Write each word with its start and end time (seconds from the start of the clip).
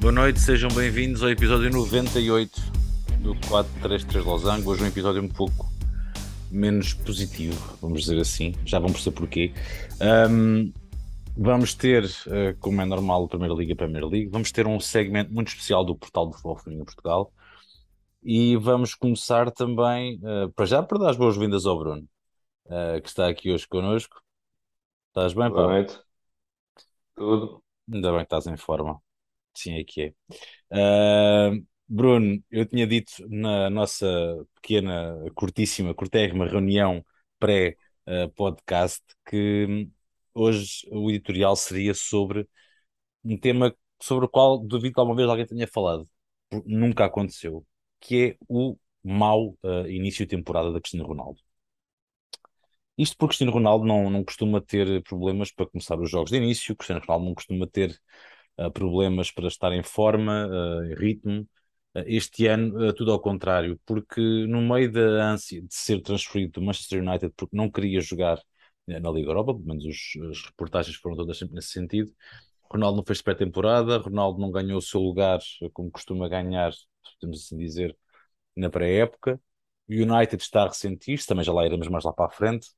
Boa 0.00 0.12
noite, 0.12 0.40
sejam 0.40 0.70
bem-vindos 0.70 1.22
ao 1.22 1.28
episódio 1.28 1.70
98 1.70 2.58
do 3.22 3.34
433 3.48 4.24
Losango. 4.24 4.70
Hoje 4.70 4.80
é 4.80 4.84
um 4.86 4.88
episódio 4.88 5.22
um 5.22 5.28
pouco 5.28 5.66
menos 6.50 6.94
positivo, 6.94 7.76
vamos 7.82 8.00
dizer 8.04 8.18
assim. 8.18 8.54
Já 8.64 8.78
vão 8.78 8.90
perceber 8.90 9.14
porquê. 9.14 9.52
Um, 10.30 10.72
vamos 11.36 11.74
ter, 11.74 12.04
uh, 12.04 12.56
como 12.60 12.80
é 12.80 12.86
normal, 12.86 13.24
a 13.24 13.28
Primeira 13.28 13.52
Liga 13.52 13.72
e 13.72 13.74
a 13.74 13.76
Primeira 13.76 14.06
Liga, 14.06 14.30
vamos 14.30 14.50
ter 14.50 14.66
um 14.66 14.80
segmento 14.80 15.34
muito 15.34 15.48
especial 15.48 15.84
do 15.84 15.94
portal 15.94 16.24
do 16.24 16.32
Futebol 16.32 16.56
Feminino 16.56 16.86
Portugal. 16.86 17.30
E 18.22 18.56
vamos 18.56 18.94
começar 18.94 19.50
também, 19.50 20.18
uh, 20.24 20.50
para 20.52 20.64
já, 20.64 20.82
para 20.82 20.98
dar 20.98 21.10
as 21.10 21.18
boas-vindas 21.18 21.66
ao 21.66 21.78
Bruno, 21.78 22.08
uh, 22.64 23.02
que 23.02 23.08
está 23.08 23.28
aqui 23.28 23.52
hoje 23.52 23.68
connosco. 23.68 24.18
Estás 25.08 25.34
bem, 25.34 25.50
Boa 25.50 25.66
pá? 25.66 25.72
noite. 25.74 26.00
Tudo? 27.14 27.62
Ainda 27.92 28.10
bem 28.12 28.20
que 28.20 28.24
estás 28.24 28.46
em 28.46 28.56
forma. 28.56 28.98
Sim, 29.62 29.74
é 29.78 29.84
que 29.84 30.02
é. 30.02 30.14
Ah, 30.70 31.50
Bruno, 31.88 32.42
eu 32.50 32.66
tinha 32.66 32.86
dito 32.86 33.12
na 33.28 33.68
nossa 33.70 34.06
pequena, 34.56 35.16
curtíssima, 35.34 35.94
curtérrima 35.94 36.46
reunião 36.46 37.04
pré-podcast 37.38 39.02
que 39.26 39.66
hum, 39.68 39.92
hoje 40.34 40.86
o 40.90 41.10
editorial 41.10 41.56
seria 41.56 41.94
sobre 41.94 42.48
um 43.24 43.38
tema 43.38 43.74
sobre 44.02 44.26
o 44.26 44.28
qual 44.28 44.58
duvido 44.58 44.94
que 44.94 45.00
alguma 45.00 45.16
vez 45.16 45.28
alguém 45.28 45.46
tenha 45.46 45.68
falado, 45.68 46.08
nunca 46.66 47.04
aconteceu, 47.06 47.66
que 48.00 48.32
é 48.32 48.38
o 48.48 48.76
mau 49.04 49.58
ah, 49.64 49.88
início 49.88 50.26
de 50.26 50.30
temporada 50.36 50.72
da 50.72 50.80
Cristiano 50.80 51.06
Ronaldo. 51.08 51.40
Isto 52.98 53.16
porque 53.16 53.30
Cristiano 53.30 53.52
Ronaldo 53.52 53.84
não, 53.86 54.10
não 54.10 54.24
costuma 54.24 54.60
ter 54.60 55.02
problemas 55.04 55.50
para 55.50 55.66
começar 55.66 55.98
os 55.98 56.10
jogos 56.10 56.30
de 56.30 56.36
início, 56.36 56.76
Cristiano 56.76 57.00
Ronaldo 57.06 57.26
não 57.26 57.34
costuma 57.34 57.66
ter 57.66 57.90
uh, 57.90 57.96
problemas 58.74 59.30
para 59.30 59.48
estar 59.48 59.72
em 59.72 59.82
forma, 59.82 60.46
uh, 60.48 60.84
em 60.84 60.94
ritmo. 60.94 61.48
Uh, 61.94 62.04
este 62.06 62.46
ano, 62.46 62.92
tudo 62.94 63.12
ao 63.12 63.20
contrário, 63.20 63.80
porque 63.86 64.20
no 64.20 64.60
meio 64.62 64.90
da 64.92 65.30
ânsia 65.32 65.62
de 65.62 65.74
ser 65.74 66.00
transferido 66.02 66.60
do 66.60 66.62
Manchester 66.62 67.02
United, 67.02 67.32
porque 67.36 67.56
não 67.56 67.70
queria 67.70 68.00
jogar 68.00 68.40
na 68.86 69.10
Liga 69.10 69.30
Europa, 69.30 69.54
pelo 69.54 69.66
menos 69.66 69.84
os, 69.84 70.16
as 70.30 70.44
reportagens 70.46 70.96
foram 70.96 71.16
todas 71.16 71.38
sempre 71.38 71.54
nesse 71.54 71.68
sentido. 71.68 72.12
Ronaldo 72.70 72.96
não 72.98 73.04
fez 73.04 73.20
pré-temporada, 73.22 73.98
Ronaldo 73.98 74.40
não 74.40 74.50
ganhou 74.50 74.78
o 74.78 74.82
seu 74.82 75.00
lugar 75.00 75.40
como 75.72 75.90
costuma 75.90 76.28
ganhar, 76.28 76.72
podemos 77.20 77.44
assim 77.44 77.56
dizer, 77.58 77.96
na 78.56 78.70
pré-época. 78.70 79.40
O 79.88 79.92
United 79.92 80.42
está 80.42 80.64
a 80.64 80.68
ressentir-se, 80.68 81.26
também 81.26 81.44
já 81.44 81.52
lá 81.52 81.66
iremos 81.66 81.88
mais 81.88 82.04
lá 82.04 82.12
para 82.12 82.26
a 82.26 82.30
frente. 82.30 82.68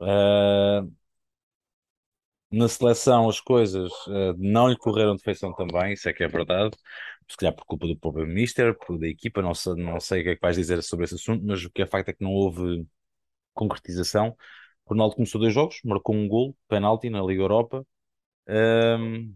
Uh, 0.00 0.92
na 2.50 2.68
seleção 2.68 3.28
as 3.28 3.40
coisas 3.40 3.90
uh, 4.06 4.34
não 4.38 4.68
lhe 4.68 4.76
correram 4.76 5.16
de 5.16 5.22
feição 5.22 5.52
também, 5.54 5.92
isso 5.94 6.08
é 6.08 6.12
que 6.12 6.24
é 6.24 6.28
verdade, 6.28 6.76
se 7.28 7.36
calhar 7.36 7.54
por 7.54 7.64
culpa 7.64 7.86
do 7.86 7.96
próprio 7.98 8.26
Mister, 8.26 8.76
por 8.78 8.98
da 8.98 9.08
equipa, 9.08 9.42
não 9.42 9.54
sei, 9.54 9.74
não 9.74 9.98
sei 10.00 10.20
o 10.20 10.24
que 10.24 10.30
é 10.30 10.34
que 10.36 10.40
vais 10.40 10.56
dizer 10.56 10.82
sobre 10.82 11.04
esse 11.04 11.16
assunto, 11.16 11.44
mas 11.44 11.64
o 11.64 11.70
que 11.70 11.82
é 11.82 11.86
facto 11.86 12.08
é 12.10 12.12
que 12.12 12.22
não 12.22 12.32
houve 12.32 12.86
concretização. 13.54 14.36
Ronaldo 14.86 15.16
começou 15.16 15.40
dois 15.40 15.54
jogos, 15.54 15.80
marcou 15.84 16.14
um 16.14 16.28
gol, 16.28 16.56
penalti 16.68 17.10
na 17.10 17.22
Liga 17.22 17.42
Europa. 17.42 17.86
Um, 18.48 19.34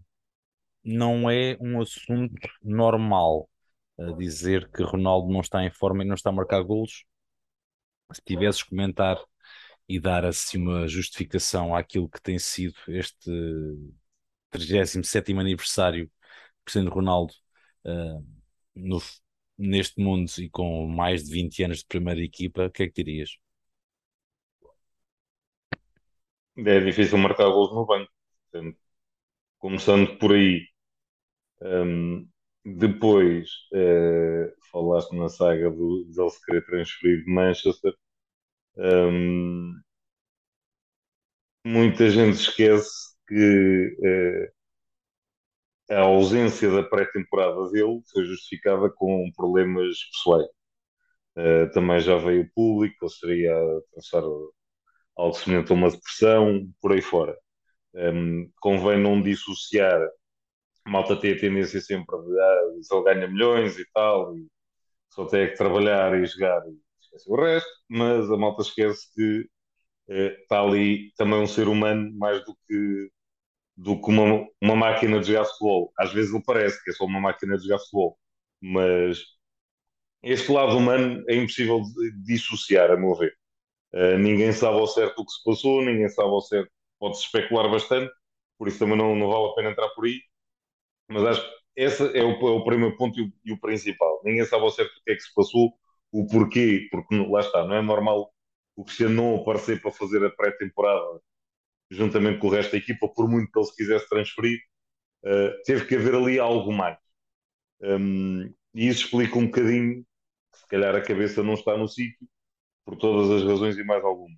não 0.83 1.29
é 1.29 1.57
um 1.61 1.81
assunto 1.81 2.33
normal 2.63 3.49
uh, 3.97 4.15
dizer 4.17 4.69
que 4.71 4.83
Ronaldo 4.83 5.31
não 5.31 5.41
está 5.41 5.63
em 5.63 5.71
forma 5.71 6.03
e 6.03 6.07
não 6.07 6.15
está 6.15 6.29
a 6.29 6.33
marcar 6.33 6.61
golos. 6.63 7.05
Se 8.13 8.21
tivesses 8.23 8.63
comentar 8.63 9.17
e 9.91 9.99
dar 9.99 10.25
assim 10.25 10.57
uma 10.57 10.87
justificação 10.87 11.75
àquilo 11.75 12.09
que 12.09 12.21
tem 12.21 12.39
sido 12.39 12.75
este 12.87 13.29
37 14.49 15.33
aniversário 15.33 16.05
de 16.05 16.11
Cristiano 16.65 16.89
Ronaldo 16.91 17.33
uh, 17.85 18.25
no, 18.75 18.99
neste 19.57 20.01
mundo 20.01 20.29
e 20.37 20.49
com 20.49 20.87
mais 20.87 21.25
de 21.25 21.33
20 21.33 21.63
anos 21.63 21.77
de 21.79 21.85
primeira 21.85 22.21
equipa, 22.21 22.65
o 22.65 22.71
que 22.71 22.83
é 22.83 22.87
que 22.87 23.03
dirias? 23.03 23.31
É 26.57 26.79
difícil 26.79 27.17
marcar 27.17 27.49
gols 27.49 27.73
no 27.73 27.85
banco. 27.85 28.11
Começando 29.59 30.17
por 30.17 30.33
aí. 30.33 30.67
Um, 31.61 32.27
depois, 32.65 33.49
uh, 33.73 34.51
falaste 34.71 35.15
na 35.15 35.29
saga 35.29 35.69
do, 35.69 36.05
de 36.05 36.19
ele 36.19 36.29
se 36.29 36.45
querer 36.45 36.65
transferir 36.65 37.23
de 37.25 37.31
Manchester. 37.31 37.93
Um, 38.77 39.73
muita 41.65 42.09
gente 42.09 42.35
esquece 42.35 43.15
que 43.27 43.95
uh, 45.89 45.93
a 45.95 46.01
ausência 46.01 46.69
da 46.71 46.83
pré-temporada 46.83 47.69
dele 47.71 48.01
foi 48.11 48.25
justificada 48.25 48.89
com 48.89 49.29
problemas 49.35 49.97
pessoais. 50.11 50.47
Uh, 51.37 51.71
também 51.73 51.99
já 52.01 52.17
veio 52.17 52.49
público, 52.55 52.95
ele 53.05 53.11
estaria 53.11 53.53
a 53.55 53.81
passar 53.95 54.23
algo 55.17 55.33
semelhante 55.35 55.71
a 55.71 55.75
uma 55.75 55.89
depressão, 55.91 56.67
por 56.81 56.93
aí 56.93 57.01
fora. 57.01 57.37
Um, 57.95 58.51
convém 58.61 58.99
não 59.01 59.21
dissociar. 59.21 59.99
Malta 60.87 61.19
tem 61.19 61.33
a 61.33 61.39
tendência 61.39 61.81
sempre 61.81 62.17
de 62.17 62.39
ah, 62.41 62.61
ele 62.75 63.03
ganha 63.03 63.27
milhões 63.27 63.77
e 63.79 63.85
tal, 63.93 64.35
e 64.37 64.47
só 65.11 65.25
tem 65.27 65.49
que 65.49 65.55
trabalhar 65.57 66.13
e 66.19 66.25
jogar 66.25 66.61
e 66.69 66.80
esquece 67.11 67.31
o 67.31 67.35
resto, 67.35 67.69
mas 67.89 68.31
a 68.31 68.37
malta 68.37 68.61
esquece 68.61 69.07
que 69.13 69.49
está 70.43 70.57
eh, 70.57 70.59
ali 70.59 71.13
também 71.15 71.39
um 71.39 71.47
ser 71.47 71.67
humano 71.67 72.11
mais 72.17 72.43
do 72.45 72.55
que, 72.67 73.11
do 73.77 74.01
que 74.01 74.09
uma, 74.09 74.47
uma 74.61 74.75
máquina 74.75 75.19
de 75.19 75.27
jogar 75.27 75.45
futebol. 75.45 75.93
Às 75.99 76.13
vezes 76.13 76.33
ele 76.33 76.43
parece 76.45 76.83
que 76.83 76.91
é 76.91 76.93
só 76.93 77.05
uma 77.05 77.19
máquina 77.21 77.57
de 77.57 77.63
jogar 77.63 77.79
futebol, 77.79 78.17
mas 78.61 79.19
este 80.23 80.51
lado 80.51 80.77
humano 80.77 81.23
é 81.29 81.35
impossível 81.35 81.81
de 81.81 82.11
dissociar, 82.23 82.91
a 82.91 82.97
meu 82.97 83.15
ver. 83.15 83.35
Uh, 83.93 84.17
ninguém 84.19 84.51
sabe 84.53 84.77
ao 84.79 84.87
certo 84.87 85.21
o 85.21 85.25
que 85.25 85.31
se 85.33 85.43
passou, 85.43 85.83
ninguém 85.83 86.09
sabe 86.09 86.29
ao 86.29 86.41
certo, 86.41 86.71
pode-se 86.99 87.25
especular 87.25 87.69
bastante, 87.69 88.11
por 88.57 88.67
isso 88.67 88.79
também 88.79 88.97
não, 88.97 89.15
não 89.15 89.29
vale 89.29 89.47
a 89.47 89.55
pena 89.55 89.71
entrar 89.71 89.89
por 89.89 90.05
aí. 90.05 90.21
Mas 91.09 91.23
acho 91.25 91.41
que 91.43 91.55
esse 91.75 92.03
é 92.17 92.23
o, 92.23 92.31
é 92.31 92.51
o 92.51 92.63
primeiro 92.63 92.95
ponto 92.97 93.19
e 93.19 93.23
o, 93.23 93.33
e 93.45 93.53
o, 93.53 93.59
principal. 93.59 94.21
Ninguém 94.23 94.45
sabe 94.45 94.63
ao 94.63 94.71
certo 94.71 94.91
o 94.91 95.03
que 95.03 95.11
é 95.11 95.15
que 95.15 95.21
se 95.23 95.33
passou, 95.33 95.73
o 96.11 96.27
porquê, 96.27 96.87
porque 96.91 97.15
lá 97.15 97.41
está, 97.41 97.65
não 97.65 97.75
é 97.75 97.81
normal 97.81 98.31
o 98.75 98.85
Cristiano 98.85 99.15
não 99.15 99.35
aparecer 99.37 99.81
para 99.81 99.91
fazer 99.91 100.25
a 100.25 100.29
pré-temporada 100.29 101.21
juntamente 101.91 102.39
com 102.39 102.47
o 102.47 102.51
resto 102.51 102.71
da 102.71 102.77
equipa, 102.77 103.07
por 103.09 103.29
muito 103.29 103.51
que 103.51 103.59
ele 103.59 103.65
se 103.65 103.75
quisesse 103.75 104.09
transferir, 104.09 104.59
uh, 105.25 105.63
teve 105.65 105.85
que 105.85 105.95
haver 105.95 106.15
ali 106.15 106.39
algo 106.39 106.71
mais. 106.71 106.97
Um, 107.81 108.53
e 108.73 108.87
isso 108.87 109.05
explica 109.05 109.37
um 109.37 109.45
bocadinho 109.47 110.05
que 110.53 110.59
se 110.59 110.67
calhar 110.67 110.95
a 110.95 111.01
cabeça 111.01 111.43
não 111.43 111.55
está 111.55 111.77
no 111.77 111.87
sítio, 111.87 112.27
por 112.85 112.97
todas 112.97 113.29
as 113.31 113.47
razões 113.47 113.77
e 113.77 113.83
mais 113.83 114.03
alguma. 114.03 114.35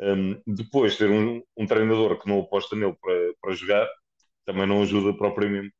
Um, 0.00 0.42
depois, 0.46 0.96
ter 0.96 1.10
um, 1.10 1.42
um, 1.56 1.66
treinador 1.66 2.20
que 2.20 2.28
não 2.28 2.40
aposta 2.40 2.76
nele 2.76 2.96
para, 3.00 3.34
para 3.40 3.54
jogar 3.54 3.88
também 4.44 4.66
não 4.66 4.82
ajuda 4.82 5.16
propriamente 5.16 5.74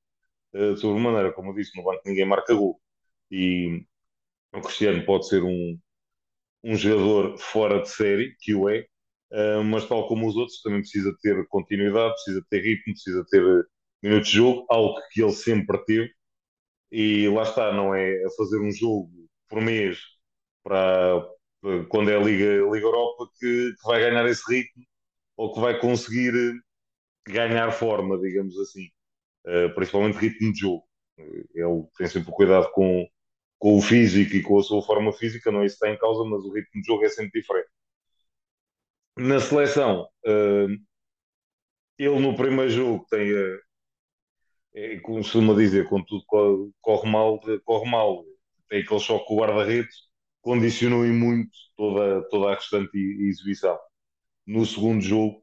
uh, 0.54 0.76
sobremaneira. 0.76 1.32
Como 1.32 1.50
eu 1.50 1.54
disse, 1.54 1.76
no 1.76 1.84
banco 1.84 2.02
ninguém 2.06 2.26
marca 2.26 2.54
gol. 2.54 2.80
E 3.30 3.84
o 4.54 4.60
Cristiano 4.62 5.04
pode 5.04 5.28
ser 5.28 5.42
um, 5.42 5.78
um 6.64 6.76
jogador 6.76 7.38
fora 7.38 7.82
de 7.82 7.88
série, 7.90 8.36
que 8.40 8.54
o 8.54 8.68
é, 8.68 8.86
uh, 9.32 9.64
mas 9.64 9.86
tal 9.88 10.08
como 10.08 10.28
os 10.28 10.36
outros, 10.36 10.60
também 10.62 10.80
precisa 10.80 11.14
ter 11.22 11.46
continuidade, 11.48 12.14
precisa 12.14 12.44
ter 12.50 12.60
ritmo, 12.62 12.94
precisa 12.94 13.24
ter 13.30 13.42
eh, 13.42 13.62
minutos 14.02 14.30
de 14.30 14.36
jogo, 14.36 14.66
algo 14.70 15.00
que 15.12 15.22
ele 15.22 15.32
sempre 15.32 15.78
teve. 15.84 16.10
E 16.90 17.28
lá 17.28 17.42
está, 17.44 17.72
não 17.72 17.94
é 17.94 18.24
a 18.24 18.30
fazer 18.36 18.60
um 18.60 18.70
jogo 18.72 19.10
por 19.48 19.60
mês 19.62 19.98
para 20.64 21.26
quando 21.90 22.10
é 22.10 22.16
a 22.16 22.20
Liga, 22.20 22.44
Liga 22.72 22.86
Europa 22.86 23.28
que, 23.38 23.72
que 23.74 23.86
vai 23.88 24.00
ganhar 24.00 24.26
esse 24.28 24.42
ritmo 24.52 24.84
ou 25.36 25.54
que 25.54 25.60
vai 25.60 25.78
conseguir 25.80 26.32
ganhar 27.26 27.72
forma, 27.72 28.18
digamos 28.18 28.58
assim, 28.58 28.86
uh, 29.46 29.74
principalmente 29.74 30.16
ritmo 30.18 30.52
de 30.52 30.60
jogo. 30.60 30.84
Ele 31.18 31.86
tem 31.98 32.08
sempre 32.08 32.32
cuidado 32.32 32.70
com, 32.72 33.06
com 33.62 33.78
o 33.78 33.80
físico 33.80 34.34
e 34.34 34.42
com 34.42 34.58
a 34.58 34.62
sua 34.64 34.82
forma 34.82 35.12
física, 35.12 35.52
não 35.52 35.62
é 35.62 35.66
isso 35.66 35.78
que 35.78 35.84
está 35.84 35.94
em 35.94 35.96
causa, 35.96 36.28
mas 36.28 36.42
o 36.44 36.52
ritmo 36.52 36.82
de 36.82 36.84
jogo 36.84 37.04
é 37.04 37.08
sempre 37.08 37.40
diferente. 37.40 37.68
Na 39.16 39.38
seleção, 39.38 40.08
uh, 40.26 40.68
ele 41.96 42.18
no 42.18 42.34
primeiro 42.34 42.70
jogo 42.70 43.06
tem, 43.08 43.32
uh, 43.32 43.60
é, 44.74 44.98
costuma 44.98 45.54
dizer, 45.54 45.88
quando 45.88 46.06
tudo 46.06 46.24
corre 46.80 47.08
mal, 47.08 47.40
corre 47.64 47.88
mal. 47.88 48.24
Tem 48.68 48.80
aquele 48.82 48.98
choque 48.98 49.26
com 49.26 49.34
o 49.34 49.38
guarda-redes, 49.38 49.94
condicionou 50.40 51.06
em 51.06 51.12
muito 51.12 51.56
toda, 51.76 52.28
toda 52.30 52.50
a 52.50 52.54
restante 52.56 52.98
exibição. 52.98 53.78
No 54.44 54.66
segundo 54.66 55.00
jogo, 55.00 55.40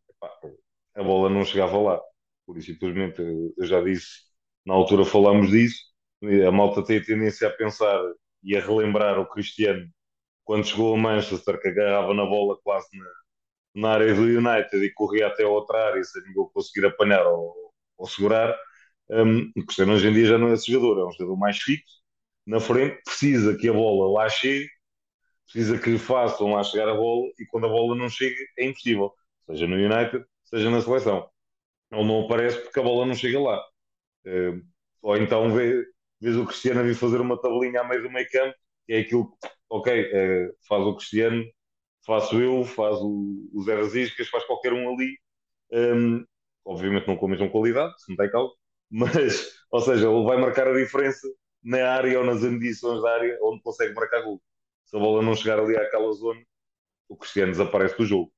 a 0.94 1.04
bola 1.04 1.30
não 1.30 1.46
chegava 1.46 1.78
lá. 1.80 2.02
Por 2.46 2.58
isso, 2.58 2.74
simplesmente, 2.74 3.22
eu 3.22 3.66
já 3.66 3.82
disse, 3.82 4.10
na 4.66 4.74
altura 4.74 5.06
falámos 5.06 5.52
disso, 5.52 5.89
a 6.48 6.52
malta 6.52 6.84
tem 6.84 6.98
a 7.00 7.04
tendência 7.06 7.48
a 7.48 7.52
pensar 7.52 8.02
e 8.44 8.56
a 8.56 8.62
relembrar 8.62 9.20
o 9.20 9.28
Cristiano 9.28 9.88
quando 10.44 10.66
chegou 10.66 10.96
a 10.96 10.98
Manchester, 10.98 11.62
que 11.62 11.68
agarrava 11.70 12.14
na 12.14 12.26
bola 12.26 12.58
quase 12.64 12.88
na, 12.98 13.06
na 13.76 13.90
área 13.94 14.14
do 14.16 14.22
United 14.24 14.78
e 14.84 14.94
corria 14.94 15.28
até 15.28 15.44
a 15.44 15.50
outra 15.50 15.88
área 15.88 16.04
sem 16.04 16.24
ninguém 16.24 16.50
conseguir 16.54 16.88
apanhar 16.88 17.26
ou, 17.28 17.74
ou 17.98 18.08
segurar. 18.08 18.58
Um, 19.10 19.52
o 19.58 19.66
Cristiano 19.66 19.94
hoje 19.94 20.08
em 20.08 20.14
dia 20.14 20.26
já 20.26 20.38
não 20.38 20.50
é 20.50 20.54
esse 20.54 20.72
jogador, 20.72 21.02
é 21.02 21.06
um 21.08 21.12
jogador 21.14 21.38
mais 21.38 21.58
fixo, 21.60 22.02
na 22.46 22.60
frente, 22.60 23.02
precisa 23.04 23.58
que 23.58 23.70
a 23.70 23.74
bola 23.74 24.12
lá 24.22 24.30
chegue, 24.30 24.68
precisa 25.46 25.80
que 25.80 25.98
façam 25.98 26.54
lá 26.54 26.64
chegar 26.64 26.90
a 26.90 26.96
bola 26.96 27.28
e 27.40 27.46
quando 27.48 27.66
a 27.68 27.70
bola 27.70 27.96
não 27.96 28.10
chega 28.10 28.36
é 28.58 28.66
impossível, 28.66 29.14
seja 29.48 29.68
no 29.68 29.76
United, 29.76 30.26
seja 30.46 30.70
na 30.70 30.82
seleção. 30.82 31.30
Ele 31.92 32.04
não 32.06 32.26
aparece 32.26 32.60
porque 32.62 32.80
a 32.80 32.84
bola 32.84 33.06
não 33.06 33.16
chega 33.16 33.40
lá. 33.40 33.60
Uh, 34.26 34.62
ou 35.02 35.18
então 35.18 35.52
vê, 35.54 35.86
vês 36.20 36.36
o 36.38 36.46
Cristiano 36.46 36.82
a 36.82 36.84
vir 36.84 36.96
fazer 36.96 37.22
uma 37.22 37.40
tabelinha 37.40 37.82
à 37.82 37.84
meio 37.88 38.04
do 38.04 38.12
meio 38.12 38.28
campo, 38.30 38.56
que 38.86 38.94
é 38.94 39.00
aquilo, 39.00 39.32
ok, 39.70 40.04
uh, 40.04 40.56
faz 40.68 40.84
o 40.84 40.96
Cristiano, 40.96 41.44
faço 42.06 42.42
eu, 42.42 42.64
faz 42.66 42.98
o, 42.98 43.50
o 43.54 43.64
Zé 43.64 43.76
Rasiscas, 43.76 44.30
faz 44.30 44.44
qualquer 44.46 44.74
um 44.74 44.94
ali. 44.94 45.18
Um, 45.72 46.26
obviamente 46.66 47.08
não 47.08 47.18
com 47.18 47.28
a 47.28 47.30
mesma 47.30 47.50
qualidade, 47.50 47.94
se 48.02 48.10
não 48.10 48.18
tem 48.18 48.30
calma, 48.32 48.52
mas, 48.90 49.64
ou 49.72 49.82
seja, 49.82 50.08
ele 50.10 50.24
vai 50.26 50.38
marcar 50.38 50.68
a 50.68 50.74
diferença 50.74 51.28
na 51.64 51.90
área 51.92 52.20
ou 52.20 52.26
nas 52.26 52.44
ambições 52.44 53.02
da 53.02 53.12
área 53.14 53.38
onde 53.44 53.62
consegue 53.62 53.94
marcar 53.94 54.22
gol. 54.24 54.42
Se 54.86 54.96
a 54.98 55.00
bola 55.00 55.22
não 55.22 55.36
chegar 55.36 55.60
ali 55.60 55.78
àquela 55.78 56.12
zona, 56.14 56.42
o 57.08 57.18
Cristiano 57.18 57.52
desaparece 57.52 57.98
do 57.98 58.06
jogo. 58.06 58.34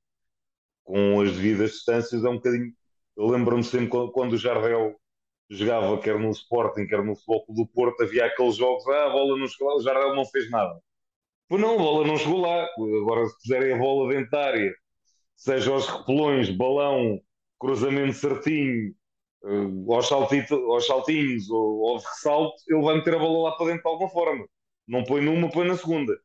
Com 0.84 1.22
as 1.22 1.31
devidas 1.34 1.72
distâncias 1.72 2.24
é 2.24 2.30
um 2.30 2.36
bocadinho. 2.36 2.74
Eu 3.18 3.27
lembro-me 3.27 3.63
sempre 3.63 3.89
quando 4.13 4.34
o 4.34 4.38
Jardel 4.38 5.00
jogava, 5.51 5.98
quer 6.00 6.18
no 6.18 6.31
Sporting, 6.31 6.88
quer 6.88 7.03
no 7.03 7.15
Futebol 7.15 7.45
do 7.50 7.68
Porto, 7.68 8.03
havia 8.03 8.25
aqueles 8.25 8.56
jogos, 8.56 8.88
ah, 8.88 9.07
a 9.07 9.09
bola 9.09 9.38
não 9.38 9.48
chegou 9.48 9.68
lá, 9.68 9.75
o 9.75 9.81
Jardel 9.81 10.15
não 10.15 10.25
fez 10.25 10.50
nada. 10.50 10.80
Pois 11.50 11.62
não, 11.62 11.75
a 11.75 11.77
bola 11.77 12.07
não 12.07 12.18
chegou 12.18 12.39
lá. 12.39 12.63
Agora, 12.63 13.25
se 13.27 13.38
puserem 13.42 13.74
a 13.74 13.77
bola 13.77 14.13
dentro 14.13 14.31
da 14.31 14.45
área, 14.45 14.74
seja 15.36 15.71
aos 15.71 15.88
repelões, 15.88 16.50
balão, 16.50 17.19
cruzamento 17.59 18.13
certinho, 18.13 18.94
uh, 19.44 19.94
aos, 19.94 20.07
saltito, 20.07 20.56
aos 20.71 20.88
saltinhos 20.88 21.50
ou, 21.50 21.98
de 21.98 22.06
ressalto, 22.06 22.56
ele 22.69 22.81
vai 22.81 22.95
meter 22.95 23.15
a 23.15 23.19
bola 23.19 23.50
lá 23.50 23.57
para 23.57 23.68
dentro 23.68 23.83
de 23.83 23.89
alguma 23.89 24.09
forma. 24.09 24.48
Não 24.88 25.03
põe 25.03 25.21
numa, 25.21 25.50
põe 25.50 25.68
na 25.68 25.75
segunda. 25.75 26.18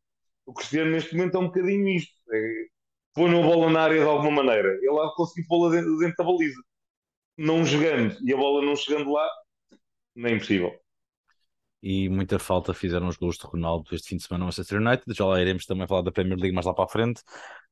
O 0.47 0.53
Cristiano 0.55 0.93
neste 0.93 1.17
momento 1.17 1.37
é 1.37 1.41
um 1.41 1.47
bocadinho 1.47 1.89
isto. 1.89 2.15
É, 2.33 2.67
põe 3.15 3.37
a 3.37 3.43
bola 3.43 3.71
na 3.71 3.83
área 3.83 4.01
de 4.01 4.09
alguma 4.09 4.45
maneira. 4.45 4.69
Ele 4.81 5.01
há 5.01 5.07
de 5.07 5.15
conseguir 5.17 5.49
pô-la 5.49 5.71
dentro, 5.73 5.99
dentro 5.99 6.17
da 6.17 6.25
baliza. 6.25 6.63
Não 7.37 7.65
jogando 7.65 8.17
e 8.25 8.33
a 8.33 8.37
bola 8.37 8.65
não 8.65 8.77
chegando 8.77 9.13
lá, 9.13 9.29
nem 10.15 10.33
é 10.33 10.37
impossível 10.37 10.73
e 11.89 12.09
muita 12.09 12.37
falta 12.39 12.75
fizeram 12.75 13.07
os 13.07 13.17
gols 13.17 13.37
de 13.39 13.47
Ronaldo 13.47 13.95
este 13.95 14.09
fim 14.09 14.17
de 14.17 14.25
semana 14.25 14.41
no 14.41 14.47
Manchester 14.47 14.81
United. 14.81 15.05
Já 15.09 15.25
lá 15.25 15.41
iremos 15.41 15.67
também 15.67 15.87
falar 15.87 16.03
da 16.03 16.11
Premier 16.11 16.37
League 16.37 16.53
mais 16.53 16.67
lá 16.67 16.75
para 16.75 16.85
a 16.85 16.89
frente. 16.89 17.23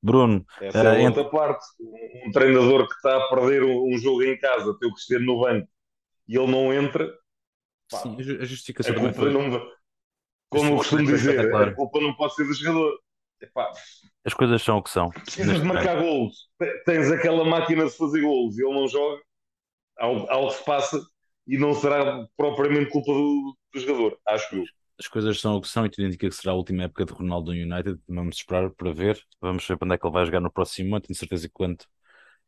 Bruno. 0.00 0.46
Essa 0.60 0.78
é 0.78 1.02
uh, 1.02 1.06
outra 1.06 1.24
parte. 1.24 1.66
Um 2.24 2.30
treinador 2.30 2.86
que 2.86 2.94
está 2.94 3.16
a 3.16 3.28
perder 3.28 3.64
um 3.64 3.98
jogo 3.98 4.22
em 4.22 4.38
casa, 4.38 4.76
tem 4.78 4.88
o 4.88 4.92
Cristiano 4.92 5.26
no 5.26 5.40
banco 5.40 5.68
e 6.28 6.38
ele 6.38 6.46
não 6.46 6.72
entra. 6.72 7.12
Pá, 7.90 7.98
Sim, 7.98 8.16
a 8.40 8.44
justificação 8.44 8.94
a 8.94 9.12
foi... 9.12 9.32
não... 9.32 9.74
Como 10.48 10.70
eu 10.70 10.76
costumo 10.76 11.04
dizer, 11.06 11.50
claro. 11.50 11.72
a 11.72 11.74
culpa 11.74 12.00
não 12.00 12.14
pode 12.14 12.36
ser 12.36 12.44
do 12.44 12.54
jogador. 12.54 12.96
Epá, 13.42 13.72
As 14.24 14.32
coisas 14.32 14.62
são 14.62 14.78
o 14.78 14.82
que 14.82 14.90
são. 14.90 15.10
Precisas 15.10 15.60
de 15.60 15.64
marcar 15.64 16.00
golos. 16.00 16.48
Tens 16.84 17.10
aquela 17.10 17.44
máquina 17.44 17.84
de 17.86 17.90
fazer 17.90 18.20
golos 18.20 18.56
e 18.56 18.62
ele 18.62 18.72
não 18.72 18.86
joga. 18.86 19.20
Algo, 19.98 20.50
se 20.50 20.64
passa 20.64 21.00
e 21.46 21.58
não 21.58 21.74
será 21.74 22.26
propriamente 22.36 22.90
culpa 22.90 23.12
do, 23.12 23.56
do 23.72 23.80
jogador, 23.80 24.18
acho 24.26 24.56
eu. 24.56 24.64
As 24.98 25.08
coisas 25.08 25.40
são 25.40 25.56
o 25.56 25.60
que 25.60 25.68
são 25.68 25.84
e 25.84 25.90
tudo 25.90 26.06
indica 26.06 26.28
que 26.28 26.34
será 26.34 26.52
a 26.52 26.56
última 26.56 26.84
época 26.84 27.04
de 27.04 27.12
Ronaldo 27.12 27.52
no 27.52 27.58
United. 27.58 28.00
Vamos 28.08 28.36
esperar 28.36 28.70
para 28.70 28.92
ver. 28.92 29.20
Vamos 29.40 29.66
ver 29.66 29.76
para 29.76 29.86
onde 29.86 29.94
é 29.96 29.98
que 29.98 30.06
ele 30.06 30.12
vai 30.12 30.24
jogar 30.24 30.40
no 30.40 30.52
próximo 30.52 30.94
ano. 30.94 31.02
Tenho 31.02 31.18
certeza 31.18 31.48
que 31.48 31.54
quando 31.54 31.84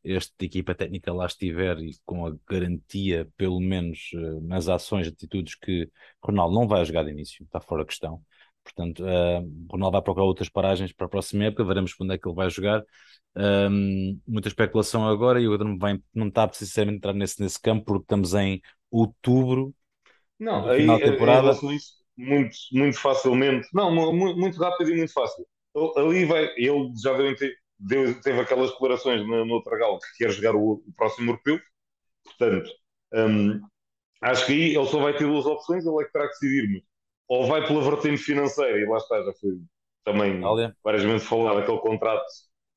esta 0.04 0.44
equipa 0.44 0.74
técnica 0.74 1.12
lá 1.12 1.26
estiver 1.26 1.78
e 1.80 1.96
com 2.04 2.26
a 2.26 2.36
garantia, 2.48 3.28
pelo 3.36 3.60
menos 3.60 4.10
eh, 4.14 4.40
nas 4.42 4.68
ações, 4.68 5.08
atitudes, 5.08 5.56
que 5.56 5.90
Ronaldo 6.22 6.54
não 6.54 6.68
vai 6.68 6.84
jogar 6.84 7.02
de 7.04 7.10
início, 7.10 7.44
está 7.44 7.60
fora 7.60 7.82
de 7.82 7.88
questão. 7.88 8.22
Portanto, 8.66 9.04
uh, 9.04 9.66
Ronaldo 9.70 9.92
vai 9.92 10.02
procurar 10.02 10.26
outras 10.26 10.48
paragens 10.48 10.92
para 10.92 11.06
a 11.06 11.08
próxima 11.08 11.44
época, 11.44 11.64
veremos 11.64 11.94
quando 11.94 12.12
é 12.12 12.18
que 12.18 12.26
ele 12.26 12.34
vai 12.34 12.50
jogar. 12.50 12.82
Um, 13.36 14.18
muita 14.26 14.48
especulação 14.48 15.06
agora 15.06 15.40
e 15.40 15.46
o 15.46 15.56
não, 15.58 15.78
vai, 15.78 16.00
não 16.14 16.28
está 16.28 16.48
precisamente 16.48 16.96
entrar 16.96 17.12
nesse, 17.12 17.40
nesse 17.40 17.60
campo 17.60 17.84
porque 17.84 18.04
estamos 18.04 18.32
em 18.34 18.62
outubro 18.90 19.74
não, 20.40 20.66
aí 20.68 20.80
final 20.80 20.98
temporada. 20.98 21.50
isso 21.74 21.94
muito, 22.16 22.56
muito 22.72 22.98
facilmente, 22.98 23.68
não, 23.74 23.94
muito, 23.94 24.38
muito 24.38 24.58
rápido 24.58 24.90
e 24.90 24.96
muito 24.96 25.12
fácil. 25.12 25.46
Ali 25.96 26.24
vai, 26.24 26.44
ele 26.56 26.90
já 27.02 27.12
deu, 27.12 27.34
deu, 27.78 28.20
teve 28.22 28.40
aquelas 28.40 28.70
declarações 28.70 29.20
no, 29.26 29.44
no 29.44 29.54
outro 29.54 29.78
galo 29.78 29.98
que 29.98 30.24
quer 30.24 30.30
jogar 30.30 30.56
o, 30.56 30.82
o 30.86 30.92
próximo 30.96 31.30
europeu, 31.30 31.60
portanto, 32.24 32.70
um, 33.12 33.60
acho 34.22 34.46
que 34.46 34.52
aí 34.52 34.76
ele 34.76 34.86
só 34.86 34.98
vai 34.98 35.14
ter 35.14 35.26
duas 35.26 35.44
opções, 35.44 35.84
ele 35.84 36.02
é 36.02 36.04
que 36.04 36.12
terá 36.12 36.26
que 36.26 36.32
decidir-me. 36.40 36.84
Ou 37.28 37.46
vai 37.46 37.66
pela 37.66 37.82
vertente 37.82 38.18
financeira, 38.18 38.78
e 38.78 38.86
lá 38.86 38.98
está, 38.98 39.22
já 39.22 39.32
foi 39.34 39.58
também 40.04 40.42
Olha. 40.44 40.76
várias 40.84 41.02
vezes 41.02 41.26
falado, 41.26 41.58
aquele 41.58 41.78
contrato 41.78 42.24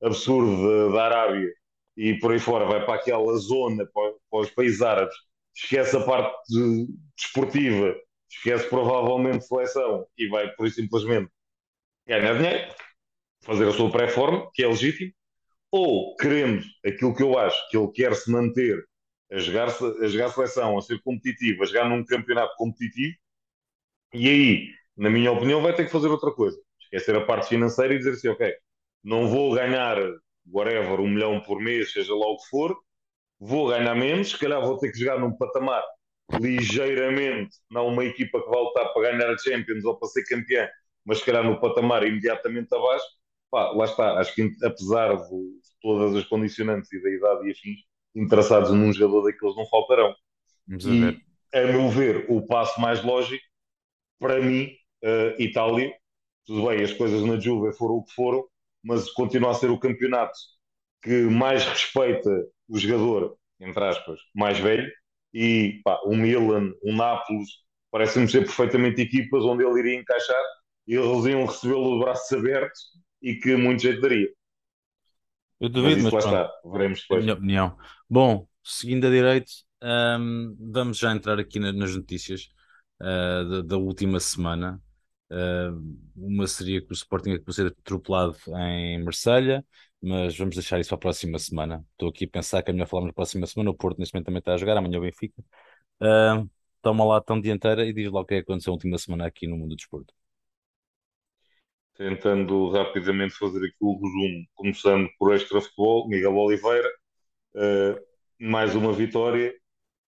absurdo 0.02 0.92
da 0.92 1.04
Arábia 1.04 1.52
e 1.96 2.14
por 2.18 2.32
aí 2.32 2.38
fora, 2.38 2.64
vai 2.64 2.84
para 2.84 2.94
aquela 2.94 3.36
zona, 3.36 3.86
para, 3.92 4.12
para 4.30 4.40
os 4.40 4.50
países 4.50 4.80
árabes, 4.80 5.14
esquece 5.54 5.96
a 5.96 6.00
parte 6.00 6.34
de, 6.48 6.88
desportiva, 7.16 7.94
esquece 8.30 8.68
provavelmente 8.68 9.44
seleção 9.44 10.06
e 10.16 10.28
vai 10.28 10.48
por 10.52 10.70
simplesmente 10.70 11.30
ganhar 12.06 12.34
dinheiro, 12.34 12.74
fazer 13.42 13.68
a 13.68 13.72
sua 13.72 13.90
pré-forma, 13.90 14.50
que 14.54 14.62
é 14.62 14.66
legítimo, 14.66 15.12
ou 15.70 16.16
querendo 16.16 16.64
aquilo 16.84 17.14
que 17.14 17.22
eu 17.22 17.38
acho, 17.38 17.70
que 17.70 17.76
ele 17.76 17.92
quer 17.92 18.14
se 18.14 18.30
manter 18.30 18.82
a 19.30 19.38
jogar, 19.38 19.68
a 19.68 20.06
jogar 20.06 20.30
seleção, 20.30 20.78
a 20.78 20.82
ser 20.82 21.00
competitivo, 21.02 21.62
a 21.62 21.66
jogar 21.66 21.88
num 21.88 22.04
campeonato 22.04 22.54
competitivo, 22.56 23.16
e 24.12 24.28
aí, 24.28 24.68
na 24.96 25.10
minha 25.10 25.32
opinião, 25.32 25.62
vai 25.62 25.74
ter 25.74 25.84
que 25.86 25.92
fazer 25.92 26.08
outra 26.08 26.32
coisa. 26.32 26.58
Esquecer 26.80 27.16
a 27.16 27.24
parte 27.24 27.48
financeira 27.48 27.94
e 27.94 27.98
dizer 27.98 28.12
assim, 28.12 28.28
ok, 28.28 28.52
não 29.02 29.28
vou 29.28 29.54
ganhar 29.54 29.96
whatever, 30.50 31.00
um 31.00 31.08
milhão 31.08 31.40
por 31.40 31.60
mês, 31.60 31.92
seja 31.92 32.14
lá 32.14 32.26
o 32.26 32.36
que 32.38 32.48
for, 32.48 32.76
vou 33.38 33.68
ganhar 33.68 33.94
menos, 33.94 34.30
se 34.30 34.38
calhar 34.38 34.60
vou 34.60 34.78
ter 34.78 34.92
que 34.92 34.98
jogar 34.98 35.18
num 35.18 35.36
patamar 35.36 35.82
ligeiramente, 36.38 37.56
não 37.70 37.88
uma 37.88 38.04
equipa 38.04 38.40
que 38.42 38.48
vai 38.48 38.60
lutar 38.60 38.92
para 38.92 39.10
ganhar 39.10 39.30
a 39.30 39.38
Champions 39.38 39.84
ou 39.84 39.96
para 39.98 40.08
ser 40.08 40.24
campeã, 40.24 40.68
mas 41.04 41.18
se 41.18 41.24
calhar 41.24 41.44
no 41.44 41.60
patamar 41.60 42.06
imediatamente 42.06 42.72
abaixo, 42.74 43.04
pá, 43.50 43.70
lá 43.72 43.84
está, 43.84 44.18
acho 44.18 44.34
que 44.34 44.50
apesar 44.62 45.16
de 45.16 45.60
todas 45.82 46.14
as 46.14 46.24
condicionantes 46.26 46.92
e 46.92 47.02
da 47.02 47.10
idade 47.10 47.48
e 47.48 47.52
afins, 47.52 47.80
interessados 48.14 48.70
num 48.70 48.92
jogador 48.92 49.30
daqueles 49.30 49.56
não 49.56 49.66
faltarão. 49.66 50.14
Vamos 50.68 50.84
e, 50.84 51.22
a, 51.54 51.60
a 51.60 51.66
meu 51.66 51.88
ver, 51.88 52.26
o 52.28 52.46
passo 52.46 52.80
mais 52.80 53.02
lógico, 53.02 53.42
para 54.20 54.40
mim, 54.40 54.66
uh, 55.02 55.42
Itália, 55.42 55.92
tudo 56.46 56.68
bem, 56.68 56.82
as 56.82 56.92
coisas 56.92 57.22
na 57.24 57.40
Juve 57.40 57.72
foram 57.72 57.96
o 57.96 58.04
que 58.04 58.12
foram, 58.12 58.46
mas 58.84 59.10
continua 59.10 59.50
a 59.50 59.54
ser 59.54 59.70
o 59.70 59.78
campeonato 59.78 60.38
que 61.02 61.22
mais 61.22 61.64
respeita 61.64 62.30
o 62.68 62.78
jogador, 62.78 63.36
entre 63.58 63.82
aspas, 63.82 64.20
mais 64.34 64.58
velho, 64.58 64.88
e 65.32 65.80
pá, 65.82 66.00
o 66.04 66.14
Milan, 66.14 66.72
o 66.82 66.92
Nápoles, 66.92 67.48
parecem-me 67.90 68.28
ser 68.28 68.40
perfeitamente 68.40 69.00
equipas 69.00 69.42
onde 69.44 69.64
ele 69.64 69.80
iria 69.80 70.00
encaixar 70.00 70.42
e 70.86 70.94
eles 70.94 71.24
iam 71.24 71.46
recebê-lo 71.46 71.94
de 71.94 72.04
braços 72.04 72.32
abertos 72.38 72.80
e 73.22 73.34
que 73.34 73.56
muito 73.56 73.82
jeito 73.82 74.00
daria. 74.00 74.28
Eu 75.60 75.68
duvido, 75.68 76.02
mas, 76.02 76.12
mas 76.12 76.24
lá 76.24 76.42
está, 76.42 76.70
veremos 76.70 77.00
depois. 77.00 77.22
minha 77.22 77.34
opinião. 77.34 77.76
Bom, 78.08 78.46
seguindo 78.64 79.06
a 79.06 79.10
direito, 79.10 79.50
um, 79.82 80.56
vamos 80.58 80.98
já 80.98 81.12
entrar 81.12 81.38
aqui 81.38 81.58
na, 81.58 81.72
nas 81.72 81.94
notícias 81.94 82.48
uh, 83.00 83.48
da, 83.48 83.62
da, 83.62 83.76
última 83.76 84.20
semana. 84.20 84.80
Uh, 85.30 85.98
uma 86.16 86.46
seria 86.46 86.80
que 86.80 86.90
o 86.90 86.94
Sporting 86.94 87.32
acabou 87.32 87.52
ser 87.52 87.66
atropelado 87.68 88.36
em 88.56 89.02
Marselha 89.04 89.64
mas 90.02 90.36
vamos 90.36 90.56
deixar 90.56 90.80
isso 90.80 90.88
para 90.90 90.96
a 90.96 91.00
próxima 91.00 91.38
semana. 91.38 91.84
Estou 91.92 92.08
aqui 92.08 92.24
a 92.24 92.28
pensar 92.28 92.62
que 92.62 92.70
é 92.70 92.72
melhor 92.72 92.86
falarmos 92.86 93.10
na 93.10 93.14
próxima 93.14 93.46
semana. 93.46 93.70
O 93.70 93.74
Porto 93.74 93.98
neste 93.98 94.14
momento 94.14 94.26
também 94.26 94.38
está 94.38 94.54
a 94.54 94.56
jogar, 94.56 94.76
amanhã 94.76 94.98
o 94.98 95.02
Benfica. 95.02 95.42
Uh, 96.00 96.48
toma 96.80 97.04
lá 97.04 97.20
tão 97.20 97.40
dianteira 97.40 97.84
e 97.84 97.92
diz 97.92 98.10
lá 98.10 98.20
o 98.20 98.24
que 98.24 98.34
é 98.34 98.36
que 98.38 98.44
aconteceu 98.44 98.70
na 98.70 98.74
última 98.76 98.98
semana 98.98 99.26
aqui 99.26 99.46
no 99.46 99.56
mundo 99.56 99.70
do 99.70 99.76
desporto. 99.76 100.14
Tentando 101.94 102.70
rapidamente 102.70 103.34
fazer 103.34 103.58
aqui 103.58 103.76
o 103.80 103.94
resumo, 103.94 104.46
começando 104.54 105.08
por 105.18 105.34
extra 105.34 105.60
futebol, 105.60 106.08
Miguel 106.08 106.34
Oliveira, 106.34 106.88
uh, 107.56 108.00
mais 108.40 108.74
uma 108.74 108.92
vitória. 108.92 109.54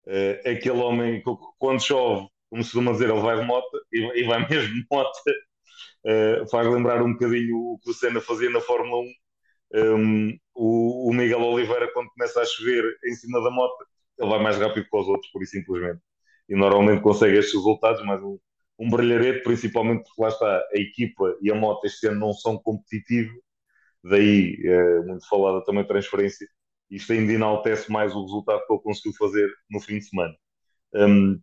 Uh, 0.06 0.48
aquele 0.48 0.78
homem 0.78 1.22
que 1.22 1.30
quando 1.58 1.82
chove, 1.82 2.28
como 2.52 2.62
se 2.62 2.70
costuma 2.70 2.92
dizer, 2.92 3.08
ele 3.08 3.22
vai 3.22 3.40
de 3.40 3.46
moto 3.46 3.80
e, 3.90 4.24
vai 4.24 4.46
mesmo 4.46 4.74
de 4.74 4.86
moto. 4.90 5.10
Uh, 6.04 6.46
faz 6.50 6.68
lembrar 6.68 7.02
um 7.02 7.14
bocadinho 7.14 7.56
o 7.56 7.78
que 7.82 7.90
o 7.90 7.94
Senna 7.94 8.20
fazia 8.20 8.50
na 8.50 8.60
Fórmula 8.60 9.02
1 9.74 9.96
um, 9.96 10.38
o, 10.54 11.08
o, 11.08 11.14
Miguel 11.14 11.40
Oliveira, 11.40 11.90
quando 11.94 12.10
começa 12.10 12.42
a 12.42 12.44
chover 12.44 12.84
em 13.06 13.14
cima 13.14 13.42
da 13.42 13.50
moto, 13.50 13.74
ele 14.18 14.28
vai 14.28 14.42
mais 14.42 14.58
rápido 14.58 14.86
que 14.86 14.96
os 14.96 15.08
outros, 15.08 15.32
por 15.32 15.42
e 15.42 15.46
simplesmente. 15.46 16.02
E 16.46 16.54
normalmente 16.54 17.00
consegue 17.00 17.38
estes 17.38 17.54
resultados, 17.54 18.04
mas 18.04 18.22
um, 18.22 18.38
um 18.78 18.90
brilharete, 18.90 19.42
principalmente 19.44 20.02
porque 20.04 20.20
lá 20.20 20.28
está 20.28 20.58
a 20.58 20.78
equipa 20.78 21.34
e 21.40 21.50
a 21.50 21.54
moto 21.54 21.86
este 21.86 22.06
ano 22.08 22.20
não 22.20 22.34
são 22.34 22.58
competitivos, 22.58 23.34
daí 24.04 24.60
é, 24.62 25.00
muito 25.04 25.26
falada 25.26 25.64
também 25.64 25.84
a 25.84 25.86
transferência. 25.86 26.46
Isto 26.90 27.14
ainda 27.14 27.32
enaltece 27.32 27.90
mais 27.90 28.14
o 28.14 28.20
resultado 28.22 28.66
que 28.66 28.72
ele 28.74 28.82
conseguiu 28.82 29.14
fazer 29.14 29.50
no 29.70 29.80
fim 29.80 29.98
de 29.98 30.04
semana. 30.04 30.34
Um, 30.94 31.40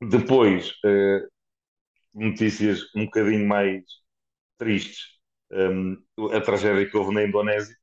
depois, 0.00 0.70
uh, 0.84 1.28
notícias 2.14 2.82
um 2.94 3.04
bocadinho 3.06 3.46
mais 3.46 3.84
tristes. 4.58 5.06
Um, 5.52 5.96
a 6.34 6.40
tragédia 6.40 6.88
que 6.90 6.96
houve 6.96 7.14
na 7.14 7.24
Indonésia, 7.24 7.76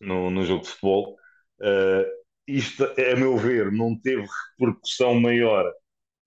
no, 0.00 0.30
no 0.30 0.44
jogo 0.44 0.64
de 0.64 0.70
futebol. 0.70 1.16
Uh, 1.60 2.04
isto, 2.46 2.84
a 2.84 3.16
meu 3.16 3.36
ver, 3.36 3.72
não 3.72 3.98
teve 4.00 4.26
repercussão 4.58 5.14
maior 5.20 5.72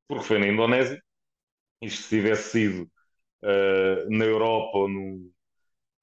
porque 0.07 0.25
foi 0.25 0.39
na 0.39 0.47
Indonésia. 0.47 1.01
Isto 1.81 2.03
se 2.03 2.09
tivesse 2.09 2.51
sido 2.51 2.83
uh, 3.43 4.09
na 4.09 4.25
Europa 4.25 4.77
ou 4.79 4.89
no, 4.89 5.31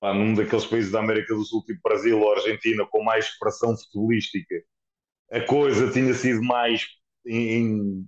pá, 0.01 0.15
num 0.15 0.35
daqueles 0.35 0.67
países 0.67 0.93
da 0.93 1.01
América 1.01 1.35
do 1.35 1.45
Sul, 1.45 1.65
tipo 1.65 1.81
Brasil 1.83 2.21
ou 2.21 2.33
Argentina, 2.35 2.87
com 2.91 3.03
mais 3.05 3.27
expressão 3.27 3.77
futebolística, 3.77 4.57
a 5.33 5.41
coisa 5.43 5.93
tinha 5.93 6.15
sido 6.15 6.43
mais 6.43 6.87
em, 7.27 8.07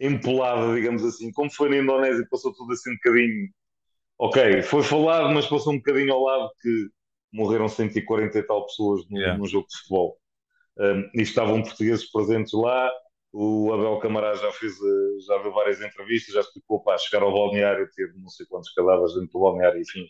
empolada, 0.00 0.74
digamos 0.74 1.04
assim. 1.04 1.32
Como 1.32 1.50
foi 1.50 1.68
na 1.68 1.78
Indonésia, 1.78 2.26
passou 2.30 2.52
tudo 2.52 2.72
assim 2.72 2.90
um 2.90 2.94
bocadinho. 2.94 3.48
Ok, 4.18 4.62
foi 4.62 4.82
falado, 4.82 5.32
mas 5.32 5.46
passou 5.46 5.72
um 5.72 5.76
bocadinho 5.76 6.12
ao 6.12 6.22
lado 6.22 6.50
que 6.60 6.88
morreram 7.32 7.68
140 7.68 8.38
e 8.38 8.42
tal 8.42 8.66
pessoas 8.66 9.08
num, 9.08 9.18
yeah. 9.18 9.44
jogo 9.46 9.66
de 9.68 9.76
futebol. 9.78 10.18
Um, 10.78 11.10
e 11.14 11.22
estavam 11.22 11.62
portugueses 11.62 12.10
presentes 12.10 12.52
lá. 12.52 12.90
O 13.32 13.72
Abel 13.72 13.98
Camará 13.98 14.34
já 14.34 14.50
fez, 14.52 14.72
eh, 14.72 15.20
já 15.26 15.36
viu 15.42 15.52
várias 15.52 15.82
entrevistas, 15.82 16.34
já 16.34 16.40
explicou 16.40 16.82
para 16.82 16.96
chegar 16.96 17.22
ao 17.22 17.32
balneário, 17.32 17.88
ter 17.94 18.10
não 18.16 18.28
sei 18.28 18.46
quantos 18.46 18.72
cadáveres 18.72 19.14
dentro 19.14 19.32
do 19.32 19.40
balneário, 19.40 19.80
enfim. 19.80 20.06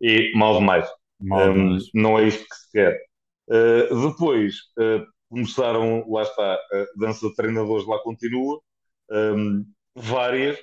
E 0.00 0.32
mal 0.36 0.58
demais. 0.58 0.86
Mal 1.18 1.50
um, 1.50 1.78
não 1.94 2.18
é 2.18 2.28
isto 2.28 2.46
que 2.46 2.54
se 2.54 2.70
quer. 2.70 3.00
Uh, 3.48 4.10
depois 4.10 4.56
uh, 4.78 5.04
começaram, 5.30 6.04
lá 6.08 6.22
está, 6.22 6.54
a 6.54 6.86
dança 6.96 7.26
de 7.26 7.34
treinadores 7.34 7.86
lá 7.86 7.98
continua, 8.02 8.60
um, 9.10 9.64
várias, 9.94 10.58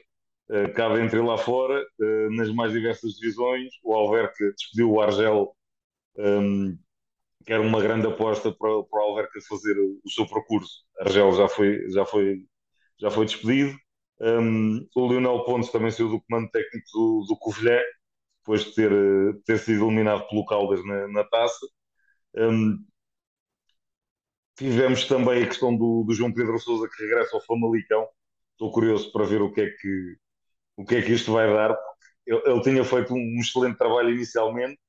uh, 0.49 0.73
cá 0.75 0.93
dentro 0.93 1.19
e 1.19 1.27
lá 1.27 1.37
fora, 1.37 1.81
uh, 1.99 2.35
nas 2.35 2.51
mais 2.53 2.71
diversas 2.71 3.13
divisões. 3.13 3.73
O 3.83 3.93
Alverca 3.93 4.51
despediu 4.57 4.91
o 4.91 5.01
Argel, 5.01 5.55
um, 6.17 6.77
que 7.45 7.53
era 7.53 7.61
uma 7.61 7.81
grande 7.81 8.07
aposta 8.07 8.51
para, 8.51 8.83
para 8.83 8.99
o 8.99 9.03
Alverca 9.03 9.39
fazer 9.47 9.77
o 9.79 10.09
seu 10.09 10.27
percurso. 10.27 10.83
Argel 10.99 11.31
já 11.33 11.47
foi, 11.47 11.89
já 11.91 12.05
foi, 12.05 12.45
já 12.99 13.11
foi 13.11 13.25
despedido. 13.25 13.77
Um, 14.21 14.87
o 14.95 15.07
Leonel 15.07 15.43
Pontes 15.45 15.71
também 15.71 15.91
saiu 15.91 16.09
do 16.09 16.21
comando 16.21 16.49
técnico 16.51 16.85
do, 16.93 17.25
do 17.27 17.37
Covilhã, 17.37 17.79
depois 18.39 18.65
de 18.65 18.75
ter, 18.75 18.91
ter 19.45 19.59
sido 19.59 19.85
eliminado 19.85 20.27
pelo 20.29 20.45
Caldas 20.45 20.83
na, 20.85 21.07
na 21.09 21.23
taça. 21.25 21.65
Um, 22.35 22.77
tivemos 24.57 25.05
também 25.05 25.43
a 25.43 25.47
questão 25.47 25.75
do, 25.75 26.03
do 26.03 26.13
João 26.13 26.33
Pedro 26.33 26.59
Sousa 26.59 26.89
que 26.89 27.03
regressa 27.03 27.35
ao 27.35 27.41
Famalicão 27.45 28.07
estou 28.55 28.71
curioso 28.71 29.11
para 29.11 29.25
ver 29.25 29.41
o 29.41 29.51
que 29.51 29.61
é 29.61 29.69
que, 29.69 30.17
o 30.77 30.85
que, 30.85 30.95
é 30.95 31.01
que 31.01 31.13
isto 31.13 31.31
vai 31.31 31.51
dar. 31.51 31.77
Ele, 32.25 32.41
ele 32.45 32.61
tinha 32.61 32.83
feito 32.83 33.13
um, 33.13 33.39
excelente 33.39 33.77
trabalho 33.77 34.09
inicialmente, 34.09 34.79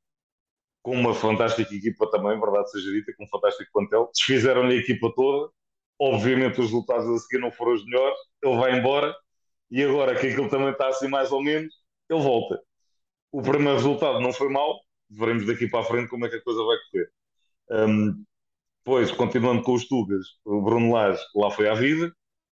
com 0.83 0.97
uma 0.97 1.15
fantástica 1.15 1.75
equipa 1.75 2.09
também, 2.11 2.39
verdade 2.39 2.71
seja 2.71 2.93
dita, 2.93 3.13
com 3.17 3.25
um 3.25 3.29
fantástico 3.29 3.71
plantel. 3.73 4.11
Desfizeram-lhe 4.15 4.77
a 4.77 4.79
equipa 4.79 5.13
toda. 5.15 5.53
Obviamente 5.99 6.61
os 6.61 6.67
resultados 6.67 7.09
a 7.09 7.19
seguir 7.19 7.41
não 7.41 7.51
foram 7.51 7.75
os 7.75 7.85
melhores. 7.85 8.19
Ele 8.43 8.57
vai 8.57 8.79
embora 8.79 9.15
e 9.71 9.83
agora 9.83 10.19
que 10.19 10.29
aquilo 10.29 10.49
também 10.49 10.71
está 10.71 10.89
assim 10.89 11.09
mais 11.09 11.33
ou 11.33 11.43
menos, 11.43 11.75
ele 12.09 12.23
volta. 12.23 12.61
O 13.33 13.43
primeiro 13.43 13.75
resultado 13.75 14.21
não 14.21 14.33
foi 14.33 14.49
mau, 14.49 14.79
veremos 15.11 15.47
daqui 15.47 15.69
para 15.69 15.81
a 15.81 15.85
frente 15.85 16.09
como 16.09 16.25
é 16.27 16.29
que 16.29 16.37
a 16.37 16.43
coisa 16.43 16.63
vai 16.65 16.77
correr. 16.91 17.11
Um, 17.71 18.25
depois, 18.85 19.11
continuando 19.11 19.63
com 19.63 19.75
os 19.75 19.89
Tugas, 19.89 20.25
o 20.45 20.63
Bruno 20.63 20.93
Lage 20.93 21.21
lá 21.35 21.51
foi 21.51 21.69
à 21.69 21.75
vida, 21.75 22.15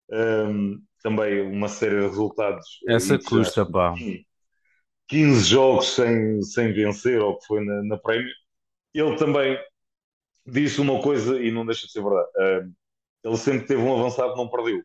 um, 0.09 0.81
também 1.01 1.41
uma 1.41 1.67
série 1.67 1.99
de 1.99 2.07
resultados. 2.07 2.79
Essa 2.87 3.17
custa, 3.19 3.65
pá. 3.65 3.93
15 5.07 5.43
jogos 5.43 5.95
sem, 5.95 6.41
sem 6.41 6.71
vencer, 6.71 7.19
ou 7.21 7.37
que 7.37 7.45
foi 7.45 7.63
na, 7.63 7.83
na 7.83 7.97
Premier. 7.97 8.33
Ele 8.93 9.15
também 9.17 9.59
disse 10.45 10.79
uma 10.79 11.01
coisa, 11.01 11.41
e 11.41 11.51
não 11.51 11.65
deixa 11.65 11.85
de 11.85 11.91
ser 11.91 12.01
verdade. 12.01 12.29
Uh, 12.37 12.73
ele 13.23 13.37
sempre 13.37 13.67
teve 13.67 13.81
um 13.81 13.99
avançado, 13.99 14.35
não 14.35 14.49
perdeu. 14.49 14.81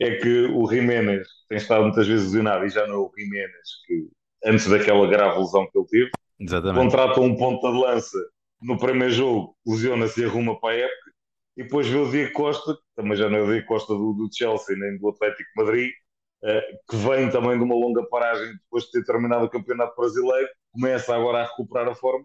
É 0.00 0.16
que 0.16 0.46
o 0.46 0.68
Jiménez 0.68 1.26
tem 1.48 1.58
estado 1.58 1.84
muitas 1.84 2.06
vezes 2.06 2.26
lesionado, 2.26 2.66
e 2.66 2.70
já 2.70 2.86
não 2.86 2.94
é 2.94 2.98
o 2.98 3.12
Jiménez 3.16 3.68
que, 3.86 4.08
antes 4.44 4.68
daquela 4.68 5.06
grave 5.06 5.38
lesão 5.38 5.66
que 5.70 5.78
ele 5.78 5.86
teve, 5.86 6.10
Exatamente. 6.38 6.84
contrata 6.84 7.20
um 7.20 7.36
ponta 7.36 7.70
de 7.70 7.78
lança 7.78 8.18
no 8.60 8.76
primeiro 8.76 9.14
jogo, 9.14 9.56
lesiona-se 9.66 10.20
e 10.20 10.24
arruma 10.24 10.58
para 10.60 10.74
a 10.74 10.78
época 10.78 11.07
e 11.58 11.64
depois 11.64 11.88
vê 11.88 11.96
o 11.96 12.08
Diego 12.08 12.32
Costa, 12.34 12.78
também 12.94 13.16
já 13.16 13.28
não 13.28 13.38
é 13.38 13.42
o 13.42 13.46
Diego 13.48 13.66
Costa 13.66 13.92
do, 13.92 14.12
do 14.12 14.28
Chelsea 14.32 14.76
nem 14.76 14.96
do 14.96 15.08
Atlético 15.08 15.50
Madrid, 15.56 15.90
uh, 16.44 16.78
que 16.88 16.96
vem 16.96 17.28
também 17.30 17.58
de 17.58 17.64
uma 17.64 17.74
longa 17.74 18.06
paragem 18.08 18.52
depois 18.52 18.84
de 18.84 18.92
ter 18.92 19.04
terminado 19.04 19.44
o 19.44 19.50
Campeonato 19.50 19.96
Brasileiro, 19.96 20.48
começa 20.70 21.16
agora 21.16 21.40
a 21.40 21.46
recuperar 21.46 21.88
a 21.88 21.96
forma. 21.96 22.24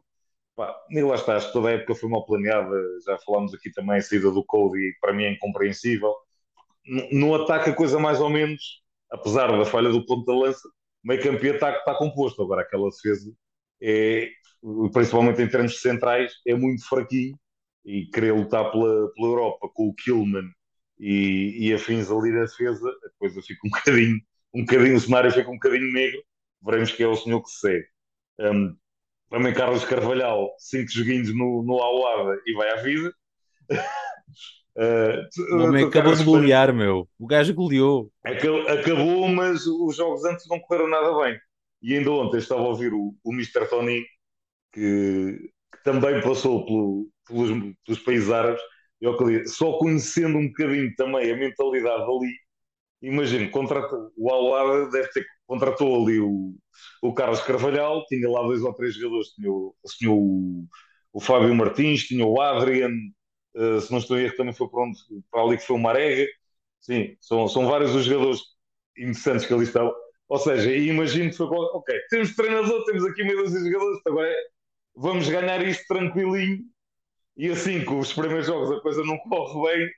Pá, 0.55 0.71
e 0.91 1.01
lá 1.01 1.15
está, 1.15 1.35
acho 1.35 1.47
que 1.47 1.53
toda 1.53 1.69
a 1.69 1.71
época 1.71 1.95
foi 1.95 2.09
mal 2.09 2.23
planeada, 2.27 2.79
já 3.07 3.17
falámos 3.25 3.55
aqui 3.55 3.71
também 3.71 3.97
a 3.97 4.01
saída 4.01 4.29
do 4.29 4.45
Cody, 4.45 4.95
para 5.01 5.11
mim 5.11 5.23
é 5.23 5.31
incompreensível. 5.31 6.13
No, 7.11 7.33
ataque 7.33 7.71
a 7.71 7.75
coisa 7.75 7.97
mais 7.97 8.21
ou 8.21 8.29
menos, 8.29 8.83
apesar 9.11 9.47
da 9.47 9.65
falha 9.65 9.89
do 9.89 10.05
ponto 10.05 10.25
da 10.25 10.37
lança, 10.37 10.69
meio 11.03 11.23
campo 11.23 11.43
e 11.43 11.49
ataque 11.49 11.79
está 11.79 11.95
composto. 11.95 12.43
Agora 12.43 12.61
aquela 12.61 12.87
defesa 12.89 13.33
é, 13.81 14.29
principalmente 14.93 15.41
em 15.41 15.49
termos 15.49 15.81
centrais, 15.81 16.33
é 16.45 16.53
muito 16.53 16.87
fraquinho 16.87 17.35
e 17.85 18.05
querer 18.07 18.33
lutar 18.33 18.71
pela, 18.71 19.11
pela 19.13 19.27
Europa 19.27 19.69
com 19.73 19.87
o 19.87 19.93
Kilman 19.93 20.49
e, 20.99 21.67
e 21.67 21.73
afins 21.73 22.09
ali 22.09 22.31
na 22.31 22.41
defesa, 22.41 22.89
a 22.89 23.09
coisa 23.19 23.41
fica 23.41 23.59
um 23.65 23.69
bocadinho, 23.71 24.17
um 24.53 24.61
bocadinho, 24.61 24.95
o 24.95 24.99
cenário 24.99 25.31
fica 25.31 25.49
um 25.49 25.55
bocadinho 25.55 25.91
negro, 25.91 26.23
veremos 26.63 26.91
que 26.91 27.03
é 27.03 27.07
o 27.07 27.15
senhor 27.15 27.41
que 27.41 27.49
se 27.49 27.59
segue. 27.59 27.85
Um, 28.39 28.75
também 29.29 29.53
Carlos 29.53 29.83
Carvalhal, 29.83 30.53
cinco 30.59 30.91
joguinhos 30.91 31.35
no, 31.35 31.63
no 31.63 31.81
Aluada 31.81 32.39
e 32.45 32.53
vai 32.53 32.69
à 32.69 32.75
vida. 32.77 33.13
Uh, 34.75 35.53
o 35.55 35.63
homem 35.65 35.85
acabou 35.85 36.15
de 36.15 36.23
golear, 36.23 36.73
meu. 36.73 37.07
O 37.19 37.27
gajo 37.27 37.53
goleou. 37.53 38.11
Acabou, 38.23 39.27
mas 39.27 39.67
os 39.67 39.95
jogos 39.95 40.25
antes 40.25 40.47
não 40.47 40.59
correram 40.59 40.89
nada 40.89 41.15
bem. 41.19 41.39
E 41.79 41.95
ainda 41.95 42.09
ontem 42.09 42.37
estava 42.37 42.61
a 42.61 42.69
ouvir 42.69 42.91
o, 42.91 43.13
o 43.23 43.33
Mr. 43.33 43.67
Tony, 43.69 44.03
que 44.71 45.51
também 45.83 46.21
passou 46.21 46.65
pelo, 46.65 47.09
pelos, 47.27 47.75
pelos 47.85 48.01
países 48.01 48.31
árabes, 48.31 48.61
eu 49.01 49.15
só 49.47 49.77
conhecendo 49.77 50.37
um 50.37 50.47
bocadinho 50.47 50.93
também 50.95 51.31
a 51.31 51.37
mentalidade 51.37 52.03
ali, 52.03 52.33
imagino, 53.01 53.49
o 54.17 54.29
Al 54.29 54.89
deve 54.91 55.09
ter 55.11 55.25
contratou 55.47 56.03
ali 56.03 56.19
o, 56.19 56.55
o 57.01 57.13
Carlos 57.13 57.41
Carvalhal, 57.41 58.05
tinha 58.07 58.29
lá 58.29 58.41
dois 58.43 58.63
ou 58.63 58.73
três 58.73 58.95
jogadores, 58.95 59.29
tinha 59.29 59.51
o, 59.51 59.75
tinha 59.97 60.11
o, 60.11 60.65
o 61.13 61.19
Fábio 61.21 61.53
Martins, 61.55 62.03
tinha 62.07 62.25
o 62.25 62.41
Adrian, 62.41 62.91
uh, 63.55 63.81
se 63.81 63.91
não 63.91 63.99
estou 63.99 64.17
a 64.17 64.21
erro, 64.21 64.35
também 64.35 64.53
foi 64.53 64.67
para, 64.69 64.81
onde, 64.83 64.99
para 65.31 65.41
ali 65.41 65.57
que 65.57 65.65
foi 65.65 65.75
o 65.75 65.79
Marega. 65.79 66.27
Sim, 66.81 67.15
são, 67.21 67.47
são 67.47 67.67
vários 67.67 67.95
os 67.95 68.05
jogadores 68.05 68.41
interessantes 68.97 69.45
que 69.45 69.53
ali 69.53 69.63
estão. 69.63 69.93
Ou 70.27 70.39
seja, 70.39 70.73
imagino 70.75 71.29
que 71.29 71.37
foi 71.37 71.47
ok, 71.47 71.95
temos 72.09 72.35
treinador, 72.35 72.83
temos 72.85 73.05
aqui 73.05 73.23
meio 73.23 73.37
dúzia 73.43 73.61
de 73.61 73.71
jogadores, 73.71 73.99
agora 74.05 74.27
é, 74.29 74.35
vamos 74.95 75.27
ganhar 75.29 75.61
isto 75.65 75.85
tranquilinho 75.87 76.63
e 77.35 77.49
assim, 77.49 77.83
com 77.83 77.99
os 77.99 78.13
primeiros 78.13 78.45
jogos 78.45 78.71
a 78.71 78.81
coisa 78.81 79.03
não 79.03 79.17
corre 79.19 79.75
bem, 79.75 79.89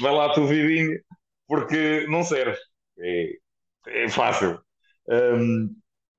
vai 0.00 0.12
lá 0.14 0.26
a 0.26 0.34
tua 0.34 0.46
vidinha, 0.46 0.98
porque 1.46 2.06
não 2.08 2.22
serve. 2.22 2.58
É, 2.98 3.32
é 3.86 4.08
fácil. 4.08 4.60
Um, 5.08 5.76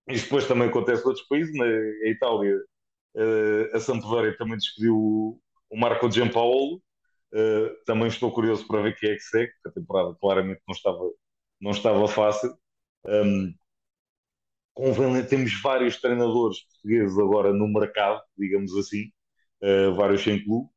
isto 0.09 0.25
depois 0.25 0.47
também 0.47 0.69
acontece 0.69 1.03
em 1.03 1.07
outros 1.07 1.27
países, 1.27 1.55
na 1.55 1.65
Itália, 2.09 2.57
uh, 3.15 3.75
a 3.75 3.79
Sampdoria 3.79 4.37
também 4.37 4.57
despediu 4.57 4.95
o, 4.95 5.41
o 5.69 5.77
Marco 5.79 6.11
Giampaolo. 6.11 6.81
Uh, 7.33 7.83
também 7.85 8.07
estou 8.07 8.31
curioso 8.31 8.67
para 8.67 8.81
ver 8.81 8.95
quem 8.97 9.09
é 9.11 9.15
que 9.15 9.21
segue, 9.21 9.51
porque 9.53 9.69
a 9.69 9.81
temporada 9.81 10.15
claramente 10.21 10.61
não 10.67 10.75
estava, 10.75 11.11
não 11.59 11.71
estava 11.71 12.07
fácil. 12.07 12.55
Um, 13.05 13.53
convém, 14.75 15.25
temos 15.25 15.59
vários 15.61 15.99
treinadores 15.99 16.59
portugueses 16.61 17.17
agora 17.17 17.51
no 17.51 17.67
mercado, 17.67 18.21
digamos 18.37 18.75
assim, 18.77 19.05
uh, 19.63 19.95
vários 19.95 20.23
sem 20.23 20.43
clube. 20.43 20.69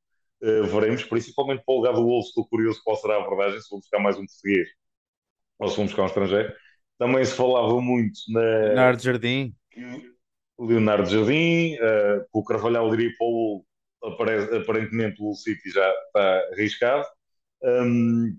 Uh, 0.43 0.64
veremos, 0.64 1.02
principalmente 1.05 1.62
para 1.67 1.75
o 1.75 1.76
lugar 1.78 1.93
do 1.93 2.05
Wolves, 2.05 2.28
estou 2.28 2.49
curioso 2.49 2.81
qual 2.83 2.97
será 2.97 3.17
a 3.17 3.19
abordagem, 3.19 3.61
se 3.61 3.69
vão 3.69 3.81
buscar 3.81 3.99
mais 3.99 4.17
um 4.17 4.25
português 4.25 4.69
ou 5.59 5.69
se 5.69 5.76
vão 5.76 5.87
buscar 5.87 6.02
um 6.05 6.07
estrangeiro. 6.07 6.55
Também 6.97 7.25
se 7.25 7.35
falava 7.35 7.81
muito 7.81 8.19
na. 8.28 8.40
Leonardo 8.40 9.02
Jardim. 9.02 9.55
Leonardo 10.59 11.11
Jardim, 11.11 11.75
uh, 11.75 12.25
o 12.33 12.43
Carvalhal 12.45 12.93
iria 12.95 13.11
para 13.19 13.26
o 13.26 13.64
aparentemente 14.02 15.17
o 15.21 15.35
City 15.35 15.71
já 15.71 15.88
está 16.07 16.49
arriscado. 16.52 17.07
Um, 17.62 18.38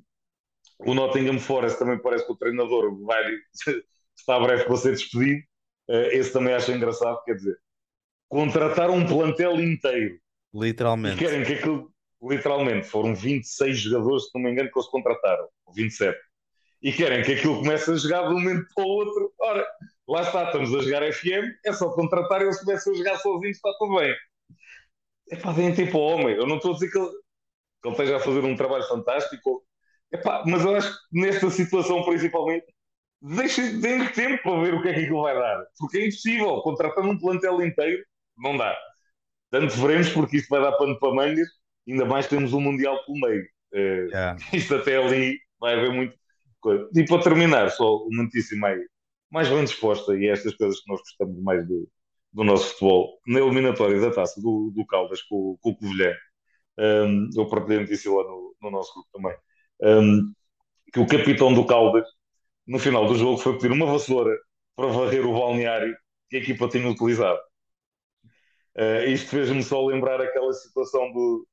o 0.79 0.93
Nottingham 0.93 1.39
Forest 1.39 1.77
também 1.77 2.01
parece 2.01 2.25
que 2.25 2.31
o 2.31 2.37
treinador 2.37 2.97
vai, 3.03 3.23
está 4.17 4.39
breve 4.39 4.63
para 4.63 4.77
ser 4.77 4.91
despedido. 4.91 5.43
Uh, 5.89 6.07
esse 6.11 6.31
também 6.31 6.53
acho 6.53 6.71
engraçado, 6.71 7.21
quer 7.23 7.33
dizer, 7.33 7.57
contratar 8.29 8.89
um 8.91 9.05
plantel 9.05 9.59
inteiro 9.59 10.19
Literalmente. 10.53 11.15
E 11.15 11.19
querem 11.19 11.43
que 11.43 11.53
aquilo, 11.53 11.91
literalmente, 12.21 12.87
foram 12.87 13.13
26 13.13 13.77
jogadores, 13.77 14.25
se 14.25 14.29
não 14.33 14.41
me 14.41 14.51
engano, 14.51 14.71
que 14.71 14.79
eles 14.79 14.89
contrataram, 14.89 15.47
27. 15.75 16.17
E 16.81 16.91
querem 16.91 17.23
que 17.23 17.33
aquilo 17.33 17.59
comece 17.59 17.91
a 17.91 17.95
jogar 17.95 18.27
de 18.27 18.33
um 18.33 18.39
momento 18.39 18.65
para 18.73 18.83
o 18.83 18.87
outro. 18.87 19.33
Ora, 19.39 19.67
lá 20.07 20.21
está, 20.21 20.45
estamos 20.45 20.73
a 20.73 20.81
jogar 20.81 21.13
FM, 21.13 21.53
é 21.65 21.73
só 21.73 21.89
contratar 21.89 22.41
e 22.41 22.45
eles 22.45 22.59
começam 22.59 22.93
a 22.93 22.95
jogar 22.95 23.17
sozinhos, 23.17 23.57
está 23.57 23.69
tudo 23.77 23.97
bem. 23.97 24.15
É 25.31 25.35
pá, 25.35 25.51
deem 25.51 25.75
tempo 25.75 25.97
ao 25.97 26.03
homem. 26.03 26.35
Eu 26.35 26.47
não 26.47 26.55
estou 26.55 26.71
a 26.71 26.73
dizer 26.73 26.89
que 26.89 26.97
ele, 26.97 27.09
que 27.09 27.87
ele 27.87 27.91
esteja 27.91 28.17
a 28.17 28.19
fazer 28.19 28.43
um 28.43 28.55
trabalho 28.55 28.87
fantástico, 28.87 29.65
Epá, 30.11 30.43
mas 30.47 30.63
eu 30.65 30.75
acho 30.75 30.91
que 30.91 31.21
nesta 31.21 31.51
situação, 31.51 32.03
principalmente, 32.03 32.65
deixem 33.21 33.79
de 33.79 34.09
tempo 34.13 34.43
para 34.43 34.61
ver 34.61 34.73
o 34.73 34.81
que 34.81 34.89
é 34.89 34.93
que 34.93 34.99
aquilo 35.01 35.23
vai 35.23 35.35
dar. 35.35 35.65
Porque 35.77 35.97
é 35.97 36.07
impossível. 36.07 36.61
Contratando 36.61 37.09
um 37.09 37.17
plantel 37.17 37.61
inteiro, 37.61 38.03
não 38.37 38.57
dá. 38.57 38.77
Tanto 39.51 39.73
veremos, 39.75 40.09
porque 40.09 40.37
isso 40.37 40.47
vai 40.49 40.61
dar 40.61 40.73
pano 40.73 40.97
para 40.99 41.13
mangas. 41.13 41.47
Ainda 41.87 42.05
mais 42.05 42.27
temos 42.27 42.53
um 42.53 42.61
Mundial 42.61 43.03
pelo 43.05 43.19
meio. 43.19 43.43
Uh, 43.73 44.09
yeah. 44.09 44.37
Isto 44.53 44.75
até 44.75 44.97
ali 44.97 45.39
vai 45.59 45.75
haver 45.75 45.91
muito 45.91 46.15
coisa. 46.61 46.87
E 46.95 47.05
para 47.05 47.23
terminar, 47.23 47.69
só 47.71 47.97
uma 47.97 48.23
notícia 48.23 48.57
mais, 48.57 48.79
mais 49.31 49.47
bem 49.49 49.63
disposta, 49.63 50.15
e 50.15 50.27
é 50.27 50.31
estas 50.31 50.55
coisas 50.55 50.79
que 50.79 50.91
nós 50.91 50.99
gostamos 51.01 51.41
mais 51.41 51.67
do, 51.67 51.89
do 52.33 52.43
nosso 52.43 52.69
futebol. 52.73 53.19
Na 53.27 53.39
eliminatória 53.39 53.99
da 53.99 54.11
taça 54.11 54.39
do, 54.41 54.71
do 54.75 54.85
Caldas 54.85 55.21
com, 55.23 55.57
com 55.61 55.69
o 55.71 55.75
Covilhã, 55.75 56.13
um, 56.77 57.29
eu 57.35 57.47
partilhei 57.47 57.79
a 57.79 57.81
notícia 57.81 58.11
lá 58.11 58.23
no, 58.23 58.55
no 58.61 58.71
nosso 58.71 58.93
grupo 58.93 59.09
também 59.11 59.35
um, 59.81 60.33
que 60.91 60.99
o 60.99 61.07
capitão 61.07 61.53
do 61.53 61.65
Caldas, 61.65 62.07
no 62.69 62.77
final 62.77 63.07
do 63.07 63.15
jogo, 63.15 63.39
foi 63.39 63.53
pedir 63.53 63.71
uma 63.71 63.87
vassoura 63.87 64.37
para 64.75 64.87
varrer 64.87 65.25
o 65.25 65.33
balneário 65.33 65.97
que 66.29 66.37
a 66.37 66.39
equipa 66.39 66.69
tinha 66.69 66.87
utilizado. 66.87 67.39
Uh, 68.77 69.03
isto 69.07 69.31
fez-me 69.31 69.63
só 69.63 69.83
lembrar 69.83 70.21
aquela 70.21 70.53
situação 70.53 71.11
do, 71.11 71.47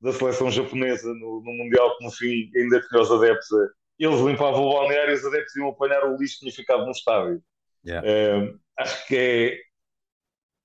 da 0.00 0.12
seleção 0.12 0.50
japonesa 0.50 1.08
no, 1.14 1.40
no, 1.44 1.52
Mundial, 1.52 1.96
que 1.96 2.04
no 2.04 2.10
fim 2.10 2.50
ainda 2.56 2.80
tinha 2.80 3.00
os 3.00 3.12
adeptos. 3.12 3.48
Eles 3.96 4.20
limpavam 4.20 4.64
o 4.64 4.72
balneário 4.72 5.12
e 5.12 5.14
os 5.14 5.24
adeptos 5.24 5.54
iam 5.54 5.68
apanhar 5.68 6.04
o 6.04 6.16
lixo 6.16 6.34
que 6.34 6.40
tinha 6.40 6.52
ficado 6.52 6.84
no 6.84 6.90
estádio. 6.90 7.40
Yeah. 7.86 8.06
Uh, 8.06 8.58
acho 8.76 9.06
que 9.06 9.16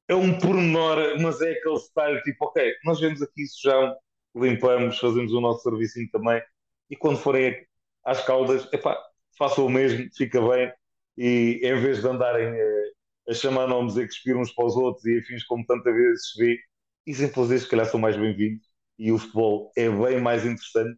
é, 0.09 0.13
é 0.13 0.15
um 0.15 0.37
pormenor, 0.39 0.97
mas 1.21 1.39
é 1.41 1.51
aquele 1.51 1.77
style 1.77 2.23
tipo, 2.23 2.45
ok, 2.45 2.73
nós 2.83 2.99
vemos 2.99 3.21
aqui 3.21 3.43
já, 3.63 3.95
limpamos, 4.35 4.97
fazemos 4.97 5.31
o 5.31 5.39
nosso 5.39 5.61
serviço 5.61 5.99
também, 6.11 6.41
e 6.89 6.95
quando 6.95 7.19
forem 7.19 7.55
às 8.03 8.25
caudas, 8.25 8.67
epá, 8.73 8.99
façam 9.37 9.65
o 9.65 9.69
mesmo, 9.69 10.09
fica 10.15 10.41
bem, 10.41 10.71
e 11.17 11.59
em 11.63 11.79
vez 11.79 12.01
de 12.01 12.07
andarem 12.07 12.47
a, 12.47 12.55
eh, 12.55 12.91
a 13.29 13.33
chamar 13.33 13.67
nomes 13.67 13.95
e 13.95 14.03
a 14.03 14.05
cuspir 14.05 14.37
uns 14.37 14.51
para 14.53 14.65
os 14.65 14.75
outros 14.75 15.05
e 15.05 15.19
afins 15.19 15.43
como 15.43 15.65
tantas 15.65 15.93
vezes 15.93 16.31
se 16.31 16.43
vê, 16.43 16.59
exemplos 17.05 17.49
destes, 17.49 17.65
se 17.65 17.71
calhar, 17.71 17.85
são 17.85 17.99
mais 17.99 18.17
bem-vindos 18.17 18.65
e 18.97 19.11
o 19.11 19.17
futebol 19.17 19.71
é 19.75 19.89
bem 19.89 20.21
mais 20.21 20.45
interessante. 20.45 20.97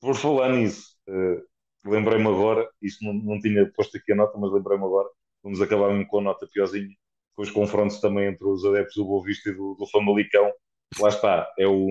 Por 0.00 0.14
falar 0.16 0.50
nisso, 0.50 0.96
uh, 1.08 1.90
lembrei-me 1.90 2.28
agora, 2.28 2.68
isto 2.80 3.04
não, 3.04 3.12
não 3.14 3.40
tinha 3.40 3.70
posto 3.72 3.96
aqui 3.96 4.12
a 4.12 4.16
nota, 4.16 4.38
mas 4.38 4.52
lembrei-me 4.52 4.84
agora, 4.84 5.08
vamos 5.42 5.60
acabar 5.60 5.90
mesmo 5.90 6.06
com 6.08 6.18
a 6.18 6.22
nota 6.22 6.48
piorzinha, 6.52 6.94
com 7.34 7.42
os 7.42 7.50
confrontos 7.50 8.00
também 8.00 8.28
entre 8.28 8.46
os 8.46 8.64
adeptos 8.64 8.96
do 8.96 9.04
Boa 9.04 9.24
Vista 9.24 9.50
e 9.50 9.54
do, 9.54 9.74
do 9.74 9.86
Famalicão. 9.86 10.50
Lá 10.98 11.08
está, 11.08 11.50
é 11.58 11.66
o. 11.66 11.90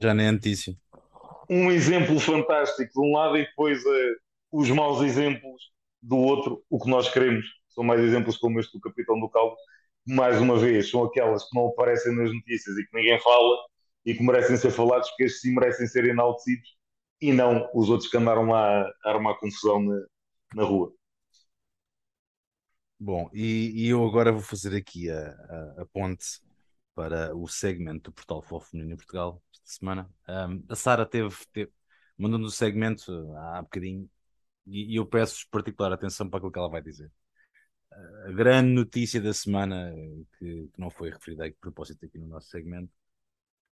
Já 0.00 0.14
nem 0.14 0.26
é 0.26 0.32
notícia 0.32 0.76
um 1.48 1.70
exemplo 1.70 2.18
fantástico 2.18 2.92
de 2.92 3.00
um 3.00 3.12
lado 3.12 3.36
e 3.36 3.46
depois 3.46 3.84
uh, 3.84 4.16
os 4.50 4.70
maus 4.70 5.02
exemplos 5.02 5.62
do 6.02 6.16
outro, 6.16 6.64
o 6.70 6.78
que 6.80 6.88
nós 6.88 7.08
queremos. 7.12 7.46
São 7.68 7.84
mais 7.84 8.00
exemplos 8.00 8.36
como 8.36 8.58
este 8.60 8.72
do 8.72 8.80
Capitão 8.80 9.18
do 9.20 9.28
Caldo, 9.28 9.56
que 10.04 10.14
mais 10.14 10.40
uma 10.40 10.58
vez 10.58 10.90
são 10.90 11.04
aquelas 11.04 11.48
que 11.48 11.58
não 11.58 11.68
aparecem 11.68 12.14
nas 12.14 12.32
notícias 12.32 12.76
e 12.76 12.86
que 12.86 12.96
ninguém 12.96 13.20
fala 13.20 13.56
e 14.04 14.14
que 14.14 14.22
merecem 14.22 14.56
ser 14.56 14.70
falados, 14.70 15.08
porque 15.10 15.24
estes 15.24 15.42
sim 15.42 15.54
merecem 15.54 15.86
ser 15.86 16.04
enaltecidos 16.04 16.76
e 17.20 17.32
não 17.32 17.68
os 17.74 17.90
outros 17.90 18.08
que 18.08 18.16
andaram 18.16 18.46
lá 18.46 18.82
a 19.04 19.10
armar 19.10 19.38
confusão 19.38 19.82
na, 19.82 20.06
na 20.54 20.62
rua. 20.64 20.92
Bom, 22.98 23.28
e, 23.32 23.72
e, 23.84 23.88
eu 23.88 24.06
agora 24.06 24.32
vou 24.32 24.40
fazer 24.40 24.74
aqui 24.74 25.10
a, 25.10 25.28
a, 25.28 25.82
a 25.82 25.86
ponte 25.86 26.40
para 26.94 27.36
o 27.36 27.46
segmento 27.46 28.10
do 28.10 28.14
Portal 28.14 28.40
Futebol 28.40 28.60
Feminino 28.60 28.94
em 28.94 28.96
Portugal 28.96 29.42
esta 29.52 29.66
semana. 29.66 30.10
Um, 30.26 30.64
a 30.68 30.74
Sara 30.74 31.04
teve, 31.04 31.36
teve 31.52 31.70
mandando 32.16 32.46
o 32.46 32.50
segmento 32.50 33.12
há 33.36 33.60
bocadinho 33.60 34.08
e, 34.66 34.94
e 34.94 34.96
eu 34.96 35.06
peço 35.06 35.46
particular 35.50 35.92
atenção 35.92 36.28
para 36.28 36.38
aquilo 36.38 36.52
que 36.52 36.58
ela 36.58 36.68
vai 36.68 36.82
dizer. 36.82 37.10
A 38.26 38.32
grande 38.32 38.72
notícia 38.72 39.20
da 39.20 39.32
semana, 39.32 39.92
que, 40.38 40.68
que 40.68 40.80
não 40.80 40.90
foi 40.90 41.10
referida 41.10 41.46
a 41.46 41.52
propósito 41.60 42.04
aqui 42.04 42.18
no 42.18 42.26
nosso 42.26 42.48
segmento, 42.48 42.92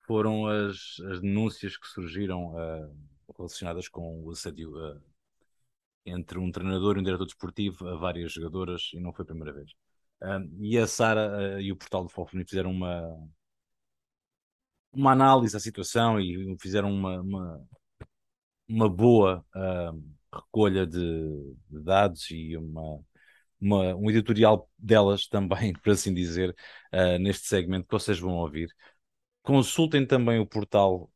foram 0.07 0.47
as, 0.47 1.01
as 1.11 1.21
denúncias 1.21 1.77
que 1.77 1.87
surgiram 1.87 2.55
uh, 2.55 2.97
relacionadas 3.37 3.89
com 3.89 4.23
o 4.25 4.31
assédio 4.31 4.73
uh, 4.77 5.01
entre 6.05 6.39
um 6.39 6.51
treinador 6.51 6.97
e 6.97 7.01
um 7.01 7.03
diretor 7.03 7.27
desportivo 7.27 7.89
a 7.89 7.97
várias 7.97 8.33
jogadoras, 8.33 8.91
e 8.93 9.01
não 9.01 9.13
foi 9.13 9.23
a 9.23 9.27
primeira 9.27 9.53
vez. 9.53 9.71
Uh, 10.21 10.51
e 10.61 10.77
a 10.79 10.87
Sara 10.87 11.61
e 11.63 11.73
o 11.73 11.77
portal 11.77 12.03
do 12.03 12.11
Fofo 12.11 12.37
fizeram 12.45 12.71
uma, 12.73 13.03
uma 14.93 15.13
análise 15.13 15.53
da 15.55 15.61
situação 15.61 16.21
e 16.21 16.57
fizeram 16.61 16.93
uma, 16.93 17.21
uma, 17.21 17.69
uma 18.69 18.89
boa 18.89 19.45
uh, 19.55 20.20
recolha 20.33 20.87
de, 20.87 21.55
de, 21.71 21.83
dados 21.83 22.31
e 22.31 22.57
uma, 22.57 23.01
uma, 23.61 23.95
um 23.97 24.11
editorial 24.11 24.69
delas 24.79 25.27
também, 25.27 25.73
por 25.83 25.93
assim 25.93 26.15
dizer, 26.15 26.55
neste 27.21 27.47
segmento 27.49 27.87
que 27.87 27.93
vocês 27.93 28.19
vão 28.19 28.35
ouvir. 28.37 28.69
Consultem 29.43 30.07
também 30.07 30.39
o 30.41 30.47
portal 30.47 31.11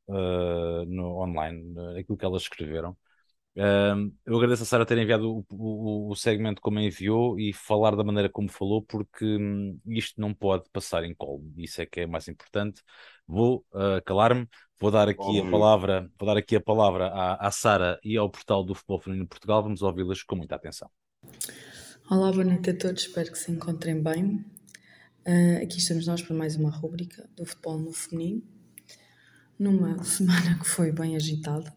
no 0.89 1.21
online, 1.23 1.75
aquilo 1.99 2.19
que 2.19 2.25
elas 2.25 2.43
escreveram 2.43 2.97
eu 4.27 4.37
agradeço 4.37 4.65
a 4.65 4.67
Sara 4.67 4.85
ter 4.87 4.99
enviado 4.99 5.39
o, 5.39 5.47
o, 5.51 6.11
o, 6.11 6.17
segmento 6.17 6.61
como 6.61 6.81
enviou 6.81 7.39
e 7.39 7.53
falar 7.53 7.95
da 7.95 8.03
maneira 8.03 8.29
como 8.29 8.49
falou, 8.49 8.83
porque 8.83 9.25
hum, 9.25 9.79
isto 9.87 10.21
não 10.21 10.35
pode 10.35 10.69
passar 10.71 11.05
em 11.05 11.15
colo. 11.15 11.45
Isso 11.57 11.81
é 11.81 11.87
que 11.87 12.01
é 12.01 12.07
mais 12.07 12.27
importante. 12.29 12.83
Vou 13.27 13.65
uh, 13.73 14.03
calar-me, 14.05 14.49
vou 14.81 14.91
dar 14.91 15.09
aqui 15.09 15.21
Óbvio. 15.21 15.47
a 15.47 15.51
palavra, 15.51 16.11
vou 16.19 16.27
dar 16.27 16.37
aqui 16.37 16.57
a 16.57 16.61
palavra 16.61 17.07
à, 17.09 17.47
à 17.47 17.51
Sara 17.51 17.99
e 18.05 18.17
ao 18.17 18.31
portal 18.31 18.65
do 18.65 18.75
Futebol 18.75 19.01
Feminino 19.01 19.25
de 19.25 19.29
Portugal. 19.29 19.63
Vamos 19.63 19.83
ouvi-las 19.83 20.23
com 20.23 20.37
muita 20.37 20.55
atenção. 20.55 20.91
Olá, 22.11 22.31
boa 22.31 22.45
noite 22.45 22.71
a 22.71 22.77
todos, 22.77 23.03
espero 23.03 23.33
que 23.33 23.39
se 23.39 23.51
encontrem 23.51 24.03
bem. 24.03 24.45
Uh, 25.27 25.63
aqui 25.63 25.79
estamos 25.79 26.07
nós 26.07 26.21
para 26.21 26.37
mais 26.37 26.55
uma 26.55 26.71
rúbrica 26.71 27.27
do 27.35 27.47
futebol 27.47 27.79
no 27.79 27.93
feminino, 27.93 28.43
numa 29.59 30.03
semana 30.05 30.59
que 30.59 30.69
foi 30.69 30.93
bem 30.93 31.17
agitada 31.17 31.75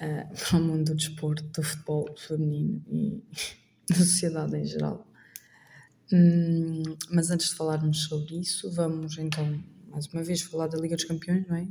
uh, 0.00 0.48
para 0.48 0.58
o 0.58 0.62
mundo 0.62 0.84
do 0.84 0.94
desporto, 0.94 1.42
do 1.42 1.62
futebol 1.62 2.06
feminino 2.16 2.84
e 2.88 3.24
da 3.90 3.96
sociedade 3.96 4.56
em 4.56 4.64
geral. 4.64 5.04
Hum, 6.12 6.82
mas 7.10 7.30
antes 7.30 7.48
de 7.48 7.56
falarmos 7.56 8.04
sobre 8.04 8.38
isso, 8.38 8.70
vamos 8.70 9.18
então 9.18 9.60
mais 9.94 10.06
uma 10.08 10.24
vez 10.24 10.42
falar 10.42 10.66
da 10.66 10.76
Liga 10.76 10.96
dos 10.96 11.04
Campeões, 11.04 11.46
não 11.46 11.54
é? 11.54 11.68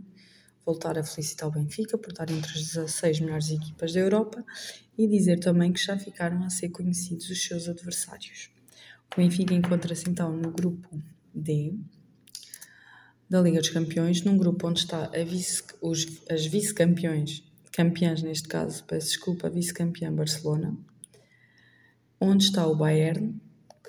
Voltar 0.66 0.98
a 0.98 1.04
felicitar 1.04 1.50
o 1.50 1.52
Benfica 1.52 1.98
por 1.98 2.12
estar 2.12 2.30
entre 2.32 2.50
as 2.54 2.68
16 2.68 3.20
melhores 3.20 3.52
equipas 3.52 3.92
da 3.92 4.00
Europa 4.00 4.46
e 4.98 5.06
dizer 5.06 5.42
também 5.42 5.74
que 5.74 5.84
já 5.84 6.00
ficaram 6.00 6.42
a 6.42 6.50
ser 6.50 6.70
conhecidos 6.70 7.30
os 7.30 7.44
seus 7.44 7.68
adversários. 7.68 8.50
O 9.12 9.18
Benfica 9.18 9.54
encontra-se 9.54 10.10
então 10.10 10.32
no 10.32 10.52
grupo 10.52 10.88
D 11.36 11.76
da 13.30 13.42
Liga 13.42 13.60
dos 13.60 13.70
Campeões, 13.70 14.24
num 14.24 14.38
grupo 14.38 14.70
onde 14.70 14.80
está 14.80 15.12
vice, 15.26 15.62
os, 15.82 16.06
as 16.30 16.46
vice-campeões 16.46 17.44
campeãs 17.74 18.22
neste 18.22 18.48
caso, 18.48 18.86
peço 18.86 19.08
desculpa, 19.08 19.50
vice-campeã 19.50 20.14
Barcelona, 20.14 20.78
onde 22.22 22.46
está 22.46 22.66
o 22.68 22.76
Bayern, 22.76 23.42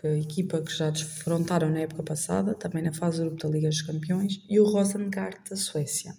que 0.04 0.08
a 0.08 0.18
equipa 0.18 0.60
que 0.60 0.70
já 0.70 0.90
defrontaram 0.90 1.70
na 1.70 1.80
época 1.80 2.02
passada, 2.02 2.54
também 2.54 2.82
na 2.82 2.92
fase 2.92 3.22
grupo 3.22 3.42
da 3.42 3.48
Liga 3.48 3.70
dos 3.70 3.80
Campeões, 3.80 4.44
e 4.50 4.60
o 4.60 4.64
Rosengard 4.64 5.38
da 5.48 5.56
Suécia. 5.56 6.14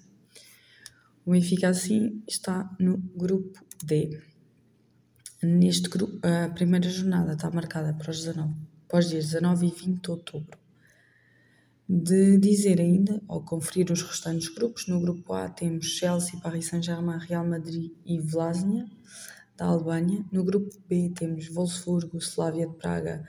O 1.23 1.31
Benfica 1.31 1.69
assim 1.69 2.23
está 2.27 2.67
no 2.79 2.97
grupo 2.97 3.63
D. 3.83 4.19
Neste 5.43 5.87
grupo, 5.87 6.19
a 6.25 6.49
primeira 6.49 6.89
jornada 6.89 7.33
está 7.33 7.51
marcada 7.51 7.93
para 7.93 8.09
os, 8.09 8.17
19, 8.23 8.55
para 8.87 8.99
os 8.99 9.09
dias 9.09 9.25
19 9.25 9.67
e 9.67 9.69
20 9.69 10.01
de 10.01 10.09
outubro 10.09 10.57
de 11.87 12.39
dizer 12.39 12.81
ainda, 12.81 13.21
ao 13.27 13.43
conferir 13.43 13.91
os 13.91 14.01
restantes 14.01 14.47
grupos, 14.47 14.87
no 14.87 14.99
grupo 14.99 15.31
A 15.33 15.47
temos 15.47 15.85
Chelsea, 15.85 16.39
Paris 16.39 16.65
Saint-Germain, 16.65 17.19
Real 17.19 17.45
Madrid 17.45 17.91
e 18.03 18.19
Vlasnia, 18.19 18.89
da 19.55 19.65
Albânia. 19.65 20.25
No 20.31 20.43
grupo 20.43 20.75
B 20.89 21.11
temos 21.15 21.47
Wolfsburgo, 21.47 22.17
Slavia 22.17 22.65
de 22.65 22.73
Praga, 22.73 23.23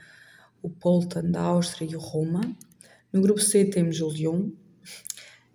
o 0.61 0.69
Polten 0.69 1.31
da 1.31 1.41
Áustria 1.41 1.89
e 1.91 1.95
o 1.95 1.99
Roma. 1.99 2.41
No 3.11 3.21
grupo 3.21 3.39
C 3.39 3.65
temos 3.65 4.01
o 4.01 4.09
Lyon, 4.09 4.51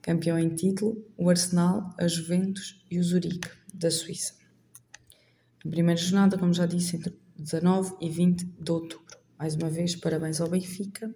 campeão 0.00 0.38
em 0.38 0.54
título, 0.54 1.04
o 1.16 1.28
Arsenal, 1.28 1.94
a 1.98 2.08
Juventus 2.08 2.84
e 2.90 2.98
o 2.98 3.04
Zurique, 3.04 3.48
da 3.72 3.90
Suíça. 3.90 4.34
A 5.64 5.68
primeira 5.68 6.00
jornada, 6.00 6.36
como 6.36 6.52
já 6.52 6.66
disse, 6.66 6.96
entre 6.96 7.16
19 7.36 7.96
e 8.00 8.08
20 8.08 8.44
de 8.44 8.72
outubro. 8.72 9.18
Mais 9.38 9.54
uma 9.54 9.70
vez, 9.70 9.96
parabéns 9.96 10.40
ao 10.40 10.48
Benfica 10.48 11.14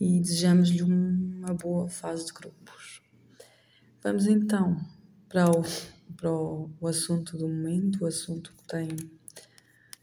e 0.00 0.20
desejamos-lhe 0.20 0.82
uma 0.82 1.54
boa 1.54 1.88
fase 1.88 2.26
de 2.26 2.32
grupos. 2.32 3.02
Vamos 4.02 4.26
então 4.26 4.76
para 5.28 5.50
o, 5.50 5.62
para 6.16 6.30
o 6.30 6.86
assunto 6.86 7.36
do 7.36 7.48
momento, 7.48 8.04
o 8.04 8.06
assunto 8.06 8.52
que 8.52 8.64
tem 8.66 8.88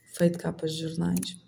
feito 0.05 0.39
capas 0.39 0.73
de 0.73 0.81
jornais, 0.81 1.40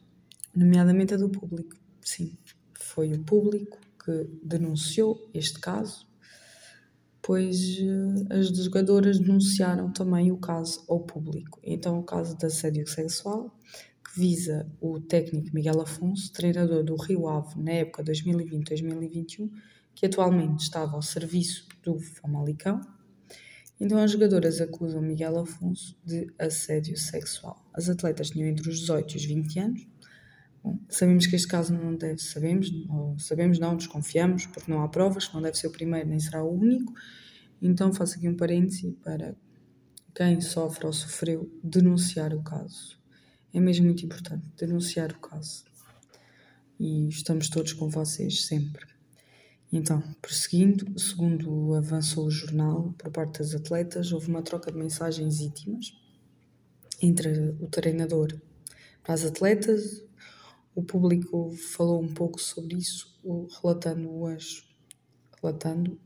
nomeadamente 0.55 1.13
a 1.13 1.17
do 1.17 1.29
público. 1.29 1.75
Sim, 2.01 2.37
foi 2.77 3.13
o 3.13 3.23
público 3.23 3.79
que 4.03 4.29
denunciou 4.43 5.29
este 5.33 5.59
caso, 5.59 6.05
pois 7.21 7.77
eh, 7.79 8.35
as 8.37 8.49
jogadoras 8.49 9.17
denunciaram 9.17 9.91
também 9.91 10.31
o 10.31 10.37
caso 10.37 10.83
ao 10.89 10.99
público. 10.99 11.59
Então, 11.63 11.99
o 11.99 12.03
caso 12.03 12.37
de 12.37 12.45
assédio 12.45 12.85
sexual, 12.87 13.57
que 14.03 14.19
visa 14.19 14.69
o 14.81 14.99
técnico 14.99 15.49
Miguel 15.53 15.81
Afonso, 15.81 16.31
treinador 16.33 16.83
do 16.83 16.95
Rio 16.97 17.27
Ave 17.29 17.59
na 17.61 17.71
época 17.71 18.03
2020-2021, 18.03 19.49
que 19.95 20.05
atualmente 20.05 20.63
estava 20.63 20.95
ao 20.95 21.01
serviço 21.01 21.67
do 21.81 21.97
Famalicão. 21.97 22.81
Então, 23.79 23.97
as 23.99 24.11
jogadoras 24.11 24.59
acusam 24.61 25.01
Miguel 25.01 25.39
Afonso 25.39 25.97
de 26.05 26.31
assédio 26.37 26.97
sexual. 26.97 27.65
As 27.73 27.89
atletas 27.89 28.29
tinham 28.29 28.47
entre 28.47 28.69
os 28.69 28.79
18 28.79 29.13
e 29.13 29.17
os 29.17 29.25
20 29.25 29.59
anos. 29.59 29.92
Sabemos 30.89 31.27
que 31.27 31.35
este 31.35 31.47
caso 31.47 31.73
não 31.73 31.95
deve, 31.95 32.19
sabemos, 32.19 32.71
ou 32.89 33.17
sabemos 33.19 33.59
não, 33.59 33.75
desconfiamos, 33.75 34.45
porque 34.45 34.71
não 34.71 34.81
há 34.81 34.87
provas, 34.87 35.31
não 35.33 35.41
deve 35.41 35.57
ser 35.57 35.67
o 35.67 35.71
primeiro 35.71 36.07
nem 36.07 36.19
será 36.19 36.43
o 36.43 36.53
único. 36.53 36.93
Então, 37.61 37.93
faço 37.93 38.17
aqui 38.17 38.29
um 38.29 38.35
parêntese 38.35 38.91
para 39.03 39.35
quem 40.13 40.39
sofre 40.41 40.85
ou 40.85 40.93
sofreu 40.93 41.51
denunciar 41.63 42.33
o 42.33 42.41
caso. 42.43 42.97
É 43.53 43.59
mesmo 43.59 43.85
muito 43.85 44.05
importante 44.05 44.45
denunciar 44.57 45.11
o 45.11 45.19
caso. 45.19 45.65
E 46.79 47.07
estamos 47.07 47.49
todos 47.49 47.73
com 47.73 47.89
vocês 47.89 48.45
sempre. 48.45 48.85
Então, 49.71 50.03
prosseguindo, 50.21 50.99
segundo 50.99 51.73
avançou 51.73 52.27
o 52.27 52.31
jornal, 52.31 52.93
por 52.97 53.11
parte 53.11 53.39
das 53.39 53.55
atletas, 53.55 54.11
houve 54.11 54.27
uma 54.27 54.43
troca 54.43 54.71
de 54.71 54.77
mensagens 54.77 55.39
íntimas 55.39 55.93
entre 57.01 57.55
o 57.59 57.67
treinador 57.67 58.39
para 59.03 59.15
as 59.15 59.25
atletas. 59.25 60.03
O 60.75 60.83
público 60.83 61.51
falou 61.51 62.01
um 62.01 62.13
pouco 62.13 62.39
sobre 62.39 62.77
isso, 62.77 63.19
relatando, 63.61 64.25
as, 64.25 64.63
relatando 65.39 65.99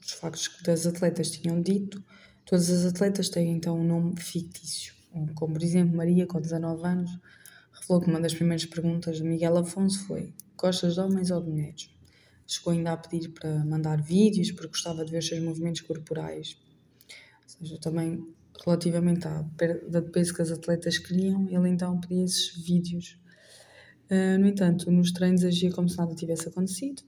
os 0.00 0.12
factos 0.12 0.48
que 0.48 0.70
as 0.70 0.86
atletas 0.86 1.30
tinham 1.30 1.62
dito. 1.62 2.02
Todas 2.44 2.68
as 2.70 2.84
atletas 2.84 3.28
têm 3.28 3.52
então 3.52 3.78
um 3.78 3.84
nome 3.84 4.20
fictício, 4.20 4.94
como 5.34 5.54
por 5.54 5.62
exemplo 5.62 5.96
Maria, 5.96 6.26
com 6.26 6.40
19 6.40 6.84
anos, 6.84 7.10
revelou 7.72 8.00
que 8.00 8.10
uma 8.10 8.20
das 8.20 8.34
primeiras 8.34 8.66
perguntas 8.66 9.18
de 9.18 9.22
Miguel 9.22 9.56
Afonso 9.58 10.04
foi: 10.06 10.34
Gostas 10.56 10.94
de 10.94 11.00
homens 11.00 11.30
ou 11.30 11.40
de 11.40 11.50
mulheres? 11.50 11.90
Chegou 12.46 12.72
ainda 12.72 12.92
a 12.92 12.96
pedir 12.96 13.28
para 13.28 13.64
mandar 13.64 14.02
vídeos, 14.02 14.50
porque 14.50 14.68
gostava 14.68 15.04
de 15.04 15.12
ver 15.12 15.18
os 15.18 15.26
seus 15.28 15.40
movimentos 15.40 15.80
corporais. 15.82 16.58
Ou 17.44 17.48
seja, 17.48 17.78
também 17.80 18.26
relativamente 18.64 19.26
à 19.26 19.44
perda 19.56 20.02
de 20.02 20.10
peso 20.10 20.34
que 20.34 20.42
as 20.42 20.50
atletas 20.50 20.98
queriam, 20.98 21.48
ele 21.48 21.68
então 21.68 22.00
pedia 22.00 22.24
esses 22.24 22.54
vídeos. 22.62 23.18
Uh, 24.12 24.38
no 24.38 24.46
entanto, 24.46 24.90
nos 24.90 25.10
treinos 25.10 25.42
agia 25.42 25.72
como 25.72 25.88
se 25.88 25.96
nada 25.96 26.14
tivesse 26.14 26.48
acontecido. 26.48 27.02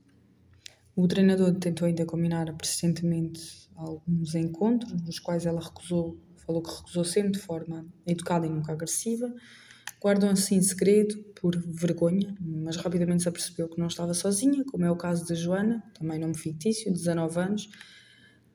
O 0.96 1.06
treinador 1.06 1.52
tentou 1.56 1.86
ainda 1.86 2.06
combinar 2.06 2.50
persistentemente 2.56 3.68
alguns 3.76 4.34
encontros, 4.34 4.92
nos 5.02 5.18
quais 5.18 5.44
ela 5.44 5.60
recusou, 5.60 6.18
falou 6.46 6.62
que 6.62 6.74
recusou 6.74 7.04
sempre 7.04 7.32
de 7.32 7.40
forma 7.40 7.84
educada 8.06 8.46
e 8.46 8.48
nunca 8.48 8.72
agressiva, 8.72 9.30
Guardam 10.04 10.28
assim 10.28 10.60
segredo 10.60 11.16
por 11.34 11.56
vergonha, 11.56 12.36
mas 12.38 12.76
rapidamente 12.76 13.22
se 13.22 13.28
apercebeu 13.30 13.70
que 13.70 13.78
não 13.78 13.86
estava 13.86 14.12
sozinha, 14.12 14.62
como 14.70 14.84
é 14.84 14.90
o 14.90 14.96
caso 14.96 15.24
de 15.24 15.34
Joana, 15.34 15.82
também 15.98 16.18
nome 16.18 16.36
fictício, 16.36 16.92
de 16.92 16.98
19 16.98 17.40
anos, 17.40 17.70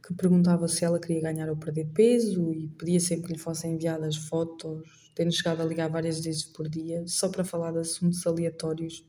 que 0.05 0.13
perguntava 0.13 0.67
se 0.67 0.85
ela 0.85 0.99
queria 0.99 1.23
ganhar 1.23 1.49
ou 1.49 1.57
perder 1.57 1.88
peso 1.88 2.53
e 2.53 2.67
pedia 2.77 2.99
sempre 2.99 3.25
que 3.25 3.33
lhe 3.33 3.39
fossem 3.39 3.73
enviadas 3.73 4.15
fotos, 4.15 5.09
tendo 5.19 5.34
chegado 5.34 5.62
a 5.62 5.65
ligar 5.65 5.89
várias 5.89 6.21
vezes 6.21 6.45
por 6.45 6.69
dia, 6.69 7.03
só 7.05 7.27
para 7.27 7.43
falar 7.43 7.73
de 7.73 7.79
assuntos 7.79 8.25
aleatórios, 8.25 9.05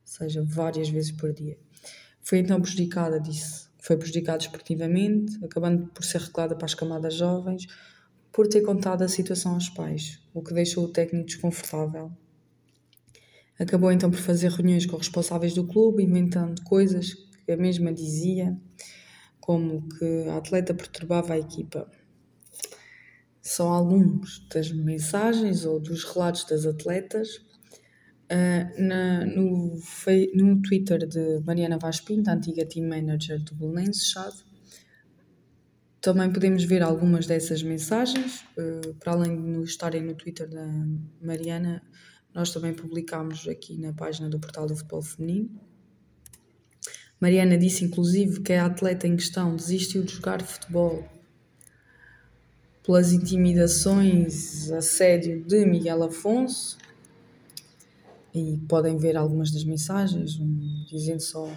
ou 0.00 0.04
seja, 0.04 0.42
várias 0.44 0.88
vezes 0.88 1.12
por 1.12 1.32
dia. 1.32 1.56
Foi 2.20 2.40
então 2.40 2.60
prejudicada, 2.60 3.20
disse, 3.20 3.68
foi 3.78 3.96
prejudicada 3.96 4.42
esportivamente, 4.42 5.38
acabando 5.44 5.86
por 5.86 6.02
ser 6.02 6.22
revelada 6.22 6.56
para 6.56 6.64
as 6.64 6.74
camadas 6.74 7.14
jovens, 7.14 7.68
por 8.32 8.48
ter 8.48 8.62
contado 8.62 9.02
a 9.02 9.08
situação 9.08 9.54
aos 9.54 9.68
pais, 9.68 10.20
o 10.34 10.42
que 10.42 10.52
deixou 10.52 10.86
o 10.86 10.88
técnico 10.88 11.26
desconfortável. 11.26 12.10
Acabou 13.56 13.92
então 13.92 14.10
por 14.10 14.18
fazer 14.18 14.50
reuniões 14.50 14.86
com 14.86 14.96
responsáveis 14.96 15.54
do 15.54 15.64
clube, 15.64 16.02
inventando 16.02 16.60
coisas 16.64 17.14
que 17.46 17.52
a 17.52 17.56
mesma 17.56 17.92
dizia, 17.92 18.60
como 19.38 19.88
que 19.88 20.28
a 20.30 20.36
atleta 20.36 20.74
perturbava 20.74 21.34
a 21.34 21.38
equipa. 21.38 21.88
São 23.44 23.68
alguns 23.68 24.48
das 24.48 24.72
mensagens 24.72 25.66
ou 25.66 25.78
dos 25.78 26.02
relatos 26.02 26.44
das 26.44 26.64
atletas. 26.64 27.28
Uh, 28.24 28.82
na, 28.82 29.26
no, 29.26 29.78
no 30.34 30.62
Twitter 30.62 31.06
de 31.06 31.40
Mariana 31.44 31.78
Vaz 31.78 32.00
Pinto, 32.00 32.30
antiga 32.30 32.64
team 32.64 32.88
manager 32.88 33.38
do 33.44 33.54
Belenenses 33.54 34.06
Chave, 34.08 34.42
também 36.00 36.32
podemos 36.32 36.64
ver 36.64 36.82
algumas 36.82 37.26
dessas 37.26 37.62
mensagens, 37.62 38.46
uh, 38.56 38.94
para 38.94 39.12
além 39.12 39.60
de 39.60 39.64
estarem 39.64 40.02
no 40.02 40.14
Twitter 40.14 40.48
da 40.48 40.66
Mariana, 41.20 41.82
nós 42.34 42.50
também 42.50 42.72
publicámos 42.72 43.46
aqui 43.46 43.76
na 43.76 43.92
página 43.92 44.30
do 44.30 44.40
Portal 44.40 44.66
do 44.66 44.74
Futebol 44.74 45.02
Feminino. 45.02 45.60
Mariana 47.20 47.58
disse 47.58 47.84
inclusive 47.84 48.40
que 48.40 48.54
a 48.54 48.64
atleta 48.64 49.06
em 49.06 49.16
questão 49.16 49.54
desistiu 49.54 50.02
de 50.02 50.14
jogar 50.14 50.42
futebol 50.42 51.04
pelas 52.84 53.12
intimidações, 53.12 54.70
assédio 54.70 55.42
de 55.42 55.64
Miguel 55.64 56.02
Afonso. 56.04 56.76
E 58.32 58.58
podem 58.68 58.98
ver 58.98 59.16
algumas 59.16 59.50
das 59.50 59.64
mensagens, 59.64 60.38
um, 60.38 60.84
dizendo 60.88 61.20
só, 61.20 61.50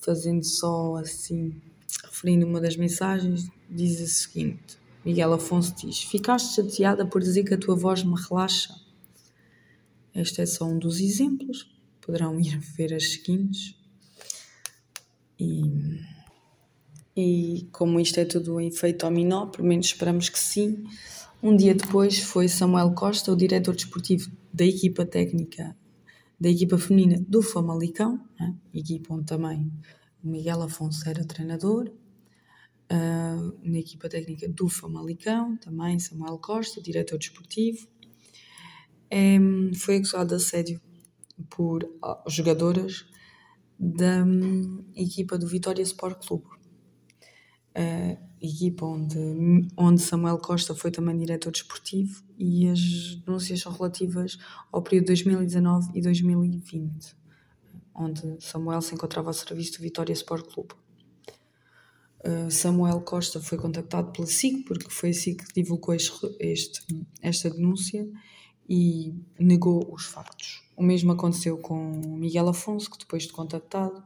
fazendo 0.00 0.44
só 0.44 0.96
assim 0.96 1.60
referindo 2.04 2.44
uma 2.44 2.60
das 2.60 2.76
mensagens, 2.76 3.48
diz 3.70 4.00
o 4.00 4.06
seguinte: 4.06 4.78
Miguel 5.04 5.32
Afonso 5.32 5.74
diz: 5.76 6.02
Ficaste 6.02 6.56
chateada 6.56 7.06
por 7.06 7.22
dizer 7.22 7.44
que 7.44 7.54
a 7.54 7.58
tua 7.58 7.76
voz 7.76 8.02
me 8.02 8.14
relaxa? 8.28 8.74
Este 10.14 10.42
é 10.42 10.46
só 10.46 10.64
um 10.64 10.78
dos 10.78 11.00
exemplos, 11.00 11.70
poderão 12.00 12.40
ir 12.40 12.58
ver 12.58 12.92
as 12.92 13.12
seguintes. 13.12 13.76
E, 15.38 15.62
e 17.20 17.68
como 17.72 17.98
isto 17.98 18.20
é 18.20 18.24
tudo 18.24 18.54
um 18.54 18.60
efeito 18.60 19.04
dominó, 19.04 19.46
pelo 19.46 19.66
menos 19.66 19.86
esperamos 19.86 20.28
que 20.28 20.38
sim. 20.38 20.84
Um 21.42 21.56
dia 21.56 21.74
depois 21.74 22.20
foi 22.20 22.46
Samuel 22.46 22.92
Costa, 22.94 23.32
o 23.32 23.36
diretor 23.36 23.74
desportivo 23.74 24.30
da 24.52 24.64
equipa 24.64 25.04
técnica 25.04 25.76
da 26.40 26.48
equipa 26.48 26.78
feminina 26.78 27.20
do 27.26 27.42
Famalicão, 27.42 28.24
né? 28.38 28.54
equipa 28.72 29.12
onde 29.12 29.24
também 29.24 29.72
Miguel 30.22 30.62
Afonso 30.62 31.08
era 31.08 31.24
treinador, 31.24 31.88
uh, 31.88 33.58
na 33.64 33.78
equipa 33.78 34.08
técnica 34.08 34.48
do 34.48 34.68
Famalicão, 34.68 35.56
também 35.56 35.98
Samuel 35.98 36.38
Costa, 36.38 36.80
diretor 36.80 37.18
desportivo. 37.18 37.88
Foi 39.76 39.96
acusado 39.96 40.28
de 40.28 40.34
assédio 40.36 40.80
por 41.50 41.82
uh, 41.82 42.30
jogadoras 42.30 43.04
da 43.76 44.22
um, 44.24 44.84
equipa 44.94 45.36
do 45.36 45.48
Vitória 45.48 45.82
Sport 45.82 46.24
Clube. 46.24 46.57
Uh, 47.78 48.28
equipa 48.40 48.86
onde, 48.86 49.18
onde 49.76 50.00
Samuel 50.00 50.38
Costa 50.38 50.74
foi 50.74 50.90
também 50.90 51.16
diretor 51.16 51.52
desportivo 51.52 52.22
e 52.36 52.68
as 52.68 52.80
denúncias 53.24 53.60
são 53.60 53.72
relativas 53.72 54.38
ao 54.72 54.82
período 54.82 55.06
2019 55.06 55.90
e 55.94 56.00
2020, 56.00 57.16
onde 57.94 58.36
Samuel 58.40 58.80
se 58.80 58.94
encontrava 58.94 59.28
ao 59.28 59.34
serviço 59.34 59.78
do 59.78 59.82
Vitória 59.82 60.12
Sport 60.12 60.52
Clube. 60.52 60.74
Uh, 62.24 62.50
Samuel 62.50 63.00
Costa 63.00 63.40
foi 63.40 63.56
contactado 63.58 64.10
pela 64.10 64.26
SIC, 64.26 64.64
porque 64.64 64.90
foi 64.90 65.10
a 65.10 65.14
SIC 65.14 65.44
que 65.44 65.62
divulgou 65.62 65.94
este, 65.94 67.06
esta 67.22 67.48
denúncia 67.48 68.08
e 68.68 69.14
negou 69.38 69.88
os 69.92 70.04
factos. 70.04 70.62
O 70.76 70.82
mesmo 70.82 71.12
aconteceu 71.12 71.56
com 71.58 71.92
Miguel 72.18 72.48
Afonso, 72.48 72.90
que 72.90 72.98
depois 72.98 73.22
de 73.22 73.32
contactado 73.32 74.02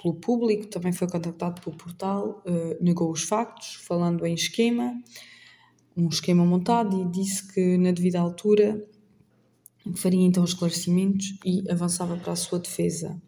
pelo 0.00 0.14
público, 0.14 0.66
também 0.66 0.92
foi 0.92 1.08
contactado 1.08 1.60
pelo 1.60 1.76
portal, 1.76 2.42
uh, 2.46 2.82
negou 2.82 3.10
os 3.10 3.22
factos, 3.22 3.74
falando 3.86 4.24
em 4.24 4.34
esquema, 4.34 4.94
um 5.96 6.08
esquema 6.08 6.44
montado, 6.44 7.00
e 7.02 7.10
disse 7.10 7.52
que 7.52 7.76
na 7.76 7.90
devida 7.90 8.20
altura 8.20 8.86
faria 9.96 10.24
então 10.24 10.44
esclarecimentos 10.44 11.38
e 11.44 11.68
avançava 11.70 12.16
para 12.16 12.32
a 12.32 12.36
sua 12.36 12.58
defesa. 12.58 13.20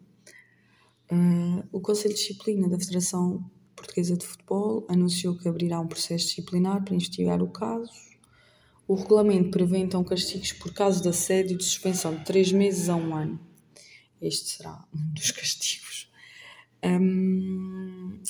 Uh, 1.11 1.63
o 1.71 1.81
Conselho 1.81 2.13
de 2.13 2.21
Disciplina 2.21 2.69
da 2.69 2.79
Federação 2.79 3.43
Portuguesa 3.75 4.15
de 4.15 4.25
Futebol 4.25 4.85
anunciou 4.87 5.37
que 5.37 5.47
abrirá 5.47 5.79
um 5.79 5.87
processo 5.87 6.27
disciplinar 6.27 6.83
para 6.83 6.95
investigar 6.95 7.41
o 7.41 7.49
caso. 7.49 7.91
O 8.87 8.95
regulamento 8.95 9.51
prevê 9.51 9.79
então 9.79 10.03
castigos 10.03 10.53
por 10.53 10.73
caso 10.73 11.01
de 11.01 11.09
assédio 11.09 11.57
de 11.57 11.63
suspensão 11.63 12.15
de 12.15 12.23
3 12.23 12.51
meses 12.51 12.89
a 12.89 12.95
um 12.95 13.15
ano. 13.15 13.39
Este 14.21 14.49
será 14.49 14.85
um 14.93 15.13
dos 15.13 15.31
castigos. 15.31 16.10
Um, 16.83 18.21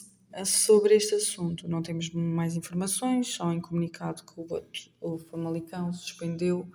sobre 0.46 0.96
este 0.96 1.16
assunto, 1.16 1.68
não 1.68 1.82
temos 1.82 2.10
mais 2.12 2.56
informações, 2.56 3.28
só 3.28 3.52
em 3.52 3.60
comunicado 3.60 4.24
que 4.24 4.34
o, 4.40 4.64
o 5.02 5.18
Famalicão 5.18 5.92
suspendeu 5.94 6.68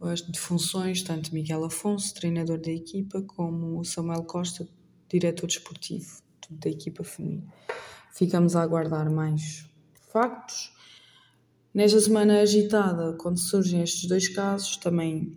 as 0.00 0.22
defunções, 0.22 1.02
tanto 1.02 1.34
Miguel 1.34 1.64
Afonso, 1.64 2.14
treinador 2.14 2.58
da 2.58 2.70
equipa, 2.70 3.20
como 3.22 3.84
Samuel 3.84 4.22
Costa, 4.24 4.68
diretor 5.08 5.46
desportivo 5.46 6.22
da 6.50 6.70
equipa 6.70 7.02
feminina. 7.02 7.52
Ficamos 8.12 8.54
a 8.56 8.62
aguardar 8.62 9.10
mais 9.10 9.68
factos. 10.12 10.72
Nesta 11.74 12.00
semana 12.00 12.40
agitada, 12.40 13.14
quando 13.14 13.38
surgem 13.38 13.82
estes 13.82 14.08
dois 14.08 14.28
casos, 14.28 14.76
também 14.76 15.36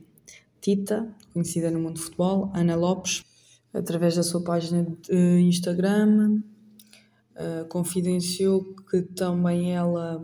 Tita, 0.61 1.13
conhecida 1.33 1.71
no 1.71 1.79
mundo 1.79 1.95
do 1.95 2.01
futebol, 2.01 2.51
Ana 2.53 2.75
Lopes, 2.75 3.23
através 3.73 4.15
da 4.15 4.23
sua 4.23 4.43
página 4.43 4.83
de 4.83 5.39
Instagram, 5.41 6.41
uh, 7.35 7.67
confidenciou 7.67 8.75
que 8.89 9.01
também 9.01 9.73
ela 9.73 10.21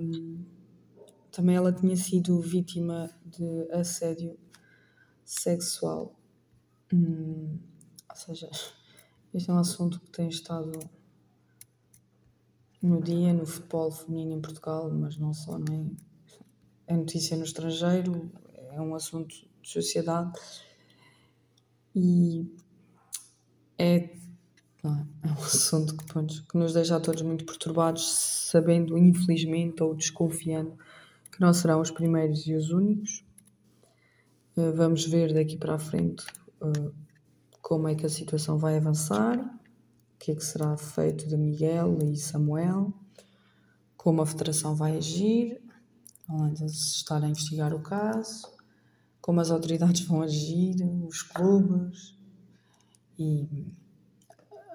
também 1.32 1.56
ela 1.56 1.72
tinha 1.72 1.96
sido 1.96 2.42
vítima 2.42 3.12
de 3.24 3.72
assédio 3.72 4.40
sexual. 5.24 6.16
Hum, 6.92 7.60
ou 8.10 8.16
seja, 8.16 8.50
este 9.34 9.50
é 9.50 9.54
um 9.54 9.60
assunto 9.60 10.00
que 10.00 10.10
tem 10.10 10.30
estado 10.30 10.72
no 12.82 13.02
dia 13.02 13.34
no 13.34 13.46
futebol 13.46 13.92
feminino 13.92 14.34
em 14.34 14.42
Portugal, 14.42 14.92
mas 14.92 15.18
não 15.18 15.34
só, 15.34 15.60
nem 15.60 15.96
é? 16.88 16.94
é 16.94 16.98
notícia 16.98 17.38
no 17.38 17.44
estrangeiro, 17.44 18.32
é 18.72 18.82
um 18.82 18.96
assunto 18.96 19.36
de 19.62 19.70
sociedade 19.70 20.32
e 21.96 22.46
é, 23.78 23.96
é 23.96 24.88
um 24.88 25.34
assunto 25.44 25.96
que, 25.96 26.06
pronto, 26.06 26.46
que 26.50 26.58
nos 26.58 26.74
deixa 26.74 26.96
a 26.96 27.00
todos 27.00 27.22
muito 27.22 27.46
perturbados, 27.46 28.10
sabendo, 28.50 28.98
infelizmente, 28.98 29.84
ou 29.84 29.96
desconfiando 29.96 30.78
que 31.32 31.42
não 31.42 31.54
serão 31.54 31.82
os 31.82 31.92
primeiros 31.92 32.48
e 32.48 32.56
os 32.56 32.72
únicos. 32.72 33.24
Uh, 34.56 34.74
vamos 34.76 35.06
ver 35.06 35.34
daqui 35.34 35.56
para 35.56 35.76
a 35.76 35.80
frente 35.80 36.26
uh, 36.62 36.92
como 37.62 37.88
é 37.88 37.94
que 37.94 38.06
a 38.06 38.10
situação 38.10 38.58
vai 38.58 38.78
avançar, 38.78 39.38
o 39.38 40.18
que 40.18 40.32
é 40.32 40.36
que 40.36 40.44
será 40.44 40.76
feito 40.78 41.28
de 41.28 41.38
Miguel 41.38 42.00
e 42.02 42.18
Samuel, 42.18 42.92
como 43.96 44.22
a 44.22 44.26
Federação 44.26 44.76
vai 44.76 44.98
agir, 44.98 45.62
além 46.28 46.54
de 46.54 46.66
estar 46.66 47.24
a 47.24 47.28
investigar 47.28 47.74
o 47.74 47.82
caso, 47.82 48.48
como 49.22 49.40
as 49.40 49.52
autoridades 49.52 50.02
vão 50.08 50.22
agir, 50.22 50.76
os 51.08 51.22
clubes 51.22 52.17
e 53.18 53.74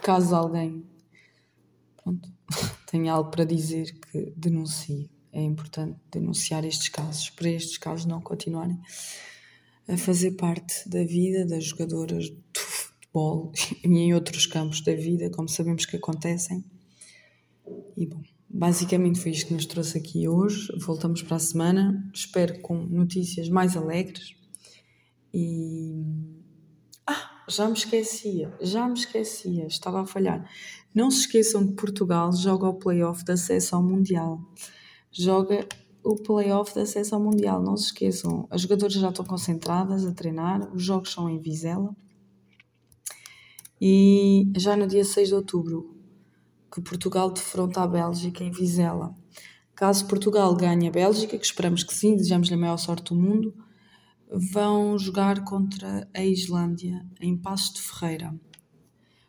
caso 0.02 0.35
alguém 0.35 0.85
pronto, 2.02 2.28
tenha 2.90 3.12
algo 3.12 3.30
para 3.30 3.44
dizer, 3.44 3.96
que 4.00 4.33
denuncie. 4.37 5.09
É 5.33 5.40
importante 5.40 5.96
denunciar 6.11 6.64
estes 6.64 6.88
casos, 6.88 7.30
para 7.30 7.48
estes 7.48 7.78
casos 7.78 8.07
não 8.07 8.20
continuarem 8.20 8.80
a 9.87 9.96
fazer 9.96 10.33
parte 10.33 10.88
da 10.88 11.04
vida 11.04 11.46
das 11.46 11.64
jogadoras 11.64 12.24
de 12.24 12.42
futebol 12.54 13.52
e 13.85 13.88
em 13.88 14.14
outros 14.14 14.46
campos 14.46 14.80
da 14.80 14.94
vida, 14.94 15.30
como 15.30 15.48
sabemos 15.48 15.87
que 15.87 15.96
acontecem. 15.96 16.64
E, 17.96 18.04
bom, 18.04 18.22
basicamente 18.55 19.19
foi 19.19 19.33
isto 19.33 19.49
que 19.49 19.55
nos 19.55 19.67
trouxe 19.67 19.99
aqui 19.99 20.29
hoje. 20.29 20.69
Voltamos 20.79 21.23
para 21.23 21.37
a 21.37 21.40
semana, 21.40 22.09
espero 22.14 22.61
com 22.61 22.77
notícias 22.77 23.49
mais 23.49 23.77
alegres. 23.77 24.37
E 25.33 26.01
já 27.49 27.67
me 27.67 27.75
esquecia, 27.75 28.57
já 28.61 28.87
me 28.87 28.95
esquecia, 28.95 29.67
estava 29.67 30.03
a 30.03 30.07
falhar. 30.07 30.49
Não 30.95 31.11
se 31.11 31.23
esqueçam 31.23 31.67
que 31.67 31.75
Portugal 31.75 32.33
joga 32.33 32.69
o 32.69 32.75
playoff 32.75 33.25
de 33.25 33.33
acesso 33.33 33.75
ao 33.75 33.83
Mundial. 33.83 34.40
Joga 35.11 35.67
o 36.05 36.14
playoff 36.14 36.73
de 36.73 36.81
acesso 36.81 37.17
ao 37.17 37.21
Mundial, 37.21 37.61
não 37.61 37.77
se 37.77 37.87
esqueçam. 37.87 38.47
As 38.49 38.61
jogadoras 38.61 38.95
já 38.95 39.09
estão 39.09 39.25
concentradas 39.25 40.07
a 40.07 40.12
treinar, 40.12 40.73
os 40.73 40.83
jogos 40.83 41.11
são 41.11 41.29
em 41.29 41.40
Vizela. 41.40 41.95
E 43.81 44.51
já 44.57 44.77
no 44.77 44.87
dia 44.87 45.05
6 45.05 45.29
de 45.29 45.35
outubro, 45.35 45.93
que 46.74 46.80
Portugal 46.80 47.30
defronta 47.30 47.82
a 47.82 47.87
Bélgica 47.87 48.42
em 48.42 48.50
Vizela. 48.50 49.14
Caso 49.76 50.08
Portugal 50.08 50.56
ganhe 50.56 50.88
a 50.88 50.90
Bélgica, 50.90 51.38
que 51.38 51.46
esperamos 51.46 51.84
que 51.84 51.94
sim, 51.94 52.16
desejamos-lhe 52.16 52.54
a 52.54 52.58
maior 52.58 52.76
sorte 52.78 53.14
do 53.14 53.20
mundo, 53.20 53.54
vão 54.52 54.98
jogar 54.98 55.44
contra 55.44 56.10
a 56.12 56.24
Islândia 56.24 57.06
em 57.20 57.37
Passos 57.37 57.74
de 57.74 57.80
Ferreira. 57.80 58.34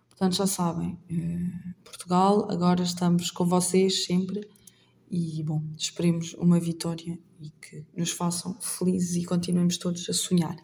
Portanto, 0.09 0.35
já 0.37 0.47
sabem, 0.47 0.97
eh, 1.07 1.73
Portugal, 1.83 2.49
agora 2.49 2.81
estamos 2.81 3.29
com 3.29 3.45
vocês 3.45 4.05
sempre 4.05 4.49
e, 5.11 5.43
bom, 5.43 5.61
esperemos 5.77 6.33
uma 6.39 6.59
vitória 6.59 7.19
e 7.39 7.51
que 7.51 7.85
nos 7.95 8.09
façam 8.09 8.57
felizes 8.59 9.17
e 9.17 9.23
continuemos 9.23 9.77
todos 9.77 10.09
a 10.09 10.13
sonhar. 10.13 10.55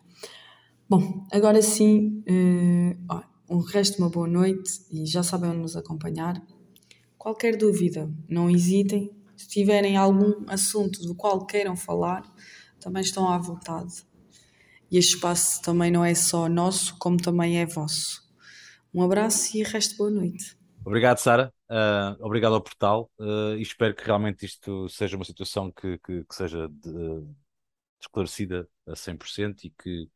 Bom, 0.89 1.27
agora 1.31 1.61
sim, 1.61 2.23
uh, 2.27 3.21
um 3.47 3.59
resto 3.59 3.97
de 3.97 4.01
uma 4.01 4.09
boa 4.09 4.27
noite 4.27 4.81
e 4.89 5.05
já 5.05 5.21
sabem 5.21 5.51
onde 5.51 5.59
nos 5.59 5.75
acompanhar. 5.75 6.41
Qualquer 7.21 7.55
dúvida, 7.55 8.11
não 8.27 8.49
hesitem. 8.49 9.15
Se 9.37 9.47
tiverem 9.47 9.95
algum 9.95 10.43
assunto 10.47 11.03
do 11.03 11.13
qual 11.13 11.45
queiram 11.45 11.77
falar, 11.77 12.23
também 12.79 13.03
estão 13.03 13.29
à 13.29 13.37
vontade 13.37 14.03
e 14.89 14.97
este 14.97 15.13
espaço 15.13 15.61
também 15.61 15.91
não 15.91 16.03
é 16.03 16.15
só 16.15 16.49
nosso, 16.49 16.97
como 16.97 17.17
também 17.17 17.59
é 17.59 17.65
vosso. 17.67 18.27
Um 18.91 19.03
abraço 19.03 19.55
e 19.55 19.61
resto 19.61 19.97
boa 19.97 20.09
noite. 20.09 20.57
Obrigado, 20.83 21.19
Sara. 21.19 21.53
Uh, 21.69 22.25
obrigado 22.25 22.55
ao 22.55 22.61
portal 22.61 23.07
uh, 23.19 23.55
e 23.55 23.61
espero 23.61 23.93
que 23.93 24.03
realmente 24.03 24.43
isto 24.43 24.89
seja 24.89 25.15
uma 25.15 25.23
situação 25.23 25.71
que, 25.71 25.99
que, 25.99 26.23
que 26.23 26.35
seja 26.35 26.67
de, 26.69 27.23
esclarecida 28.01 28.67
a 28.87 28.93
100% 28.93 29.65
e 29.65 29.69
que 29.69 30.09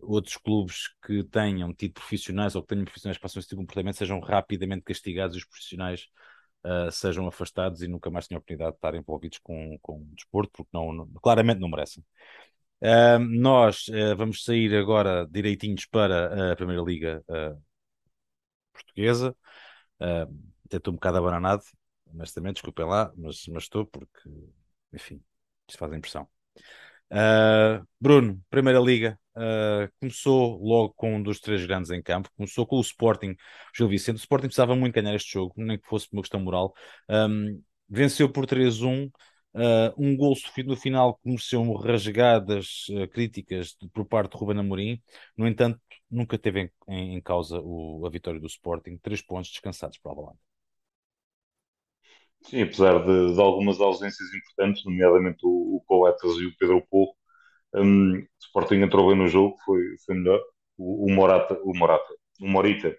outros 0.00 0.36
clubes 0.36 0.88
que 1.04 1.24
tenham 1.24 1.72
tido 1.74 1.94
profissionais 1.94 2.54
ou 2.54 2.62
que 2.62 2.68
tenham 2.68 2.84
profissionais 2.84 3.16
que 3.16 3.22
passam 3.22 3.40
esse 3.40 3.48
tipo 3.48 3.60
de 3.60 3.66
comportamento 3.66 3.96
sejam 3.96 4.20
rapidamente 4.20 4.82
castigados 4.82 5.36
e 5.36 5.38
os 5.38 5.44
profissionais 5.44 6.08
uh, 6.64 6.90
sejam 6.90 7.26
afastados 7.26 7.82
e 7.82 7.88
nunca 7.88 8.10
mais 8.10 8.26
tenham 8.26 8.38
a 8.38 8.40
oportunidade 8.40 8.72
de 8.72 8.76
estar 8.76 8.94
envolvidos 8.94 9.38
com, 9.38 9.78
com 9.80 10.00
o 10.00 10.14
desporto, 10.14 10.50
porque 10.52 10.70
não, 10.72 10.92
não, 10.92 11.06
claramente 11.22 11.60
não 11.60 11.68
merecem. 11.68 12.04
Uh, 12.80 13.18
nós 13.18 13.88
uh, 13.88 14.16
vamos 14.16 14.44
sair 14.44 14.74
agora 14.76 15.26
direitinhos 15.28 15.84
para 15.86 16.52
a 16.52 16.56
Primeira 16.56 16.82
Liga 16.82 17.24
uh, 17.28 17.60
Portuguesa. 18.72 19.36
até 20.00 20.76
estou 20.76 20.92
um 20.92 20.96
bocado 20.96 21.18
abananado, 21.18 21.62
honestamente, 22.14 22.56
desculpem 22.56 22.86
lá, 22.86 23.12
mas, 23.16 23.46
mas 23.48 23.64
estou 23.64 23.86
porque, 23.86 24.30
enfim, 24.92 25.22
isto 25.68 25.78
faz 25.78 25.92
impressão. 25.92 26.28
Bruno, 28.00 28.40
Primeira 28.50 28.78
Liga, 28.80 29.18
começou 30.00 30.58
logo 30.62 30.94
com 30.94 31.16
um 31.16 31.22
dos 31.22 31.40
três 31.40 31.64
grandes 31.66 31.90
em 31.90 32.02
campo, 32.02 32.30
começou 32.36 32.66
com 32.66 32.76
o 32.76 32.80
Sporting 32.80 33.36
Gil 33.76 33.88
Vicente. 33.88 34.16
O 34.16 34.18
Sporting 34.18 34.46
precisava 34.46 34.74
muito 34.76 34.94
ganhar 34.94 35.14
este 35.14 35.32
jogo, 35.32 35.54
nem 35.56 35.78
que 35.78 35.86
fosse 35.88 36.08
uma 36.12 36.22
questão 36.22 36.40
moral. 36.40 36.74
Um, 37.08 37.62
venceu 37.88 38.30
por 38.30 38.46
3-1. 38.46 39.10
Uh, 39.54 39.92
um 39.96 40.16
gol 40.16 40.36
sofrido 40.36 40.68
no 40.68 40.76
final 40.76 41.14
que 41.16 41.28
mereceu 41.28 41.72
rasgadas 41.72 42.86
uh, 42.90 43.08
críticas 43.08 43.74
de, 43.80 43.88
por 43.88 44.04
parte 44.06 44.32
de 44.32 44.38
Ruben 44.38 44.58
Amorim, 44.60 45.02
no 45.36 45.48
entanto, 45.48 45.80
nunca 46.10 46.38
teve 46.38 46.60
em, 46.60 46.70
em, 46.88 47.14
em 47.16 47.20
causa 47.20 47.58
o, 47.60 48.06
a 48.06 48.10
vitória 48.10 48.38
do 48.38 48.46
Sporting, 48.46 48.98
três 48.98 49.22
pontos 49.22 49.50
descansados 49.50 49.98
para 49.98 50.12
a 50.12 50.14
Valanda. 50.14 50.38
Sim, 52.42 52.62
apesar 52.62 53.04
de, 53.04 53.34
de, 53.34 53.40
algumas 53.40 53.80
ausências 53.80 54.28
importantes, 54.32 54.84
nomeadamente 54.84 55.38
o, 55.44 55.76
o 55.76 55.82
Coletas 55.86 56.32
e 56.36 56.46
o 56.46 56.56
Pedro 56.56 56.86
Porro, 56.88 57.14
um, 57.74 58.18
o 58.18 58.26
Sporting 58.40 58.76
entrou 58.76 59.08
bem 59.08 59.16
no 59.18 59.28
jogo, 59.28 59.56
foi, 59.64 59.82
foi 60.04 60.14
melhor. 60.16 60.40
O, 60.76 61.06
o 61.06 61.10
Morata, 61.14 61.58
o 61.64 61.76
Morata, 61.76 62.14
o 62.40 62.48
Morita, 62.48 62.96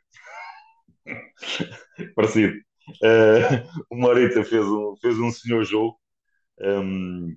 parecido. 2.16 2.56
Uh, 3.04 3.86
o 3.90 3.96
Morita 3.96 4.44
fez 4.44 4.66
um, 4.66 4.96
fez 5.02 5.20
um 5.20 5.32
senhor 5.32 5.64
jogo 5.64 6.00
um, 6.60 7.36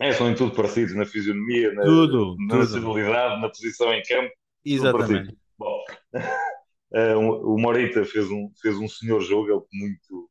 É, 0.00 0.12
são 0.12 0.30
em 0.30 0.34
tudo 0.34 0.54
parecidos, 0.54 0.94
na 0.94 1.04
fisionomia, 1.04 1.72
na, 1.74 1.82
Tudo, 1.82 2.36
na 2.38 2.48
tudo. 2.48 2.58
nacionalidade, 2.58 3.40
na 3.40 3.48
posição 3.48 3.92
em 3.92 4.02
campo. 4.02 4.32
Exatamente. 4.64 5.36
Bom, 5.58 5.82
eh, 6.94 7.16
o 7.16 7.58
Morita 7.58 8.04
fez 8.04 8.30
um, 8.30 8.50
fez 8.60 8.76
um 8.78 8.88
senhor 8.88 9.20
jogo, 9.20 9.50
ele 9.50 9.62
muito 9.72 10.30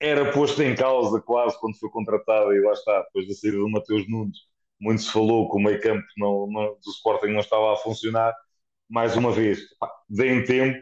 era 0.00 0.32
posto 0.32 0.60
em 0.62 0.74
causa 0.74 1.20
quase 1.20 1.58
quando 1.60 1.78
foi 1.78 1.88
contratado, 1.90 2.52
e 2.52 2.60
lá 2.60 2.72
está, 2.72 3.02
depois 3.02 3.28
da 3.28 3.34
saída 3.34 3.58
do 3.58 3.70
Mateus 3.70 4.08
Nunes, 4.08 4.38
muito 4.82 5.02
se 5.02 5.12
falou 5.12 5.48
que 5.48 5.56
o 5.56 5.60
meio 5.60 5.80
campo 5.80 6.04
não, 6.18 6.48
não, 6.48 6.64
do 6.74 6.90
Sporting 6.90 7.28
não 7.28 7.38
estava 7.38 7.72
a 7.72 7.76
funcionar. 7.76 8.34
Mais 8.90 9.16
uma 9.16 9.30
vez, 9.30 9.60
pá, 9.78 9.88
deem 10.10 10.44
tempo 10.44 10.80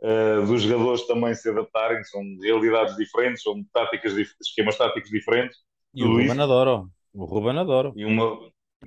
uh, 0.00 0.46
dos 0.46 0.62
jogadores 0.62 1.06
também 1.06 1.34
se 1.34 1.48
adaptarem, 1.50 2.02
são 2.04 2.22
realidades 2.42 2.96
diferentes, 2.96 3.42
são 3.42 3.62
táticas, 3.74 4.14
esquemas 4.40 4.78
táticos 4.78 5.10
diferentes. 5.10 5.58
E 5.94 6.02
o 6.02 6.08
Ruben 6.08 6.40
adoro, 6.40 6.88
o 7.12 7.24
Ruben 7.26 7.58
adoro. 7.58 7.92
E, 7.94 8.06
uma, 8.06 8.38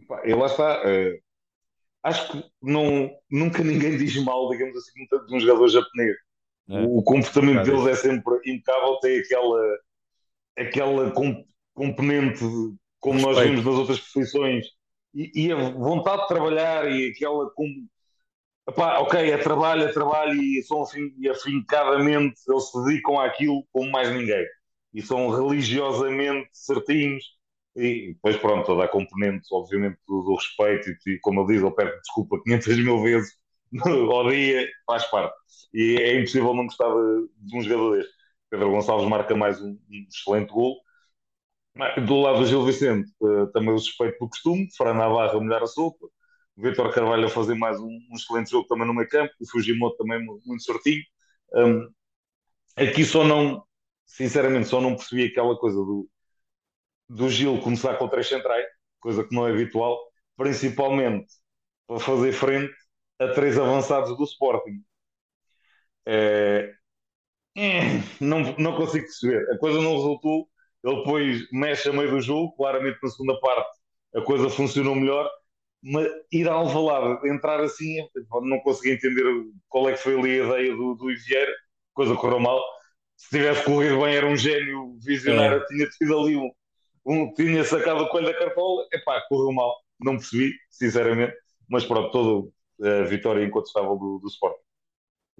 pá, 0.07 0.23
e 0.25 0.33
lá 0.33 0.47
está. 0.47 0.81
Uh, 0.81 1.19
acho 2.01 2.31
que 2.31 2.43
não, 2.59 3.09
nunca 3.29 3.63
ninguém 3.63 3.97
diz 3.97 4.21
mal, 4.23 4.49
digamos 4.49 4.75
assim, 4.75 5.05
de 5.27 5.35
um 5.35 5.39
jogador 5.39 5.67
japonês. 5.67 6.17
É. 6.69 6.81
O, 6.81 7.03
comportamento 7.03 7.65
deles 7.65 7.85
é 7.85 7.95
sempre 7.95 8.35
impecável, 8.45 8.97
tem 8.99 9.19
aquela, 9.19 9.77
aquela 10.57 11.13
componente 11.73 12.43
como 12.99 13.15
Respeito. 13.15 13.37
nós 13.37 13.49
vimos 13.49 13.65
nas 13.65 13.75
outras 13.75 13.99
profissões 13.99 14.65
e, 15.13 15.47
e, 15.47 15.51
a 15.51 15.55
vontade 15.55 16.23
de 16.23 16.27
trabalhar 16.27 16.91
e 16.91 17.09
aquela 17.09 17.49
com, 17.51 17.65
epá, 18.67 18.99
ok, 18.99 19.31
é 19.31 19.37
trabalho, 19.37 19.83
é 19.83 19.91
trabalho 19.91 20.41
e 20.41 20.61
são 20.63 20.83
assim, 20.83 21.13
e 21.17 21.27
afincadamente 21.29 22.39
eles 22.47 22.69
se 22.69 22.83
dedicam 22.83 23.19
àquilo 23.19 23.65
como 23.71 23.91
mais 23.91 24.11
ninguém. 24.11 24.45
E 24.93 25.01
são 25.01 25.29
religiosamente 25.29 26.49
certinhos. 26.51 27.23
E 27.75 28.13
depois 28.13 28.35
pronto, 28.37 28.65
toda 28.65 28.83
a 28.83 28.87
componente 28.87 29.47
obviamente 29.51 29.97
do, 30.07 30.21
do 30.23 30.35
respeito 30.35 30.89
e, 30.89 31.13
e, 31.13 31.19
como 31.19 31.41
eu 31.41 31.47
digo, 31.47 31.67
eu 31.67 31.71
peço 31.71 31.99
desculpa 32.01 32.41
500 32.43 32.77
mil 32.83 33.01
vezes 33.01 33.31
ao 33.85 34.29
dia, 34.29 34.67
faz 34.85 35.05
parte. 35.05 35.35
E 35.73 35.97
é 36.01 36.15
impossível 36.17 36.53
não 36.53 36.65
gostar 36.65 36.89
de, 36.89 37.29
de 37.37 37.57
um 37.57 37.61
jogador 37.61 37.97
deste. 37.97 38.13
Pedro 38.49 38.71
Gonçalves 38.71 39.07
marca 39.07 39.35
mais 39.35 39.61
um, 39.61 39.69
um 39.89 40.07
excelente 40.09 40.51
gol 40.51 40.77
do 42.05 42.21
lado 42.21 42.39
do 42.39 42.45
Gil 42.45 42.65
Vicente, 42.65 43.11
uh, 43.21 43.47
também 43.51 43.73
o 43.73 43.79
suspeito 43.79 44.19
do 44.19 44.29
costume, 44.29 44.67
Fran 44.75 44.93
Navarro 44.93 45.37
a 45.37 45.41
molhar 45.41 45.63
a 45.63 45.67
sopa, 45.67 46.05
o 46.05 46.61
Vitor 46.61 46.93
Carvalho 46.93 47.27
a 47.27 47.29
fazer 47.29 47.55
mais 47.55 47.79
um, 47.79 47.87
um, 47.87 48.15
excelente 48.15 48.51
jogo 48.51 48.67
também 48.67 48.85
no 48.85 48.93
meio 48.93 49.07
campo, 49.07 49.33
o 49.39 49.49
Fujimoto 49.49 49.97
também 49.97 50.23
muito 50.23 50.63
sortinho. 50.63 51.03
Um, 51.53 51.89
aqui 52.75 53.05
só 53.05 53.23
não, 53.23 53.63
sinceramente, 54.05 54.67
só 54.67 54.81
não 54.81 54.95
percebi 54.95 55.25
aquela 55.25 55.57
coisa 55.57 55.77
do, 55.77 56.09
do 57.07 57.29
Gil 57.29 57.61
começar 57.61 57.95
com 57.97 58.07
três 58.09 58.27
centrais, 58.27 58.65
coisa 58.99 59.23
que 59.23 59.33
não 59.33 59.47
é 59.47 59.51
habitual, 59.51 59.97
principalmente 60.35 61.27
para 61.87 61.99
fazer 61.99 62.33
frente 62.33 62.73
a 63.19 63.29
três 63.29 63.57
avançados 63.57 64.15
do 64.17 64.23
Sporting. 64.23 64.83
É, 66.05 66.73
não, 68.19 68.55
não 68.57 68.75
consigo 68.75 69.05
perceber. 69.05 69.49
A 69.51 69.57
coisa 69.57 69.81
não 69.81 69.95
resultou 69.95 70.49
ele 70.83 70.95
depois 70.97 71.51
mexe 71.51 71.89
a 71.89 71.93
meio 71.93 72.09
do 72.09 72.21
jogo, 72.21 72.55
claramente 72.55 72.97
na 73.01 73.09
segunda 73.09 73.39
parte 73.39 73.79
a 74.15 74.21
coisa 74.21 74.49
funcionou 74.49 74.95
melhor, 74.95 75.29
mas 75.81 76.07
ir 76.31 76.47
ao 76.47 76.59
Alvalade, 76.59 77.27
entrar 77.29 77.59
assim, 77.61 77.97
não 78.41 78.59
consegui 78.59 78.91
entender 78.91 79.23
qual 79.67 79.87
é 79.89 79.93
que 79.93 79.99
foi 79.99 80.17
ali 80.17 80.41
a 80.41 80.45
ideia 80.45 80.75
do, 80.75 80.95
do 80.95 81.07
Vieira, 81.07 81.53
coisa 81.93 82.15
correu 82.15 82.39
mal. 82.39 82.61
Se 83.15 83.29
tivesse 83.29 83.63
corrido 83.65 83.99
bem, 84.01 84.15
era 84.15 84.25
um 84.25 84.35
gênio 84.35 84.97
visionário, 85.03 85.61
é. 85.61 85.65
tinha 85.65 85.87
tido 85.89 86.17
ali 86.17 86.35
um, 86.35 86.51
um, 87.05 87.33
tinha 87.33 87.63
sacado 87.63 88.03
o 88.03 88.09
coelho 88.09 88.27
da 88.27 88.37
cartola, 88.37 88.85
epá, 88.93 89.21
correu 89.27 89.53
mal, 89.53 89.75
não 89.99 90.17
percebi, 90.17 90.53
sinceramente, 90.69 91.33
mas 91.69 91.85
pronto, 91.85 92.11
toda 92.11 92.99
a 93.01 93.03
vitória 93.03 93.43
incontestável 93.43 93.95
do, 93.95 94.19
do 94.19 94.27
Sporting. 94.27 94.68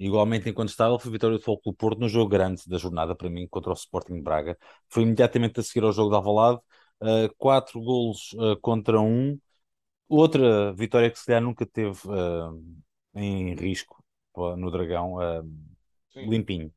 Igualmente 0.02 0.50
incontestável 0.50 0.98
foi 0.98 1.10
a 1.10 1.12
vitória 1.12 1.38
do 1.38 1.44
Futebol 1.44 1.74
Porto 1.74 2.00
no 2.00 2.08
jogo 2.08 2.30
grande 2.30 2.62
da 2.68 2.78
jornada 2.78 3.14
para 3.14 3.30
mim 3.30 3.46
contra 3.50 3.72
o 3.72 3.74
Sporting 3.74 4.16
de 4.16 4.22
Braga. 4.22 4.58
Foi 4.88 5.04
imediatamente 5.04 5.60
a 5.60 5.64
seguir 5.64 5.84
ao 5.84 5.92
jogo 5.92 6.10
de 6.10 6.16
Alvalade, 6.16 6.60
uh, 7.02 7.36
quatro 7.38 7.82
golos 7.82 8.32
uh, 8.36 8.58
contra 8.62 9.02
um. 9.02 9.38
Outra 10.08 10.72
vitória 10.72 11.12
que 11.12 11.20
se 11.20 11.26
calhar 11.26 11.42
nunca 11.42 11.66
teve 11.66 12.00
uh, 12.08 12.64
em 13.14 13.54
risco 13.56 14.02
no 14.58 14.72
Dragão, 14.72 15.18
limpinho. 16.16 16.72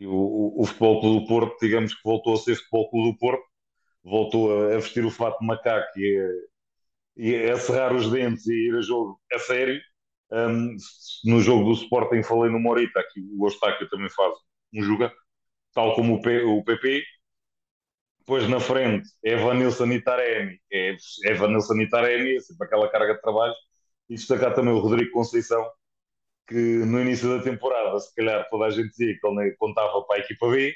O, 0.00 0.06
o, 0.06 0.62
o 0.62 0.64
Futebol 0.64 1.00
Clube 1.00 1.20
do 1.20 1.26
Porto, 1.26 1.60
digamos 1.60 1.94
que 1.94 2.00
voltou 2.02 2.32
a 2.32 2.38
ser 2.38 2.56
Futebol 2.56 2.88
Clube 2.88 3.12
do 3.12 3.18
Porto, 3.18 3.44
voltou 4.02 4.50
a, 4.50 4.74
a 4.74 4.76
vestir 4.76 5.04
o 5.04 5.10
fato 5.10 5.38
de 5.40 5.46
macaco 5.46 5.86
e 5.98 6.18
a, 6.18 6.28
e 7.22 7.50
a 7.50 7.56
cerrar 7.58 7.94
os 7.94 8.10
dentes 8.10 8.46
e 8.46 8.68
ir 8.68 8.78
a 8.78 8.80
jogo 8.80 9.20
a 9.30 9.38
sério 9.40 9.78
um, 10.32 10.76
no 11.24 11.40
jogo 11.40 11.64
do 11.64 11.72
Sporting 11.74 12.22
falei 12.22 12.50
no 12.50 12.58
Morita, 12.60 13.00
aqui 13.00 13.20
o 13.38 13.44
Ostáquio 13.46 13.88
também 13.88 14.10
faz 14.10 14.34
um 14.74 14.82
jogo, 14.82 15.10
tal 15.74 15.94
como 15.94 16.14
o, 16.16 16.22
P, 16.22 16.42
o 16.44 16.64
PP. 16.64 17.02
Depois 18.20 18.48
na 18.48 18.60
frente 18.60 19.08
é 19.24 19.36
Vanilson 19.36 19.86
e 19.92 20.00
Taremi, 20.00 20.58
é, 20.72 20.96
é 21.24 21.34
Vanilson 21.34 21.74
e 21.80 21.88
Taremi, 21.88 22.36
é 22.36 22.40
sempre 22.40 22.66
aquela 22.66 22.88
carga 22.88 23.14
de 23.14 23.20
trabalho. 23.20 23.54
E 24.08 24.14
destacar 24.14 24.54
também 24.54 24.72
o 24.74 24.78
Rodrigo 24.78 25.10
Conceição, 25.12 25.64
que 26.48 26.54
no 26.54 27.00
início 27.00 27.28
da 27.28 27.42
temporada, 27.42 27.98
se 28.00 28.14
calhar 28.14 28.48
toda 28.50 28.66
a 28.66 28.70
gente 28.70 28.90
dizia 28.90 29.14
que 29.18 29.26
ele 29.26 29.56
contava 29.58 30.02
para 30.04 30.16
a 30.16 30.20
equipa 30.20 30.50
B, 30.50 30.74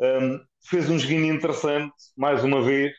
um, 0.00 0.40
fez 0.68 0.90
um 0.90 0.98
joguinho 0.98 1.34
interessante, 1.34 1.94
mais 2.16 2.44
uma 2.44 2.62
vez, 2.62 2.92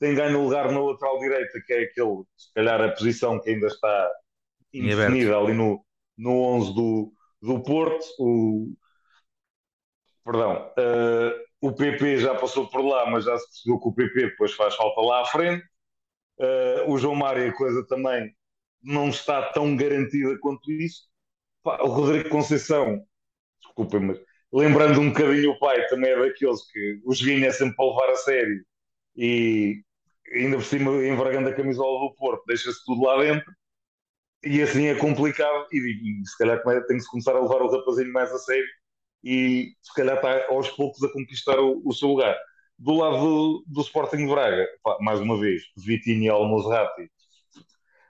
tem 0.00 0.14
ganho 0.14 0.42
lugar 0.42 0.70
na 0.72 0.80
lateral 0.80 1.18
direita, 1.18 1.60
que 1.66 1.72
é 1.72 1.82
aquele, 1.82 2.24
se 2.36 2.52
calhar 2.54 2.80
a 2.80 2.92
posição 2.92 3.40
que 3.40 3.50
ainda 3.50 3.66
está 3.66 4.12
indefinida 4.78 5.36
ali 5.36 5.52
no, 5.52 5.84
no 6.16 6.42
11 6.42 6.74
do, 6.74 7.12
do 7.42 7.62
Porto. 7.62 8.04
O, 8.18 8.72
perdão, 10.24 10.72
uh, 10.78 11.46
o 11.60 11.72
PP 11.72 12.18
já 12.18 12.34
passou 12.34 12.68
por 12.68 12.84
lá, 12.84 13.10
mas 13.10 13.24
já 13.24 13.36
se 13.38 13.46
percebeu 13.48 13.80
que 13.80 13.88
o 13.88 13.94
PP 13.94 14.30
depois 14.30 14.52
faz 14.52 14.74
falta 14.74 15.00
lá 15.00 15.22
à 15.22 15.24
frente. 15.26 15.64
Uh, 16.38 16.90
o 16.90 16.98
João 16.98 17.14
Mário, 17.14 17.48
a 17.48 17.52
coisa 17.52 17.86
também 17.86 18.34
não 18.82 19.08
está 19.08 19.42
tão 19.52 19.76
garantida 19.76 20.38
quanto 20.40 20.70
isso. 20.70 21.08
O 21.64 21.88
Rodrigo 21.88 22.28
Conceição, 22.28 23.02
desculpem, 23.60 24.00
mas 24.00 24.20
lembrando 24.52 25.00
um 25.00 25.08
bocadinho 25.08 25.50
o 25.50 25.58
pai, 25.58 25.84
também 25.88 26.10
é 26.10 26.16
daqueles 26.18 26.64
que 26.70 27.00
os 27.04 27.20
vinha 27.20 27.48
é 27.48 27.52
sempre 27.52 27.74
para 27.74 27.86
levar 27.86 28.10
a 28.10 28.16
sério 28.16 28.64
e 29.16 29.82
ainda 30.32 30.56
por 30.56 30.64
cima 30.64 30.90
envergando 31.04 31.48
a 31.48 31.54
camisola 31.54 32.00
do 32.00 32.14
Porto, 32.14 32.44
deixa-se 32.46 32.84
tudo 32.84 33.04
lá 33.04 33.20
dentro 33.20 33.52
e 34.46 34.62
assim 34.62 34.86
é 34.86 34.94
complicado 34.94 35.66
e, 35.72 35.78
e 35.78 36.26
se 36.26 36.38
calhar 36.38 36.62
tem 36.62 36.96
que 36.96 37.00
se 37.00 37.10
começar 37.10 37.34
a 37.34 37.40
levar 37.40 37.62
o 37.62 37.70
rapazinho 37.70 38.12
mais 38.12 38.30
a 38.32 38.38
sério 38.38 38.66
e 39.24 39.72
se 39.82 39.94
calhar 39.94 40.16
está 40.16 40.46
aos 40.48 40.68
poucos 40.70 41.02
a 41.02 41.12
conquistar 41.12 41.58
o, 41.58 41.82
o 41.84 41.92
seu 41.92 42.08
lugar. 42.08 42.36
Do 42.78 42.94
lado 42.94 43.18
do, 43.18 43.64
do 43.66 43.80
Sporting 43.80 44.18
de 44.18 44.26
Braga, 44.26 44.68
pá, 44.82 44.98
mais 45.00 45.20
uma 45.20 45.38
vez, 45.40 45.62
Vitinho 45.76 46.22
e 46.22 46.28
Almozrati, 46.28 47.10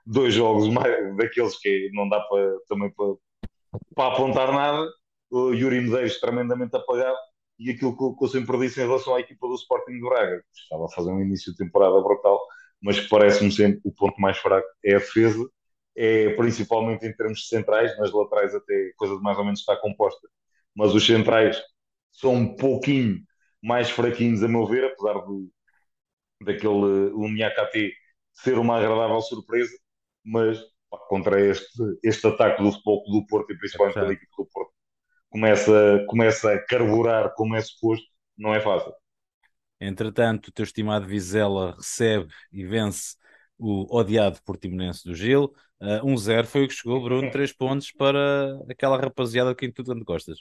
dois 0.05 0.35
jogos 0.35 0.69
mais, 0.69 1.17
daqueles 1.17 1.59
que 1.59 1.91
não 1.95 2.09
dá 2.09 2.21
para, 2.21 2.59
também 2.69 2.93
para, 2.93 4.07
apontar 4.09 4.53
nada. 4.53 4.87
O 5.31 5.53
Yuri 5.53 5.81
Medeiros 5.81 6.21
tremendamente 6.21 6.77
apagado 6.77 7.17
e 7.59 7.71
aquilo 7.71 7.97
que, 7.97 8.19
que 8.19 8.25
eu 8.25 8.29
sempre 8.29 8.59
disse 8.59 8.81
em 8.81 8.87
relação 8.87 9.15
à 9.15 9.21
equipa 9.21 9.49
do 9.49 9.55
Sporting 9.55 9.95
de 9.95 10.01
Braga, 10.01 10.43
estava 10.55 10.85
a 10.85 10.89
fazer 10.91 11.11
um 11.11 11.21
início 11.21 11.53
de 11.53 11.59
temporada 11.59 12.01
brutal, 12.01 12.41
mas 12.83 13.01
parece-me 13.09 13.51
sempre 13.51 13.81
o 13.85 13.93
ponto 13.93 14.21
mais 14.21 14.37
fraco 14.39 14.69
é 14.85 14.97
a 14.97 14.99
defesa 14.99 15.49
é 15.97 16.35
principalmente 16.35 17.07
em 17.07 17.15
termos 17.15 17.41
de 17.41 17.47
centrais, 17.49 17.97
nas 17.99 18.13
laterais 18.13 18.55
até 18.55 18.93
coisa 18.97 19.17
de 19.17 19.23
mais 19.23 19.39
ou 19.39 19.45
menos 19.45 19.61
está 19.61 19.77
composta, 19.77 20.29
mas 20.75 20.95
os 20.95 21.05
centrais 21.05 21.61
são 22.13 22.35
um 22.35 22.57
pouquinho 22.57 23.19
mais 23.63 23.91
fraquinhos 23.91 24.43
a 24.43 24.49
meu 24.49 24.67
ver, 24.67 24.85
apesar 24.85 25.15
do, 25.21 25.51
daquele 26.43 27.11
Uniacati 27.15 27.93
ser 28.35 28.59
uma 28.59 28.77
agradável 28.79 29.21
surpresa, 29.23 29.77
mas 30.25 30.59
pá, 30.91 30.99
contra 31.09 31.41
este, 31.41 31.83
este 32.03 32.27
ataque 32.27 32.63
do 32.63 32.73
futebol 32.73 33.03
do 33.11 33.27
Porto 33.27 33.53
e 33.53 33.59
principalmente 33.59 33.99
é 33.99 34.05
da 34.05 34.13
equipe 34.13 34.33
do 34.37 34.47
Porto 34.47 34.77
começa, 35.37 36.05
começa 36.09 36.53
a 36.53 36.67
carburar 36.67 37.35
como 37.35 37.55
é 37.55 37.61
suposto, 37.61 38.07
não 38.37 38.55
é 38.55 38.61
fácil. 38.61 38.93
Entretanto, 39.79 40.49
o 40.49 40.53
teu 40.53 40.65
estimado 40.65 41.07
Vizela 41.07 41.75
recebe 41.77 42.33
e 42.51 42.65
vence 42.65 43.17
o 43.59 43.95
odiado 43.95 44.41
Portimonense 44.43 45.05
do 45.05 45.15
Gil. 45.15 45.55
Uh, 45.81 46.07
1-0 46.07 46.47
foi 46.47 46.65
o 46.65 46.69
que 46.69 46.75
chegou, 46.75 47.03
Bruno, 47.03 47.31
3 47.31 47.53
pontos 47.57 47.93
para 47.93 48.59
aquela 48.71 48.99
rapaziada 48.99 49.55
que 49.55 49.71
tu 49.71 49.85
tanto 49.85 50.05
gostas. 50.05 50.39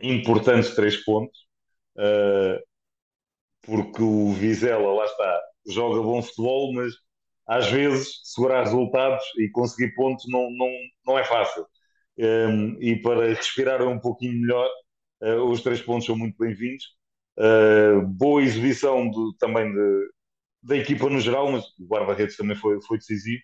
Importantes 0.00 0.74
3 0.74 1.04
pontos, 1.04 1.38
uh, 1.96 2.60
porque 3.62 4.02
o 4.02 4.32
Vizela, 4.32 4.92
lá 4.92 5.04
está, 5.04 5.40
joga 5.66 6.02
bom 6.02 6.22
futebol, 6.22 6.72
mas 6.74 6.92
às 7.46 7.70
vezes 7.70 8.20
segurar 8.24 8.64
resultados 8.64 9.24
e 9.38 9.48
conseguir 9.50 9.94
pontos 9.94 10.24
não, 10.28 10.50
não, 10.50 10.70
não 11.06 11.18
é 11.18 11.24
fácil. 11.24 11.66
Um, 12.18 12.80
e 12.80 12.96
para 13.00 13.28
respirar 13.28 13.82
um 13.86 13.98
pouquinho 13.98 14.40
melhor, 14.40 14.68
uh, 15.22 15.44
os 15.50 15.62
três 15.62 15.80
pontos 15.80 16.06
são 16.06 16.16
muito 16.16 16.36
bem-vindos. 16.38 16.84
Uh, 17.38 18.06
boa 18.06 18.42
exibição 18.42 19.08
do, 19.10 19.34
também 19.38 19.72
de, 19.72 20.10
da 20.62 20.76
equipa 20.76 21.08
no 21.08 21.20
geral, 21.20 21.50
mas 21.50 21.64
o 21.78 21.86
guarda-redes 21.86 22.36
também 22.36 22.56
foi, 22.56 22.80
foi 22.82 22.98
decisivo. 22.98 23.42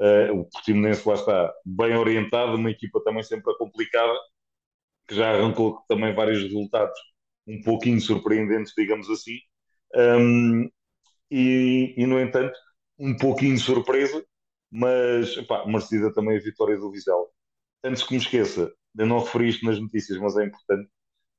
Uh, 0.00 0.40
o 0.40 0.44
Portimonense 0.46 1.06
lá 1.06 1.14
está 1.14 1.52
bem 1.64 1.96
orientado, 1.96 2.56
uma 2.56 2.70
equipa 2.70 3.02
também 3.04 3.22
sempre 3.22 3.54
complicada, 3.58 4.18
que 5.08 5.14
já 5.14 5.30
arrancou 5.32 5.82
também 5.88 6.14
vários 6.14 6.42
resultados 6.42 6.98
um 7.46 7.60
pouquinho 7.62 8.00
surpreendentes, 8.00 8.72
digamos 8.76 9.10
assim. 9.10 9.38
Um, 9.94 10.70
e, 11.30 11.94
e, 11.96 12.06
no 12.06 12.20
entanto, 12.20 12.58
um 12.98 13.16
pouquinho 13.16 13.56
de 13.56 13.62
surpresa, 13.62 14.24
mas 14.70 15.36
pá, 15.46 15.66
merecida 15.66 16.12
também 16.14 16.36
a 16.38 16.40
vitória 16.40 16.76
do 16.78 16.90
Vizela. 16.92 17.26
Antes 17.84 18.02
que 18.04 18.12
me 18.14 18.20
esqueça, 18.20 18.72
eu 18.98 19.06
não 19.06 19.20
referi 19.20 19.48
isto 19.48 19.66
nas 19.66 19.80
notícias, 19.80 20.18
mas 20.18 20.36
é 20.36 20.44
importante. 20.46 20.90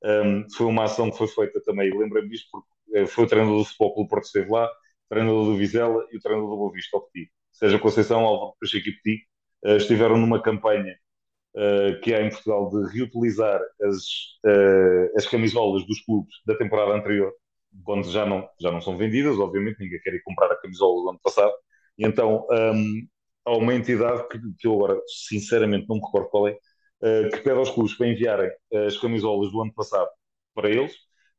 Um, 0.04 0.50
foi 0.50 0.66
uma 0.66 0.84
ação 0.84 1.10
que 1.10 1.18
foi 1.18 1.28
feita 1.28 1.62
também, 1.64 1.90
lembra-me 1.96 2.28
disto, 2.28 2.48
porque 2.50 2.68
eh, 2.94 3.06
foi 3.06 3.24
o 3.24 3.28
treinador 3.28 3.58
do 3.58 3.64
Futebol 3.64 3.94
Clube 3.94 4.10
Porto 4.10 4.24
esteve 4.26 4.50
lá, 4.50 4.66
o 4.66 4.70
treinador 5.08 5.44
do 5.46 5.56
Vizela 5.56 6.06
e 6.12 6.16
o 6.16 6.20
treinador 6.20 6.50
do 6.50 6.56
Boa 6.56 6.72
Vista, 6.72 6.96
o 6.96 7.00
Seja 7.52 7.78
Conceição, 7.78 8.20
Álvaro 8.20 8.54
Pacheco 8.60 8.88
e 8.88 8.92
Petit, 8.92 9.24
uh, 9.64 9.76
estiveram 9.76 10.16
numa 10.16 10.42
campanha 10.42 10.96
uh, 11.56 12.00
que 12.00 12.14
há 12.14 12.22
em 12.22 12.30
Portugal 12.30 12.70
de 12.70 12.92
reutilizar 12.92 13.60
as, 13.82 14.04
uh, 14.44 15.16
as 15.16 15.26
camisolas 15.26 15.86
dos 15.86 16.00
clubes 16.04 16.34
da 16.46 16.56
temporada 16.56 16.92
anterior, 16.92 17.32
quando 17.84 18.10
já 18.10 18.26
não, 18.26 18.48
já 18.60 18.70
não 18.70 18.80
são 18.80 18.96
vendidas, 18.96 19.38
obviamente, 19.38 19.78
ninguém 19.80 20.00
quer 20.00 20.14
ir 20.14 20.22
comprar 20.22 20.50
a 20.50 20.56
camisola 20.56 21.02
do 21.02 21.10
ano 21.10 21.20
passado, 21.22 21.52
e 21.98 22.06
então 22.06 22.46
um, 22.50 23.06
há 23.44 23.56
uma 23.56 23.74
entidade 23.74 24.26
que, 24.28 24.38
que 24.58 24.66
eu 24.66 24.74
agora 24.74 25.00
sinceramente 25.06 25.86
não 25.88 25.96
me 25.96 26.02
recordo 26.02 26.28
qual 26.28 26.48
é, 26.48 26.56
que 27.30 27.38
pede 27.38 27.58
aos 27.58 27.70
clubes 27.70 27.94
para 27.94 28.06
enviarem 28.06 28.50
as 28.86 28.96
camisolas 28.96 29.50
do 29.50 29.60
ano 29.60 29.72
passado 29.74 30.08
para 30.54 30.70
eles 30.70 30.92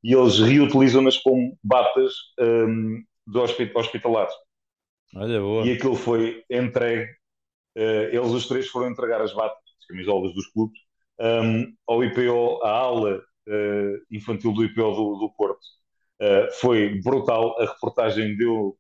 e 0.04 0.14
eles 0.14 0.40
reutilizam-nas 0.40 1.18
como 1.18 1.58
batas 1.64 2.14
um, 2.40 3.02
de 3.26 3.40
hospitalares. 3.74 4.34
Olha, 5.16 5.40
boa. 5.40 5.66
E 5.66 5.74
aquilo 5.74 5.96
foi 5.96 6.44
entregue, 6.50 7.12
uh, 7.78 8.10
eles 8.12 8.32
os 8.32 8.48
três 8.48 8.68
foram 8.68 8.90
entregar 8.90 9.22
as 9.22 9.34
batas, 9.34 9.62
as 9.80 9.86
camisolas 9.86 10.34
dos 10.34 10.48
clubes, 10.48 10.80
um, 11.20 11.74
ao 11.88 12.04
IPO, 12.04 12.64
à 12.64 12.70
aula 12.70 13.18
uh, 13.18 14.06
infantil 14.12 14.52
do 14.54 14.64
IPO 14.64 14.92
do, 14.92 15.18
do 15.20 15.34
Porto. 15.38 15.62
Uh, 16.20 16.52
foi 16.60 17.00
brutal, 17.02 17.60
a 17.62 17.66
reportagem 17.66 18.36
deu 18.38 18.78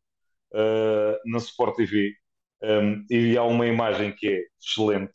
na 1.25 1.39
Sport 1.39 1.75
TV 1.75 2.13
um, 2.61 3.03
e 3.09 3.35
há 3.35 3.43
uma 3.43 3.65
imagem 3.65 4.13
que 4.15 4.27
é 4.27 4.39
excelente, 4.61 5.11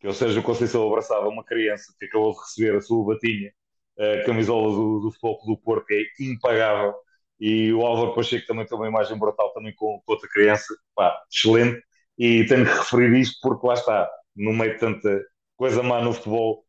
que 0.00 0.06
é 0.08 0.10
o 0.10 0.12
Sérgio 0.12 0.42
Conceição 0.42 0.84
abraçava 0.88 1.28
uma 1.28 1.44
criança 1.44 1.94
que 1.96 2.06
acabou 2.06 2.32
de 2.32 2.40
receber 2.40 2.76
a 2.76 2.80
sua 2.80 3.14
batinha, 3.14 3.52
a 3.96 4.24
camisola 4.24 4.74
do, 4.74 4.98
do 4.98 5.12
Futebol 5.12 5.38
do 5.46 5.56
Porto, 5.58 5.86
é 5.92 6.02
impagável, 6.18 6.92
e 7.46 7.70
o 7.74 7.84
Álvaro 7.84 8.14
Pacheco 8.14 8.46
também 8.46 8.64
tem 8.64 8.74
uma 8.74 8.88
imagem 8.88 9.18
brutal 9.18 9.52
também 9.52 9.74
com, 9.74 10.00
com 10.02 10.12
outra 10.12 10.26
criança, 10.30 10.74
pá, 10.94 11.14
excelente, 11.30 11.84
e 12.16 12.46
tenho 12.46 12.64
que 12.64 12.72
referir 12.72 13.20
isto 13.20 13.38
porque 13.42 13.66
lá 13.66 13.74
está, 13.74 14.10
no 14.34 14.54
meio 14.54 14.72
de 14.72 14.78
tanta 14.78 15.22
coisa 15.54 15.82
má 15.82 16.00
no 16.00 16.14
futebol, 16.14 16.64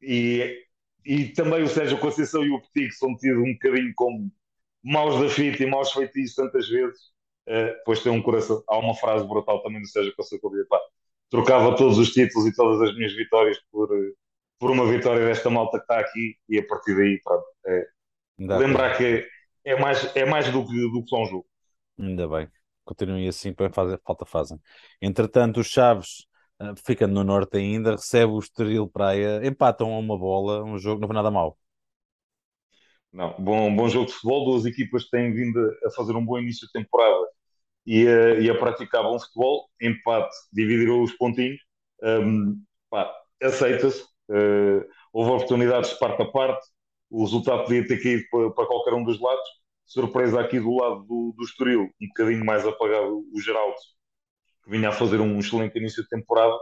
e, 0.00 0.64
e 1.04 1.26
também 1.28 1.62
o 1.62 1.68
Sérgio 1.68 1.98
Conceição 1.98 2.42
e 2.42 2.50
o 2.50 2.58
Petit, 2.58 2.88
que 2.88 2.94
são 2.94 3.14
tidos 3.18 3.38
um 3.38 3.52
bocadinho 3.52 3.92
como 3.94 4.32
maus 4.82 5.20
da 5.20 5.28
fita 5.28 5.62
e 5.62 5.66
maus 5.66 5.92
feitiços 5.92 6.36
tantas 6.36 6.70
vezes, 6.70 6.98
uh, 7.46 7.76
depois 7.76 8.02
tem 8.02 8.10
um 8.10 8.22
coração. 8.22 8.64
Há 8.66 8.78
uma 8.78 8.94
frase 8.94 9.28
brutal 9.28 9.62
também 9.62 9.82
do 9.82 9.88
Sérgio 9.88 10.16
Conceição 10.16 10.50
que 10.50 10.64
pá, 10.70 10.80
trocava 11.28 11.76
todos 11.76 11.98
os 11.98 12.12
títulos 12.12 12.48
e 12.48 12.56
todas 12.56 12.80
as 12.80 12.96
minhas 12.96 13.12
vitórias 13.12 13.58
por, 13.70 13.90
por 14.58 14.70
uma 14.70 14.86
vitória 14.86 15.26
desta 15.26 15.50
malta 15.50 15.76
que 15.76 15.84
está 15.84 15.98
aqui 16.00 16.34
e 16.48 16.58
a 16.58 16.66
partir 16.66 16.96
daí, 16.96 17.20
pronto, 17.22 17.44
é, 17.66 17.86
lembrar 18.38 18.96
que 18.96 19.33
é 19.64 19.78
mais, 19.80 20.16
é 20.16 20.24
mais 20.24 20.50
do, 20.50 20.64
que, 20.64 20.90
do 20.90 21.02
que 21.02 21.08
só 21.08 21.22
um 21.22 21.26
jogo. 21.26 21.46
Ainda 21.98 22.28
bem, 22.28 22.48
continuem 22.84 23.28
assim, 23.28 23.52
para 23.52 23.72
fazer, 23.72 24.00
falta 24.04 24.24
fazem. 24.24 24.60
Entretanto, 25.00 25.60
os 25.60 25.68
Chaves, 25.68 26.26
uh, 26.60 26.74
ficando 26.84 27.14
no 27.14 27.24
norte 27.24 27.56
ainda, 27.56 27.92
recebe 27.92 28.32
o 28.32 28.38
Estoril 28.38 28.88
Praia, 28.88 29.46
empatam 29.46 29.94
a 29.94 29.98
uma 29.98 30.18
bola, 30.18 30.62
um 30.64 30.78
jogo 30.78 31.00
não 31.00 31.08
foi 31.08 31.14
nada 31.14 31.30
mau. 31.30 31.58
Não, 33.12 33.32
bom, 33.38 33.74
bom 33.74 33.88
jogo 33.88 34.06
de 34.06 34.12
futebol, 34.12 34.44
duas 34.44 34.66
equipas 34.66 35.04
que 35.04 35.10
têm 35.10 35.32
vindo 35.32 35.58
a 35.86 35.90
fazer 35.92 36.16
um 36.16 36.24
bom 36.24 36.38
início 36.38 36.66
de 36.66 36.72
temporada 36.72 37.28
e 37.86 38.08
a, 38.08 38.40
e 38.40 38.50
a 38.50 38.58
praticar 38.58 39.04
bom 39.04 39.18
futebol, 39.18 39.68
empate, 39.80 40.34
dividiram 40.52 41.02
os 41.02 41.12
pontinhos, 41.12 41.60
um, 42.02 42.60
aceita-se, 43.40 44.02
uh, 44.30 44.84
houve 45.12 45.30
oportunidades 45.30 45.90
de 45.90 45.98
parte 45.98 46.22
a 46.22 46.26
parte, 46.26 46.66
o 47.10 47.24
resultado 47.24 47.64
podia 47.64 47.86
ter 47.86 48.02
caído 48.02 48.24
para, 48.30 48.50
para, 48.50 48.66
qualquer 48.66 48.94
um 48.94 49.04
dos 49.04 49.20
lados, 49.20 49.48
surpresa 49.84 50.40
aqui 50.40 50.58
do 50.58 50.76
lado 50.76 51.02
do, 51.04 51.34
do 51.36 51.44
Estoril, 51.44 51.90
um 52.00 52.08
bocadinho 52.08 52.44
mais 52.44 52.66
apagado 52.66 53.24
o 53.32 53.40
Geraldo, 53.40 53.76
que 54.64 54.70
vinha 54.70 54.88
a 54.88 54.92
fazer 54.92 55.20
um 55.20 55.38
excelente 55.38 55.78
início 55.78 56.02
de 56.02 56.08
temporada, 56.08 56.56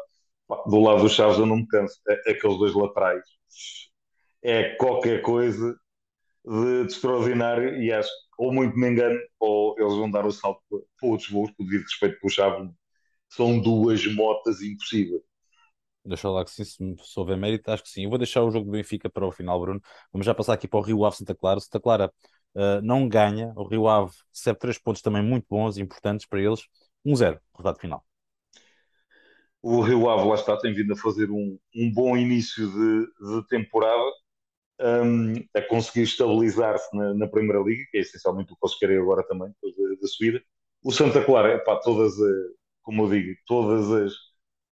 do 0.67 0.81
lado 0.81 1.03
dos 1.03 1.13
Chaves 1.13 1.39
eu 1.39 1.47
não 1.47 1.57
me 1.57 1.67
canso, 1.67 1.99
é, 2.09 2.33
aqueles 2.33 2.59
dois 2.59 2.75
laterais, 2.75 3.25
é 4.43 4.75
qualquer 4.75 5.23
coisa, 5.23 5.75
de, 6.45 6.85
de, 6.85 6.93
extraordinário 6.93 7.81
e 7.81 7.93
acho 7.93 8.09
que 8.09 8.23
ou 8.39 8.53
muito 8.53 8.77
me 8.77 8.89
engano 8.89 9.19
ou 9.39 9.77
eles 9.79 9.95
vão 9.95 10.11
dar 10.11 10.27
o 10.27 10.33
salto 10.33 10.61
para, 10.69 11.09
outros 11.09 11.31
voos, 11.31 11.53
devido 11.59 11.83
respeito 11.83 12.19
para 12.19 12.27
o 12.27 12.31
Chave. 12.31 12.71
São 13.29 13.61
duas 13.61 14.05
motas 14.15 14.61
impossíveis. 14.61 15.23
Deixa 16.05 16.29
lá 16.29 16.45
que 16.45 16.51
sim, 16.51 16.65
se, 16.65 16.77
se 16.77 17.21
houver 17.21 17.37
mérito, 17.37 17.71
acho 17.71 17.83
que 17.83 17.89
sim. 17.89 18.05
Eu 18.05 18.11
vou 18.11 18.19
deixar 18.19 18.43
o 18.43 18.51
jogo 18.51 18.67
do 18.67 18.73
Benfica 18.73 19.09
para 19.09 19.27
o 19.27 19.31
final, 19.31 19.61
Bruno. 19.61 19.81
Vamos 20.13 20.27
já 20.27 20.35
passar 20.35 20.55
aqui 20.55 20.67
para 20.67 20.81
o 20.81 20.83
Rio 20.83 21.05
Ave 21.05 21.17
Santa 21.17 21.35
Clara. 21.35 21.61
Santa 21.61 21.81
Clara 21.81 22.13
uh, 22.55 22.83
não 22.83 23.09
ganha, 23.09 23.53
o 23.57 23.65
Rio 23.65 23.87
Ave 23.89 24.13
recebe 24.35 24.59
três 24.59 24.79
pontos 24.79 25.01
também 25.01 25.23
muito 25.23 25.47
bons 25.49 25.77
e 25.77 25.83
importantes 25.83 26.27
para 26.27 26.41
eles. 26.41 26.63
1-0, 27.07 27.39
resultado 27.53 27.81
final. 27.81 28.05
O 29.63 29.81
Rio 29.81 30.11
Ave 30.11 30.29
lá 30.29 30.35
está, 30.35 30.57
tem 30.57 30.75
vindo 30.75 30.93
a 30.93 30.97
fazer 30.97 31.31
um, 31.31 31.57
um 31.75 31.93
bom 31.93 32.17
início 32.17 32.69
de, 32.69 33.07
de 33.07 33.47
temporada 33.49 34.11
um, 34.81 35.35
a 35.55 35.63
conseguir 35.63 36.03
estabilizar-se 36.03 36.97
na, 36.97 37.15
na, 37.15 37.29
Primeira 37.29 37.63
Liga, 37.63 37.85
que 37.91 37.99
é 37.99 38.01
essencialmente 38.01 38.53
o 38.53 38.57
que 38.57 38.67
eles 38.67 38.79
querem 38.79 38.99
agora 38.99 39.23
também, 39.29 39.49
depois 39.51 39.77
da, 39.77 40.01
da 40.01 40.09
subida. 40.09 40.43
O 40.83 40.91
Santa 40.91 41.25
Clara, 41.25 41.63
pá, 41.65 41.77
todas, 41.77 42.13
como 42.83 43.05
eu 43.05 43.11
digo, 43.11 43.39
todas 43.47 43.89
as, 43.93 44.13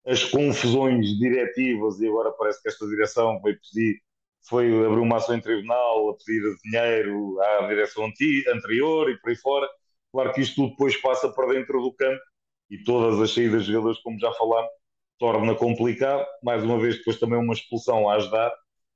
as 0.08 0.24
confusões 0.24 1.18
diretivas, 1.20 2.00
e 2.00 2.08
agora 2.08 2.32
parece 2.32 2.62
que 2.62 2.70
esta 2.70 2.88
direção 2.88 3.40
vai 3.42 3.54
pedir, 3.54 4.02
foi 4.48 4.68
abrir 4.86 5.02
uma 5.02 5.18
ação 5.18 5.36
em 5.36 5.42
tribunal, 5.42 6.10
a 6.10 6.14
pedir 6.16 6.42
dinheiro 6.64 7.40
à 7.42 7.68
direção 7.68 8.06
anterior 8.06 9.10
e 9.10 9.20
por 9.20 9.30
aí 9.30 9.36
fora. 9.36 9.68
Claro 10.12 10.34
que 10.34 10.42
isto 10.42 10.56
tudo 10.56 10.70
depois 10.72 10.96
passa 11.02 11.30
para 11.30 11.54
dentro 11.54 11.82
do 11.82 11.94
campo 11.94 12.22
e 12.70 12.84
todas 12.84 13.20
as 13.22 13.34
saídas 13.34 13.66
de 13.66 13.74
jogadores, 13.74 14.00
como 14.02 14.20
já 14.20 14.32
falámos, 14.34 14.72
torna 15.20 15.56
complicado. 15.56 16.26
Mais 16.44 16.64
uma 16.64 16.80
vez, 16.80 16.98
depois 16.98 17.20
também 17.20 17.38
uma 17.40 17.54
expulsão 17.54 18.10
a 18.10 18.16
ajudar 18.16 18.54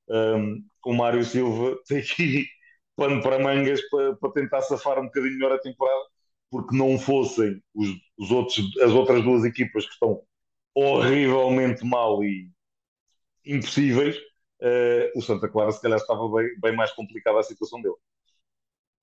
um, 0.08 0.64
o 0.86 0.94
Mário 0.94 1.24
Silva 1.24 1.78
tem 1.86 1.98
aqui 1.98 2.46
pano 2.96 3.22
para 3.22 3.38
mangas 3.38 3.80
para, 3.90 4.16
para, 4.16 4.32
tentar 4.32 4.62
safar 4.62 4.98
um 4.98 5.04
bocadinho 5.04 5.34
melhor 5.34 5.52
a 5.52 5.58
temporada, 5.58 6.04
porque 6.50 6.76
não 6.76 6.98
fossem 6.98 7.62
os, 7.74 7.88
os 8.18 8.30
outros, 8.30 8.76
as 8.78 8.92
outras 8.92 9.22
duas 9.22 9.44
equipas 9.44 9.86
que 9.86 9.92
estão 9.92 10.22
horrivelmente 10.74 11.84
mal 11.84 12.22
e 12.24 12.50
impossíveis, 13.44 14.16
uh, 14.16 15.18
o 15.18 15.22
Santa 15.22 15.48
Clara 15.48 15.72
se 15.72 15.80
calhar 15.80 15.98
estava 15.98 16.28
bem, 16.30 16.48
bem 16.60 16.76
mais 16.76 16.92
complicada 16.92 17.40
a 17.40 17.42
situação 17.42 17.80
dele. 17.80 17.96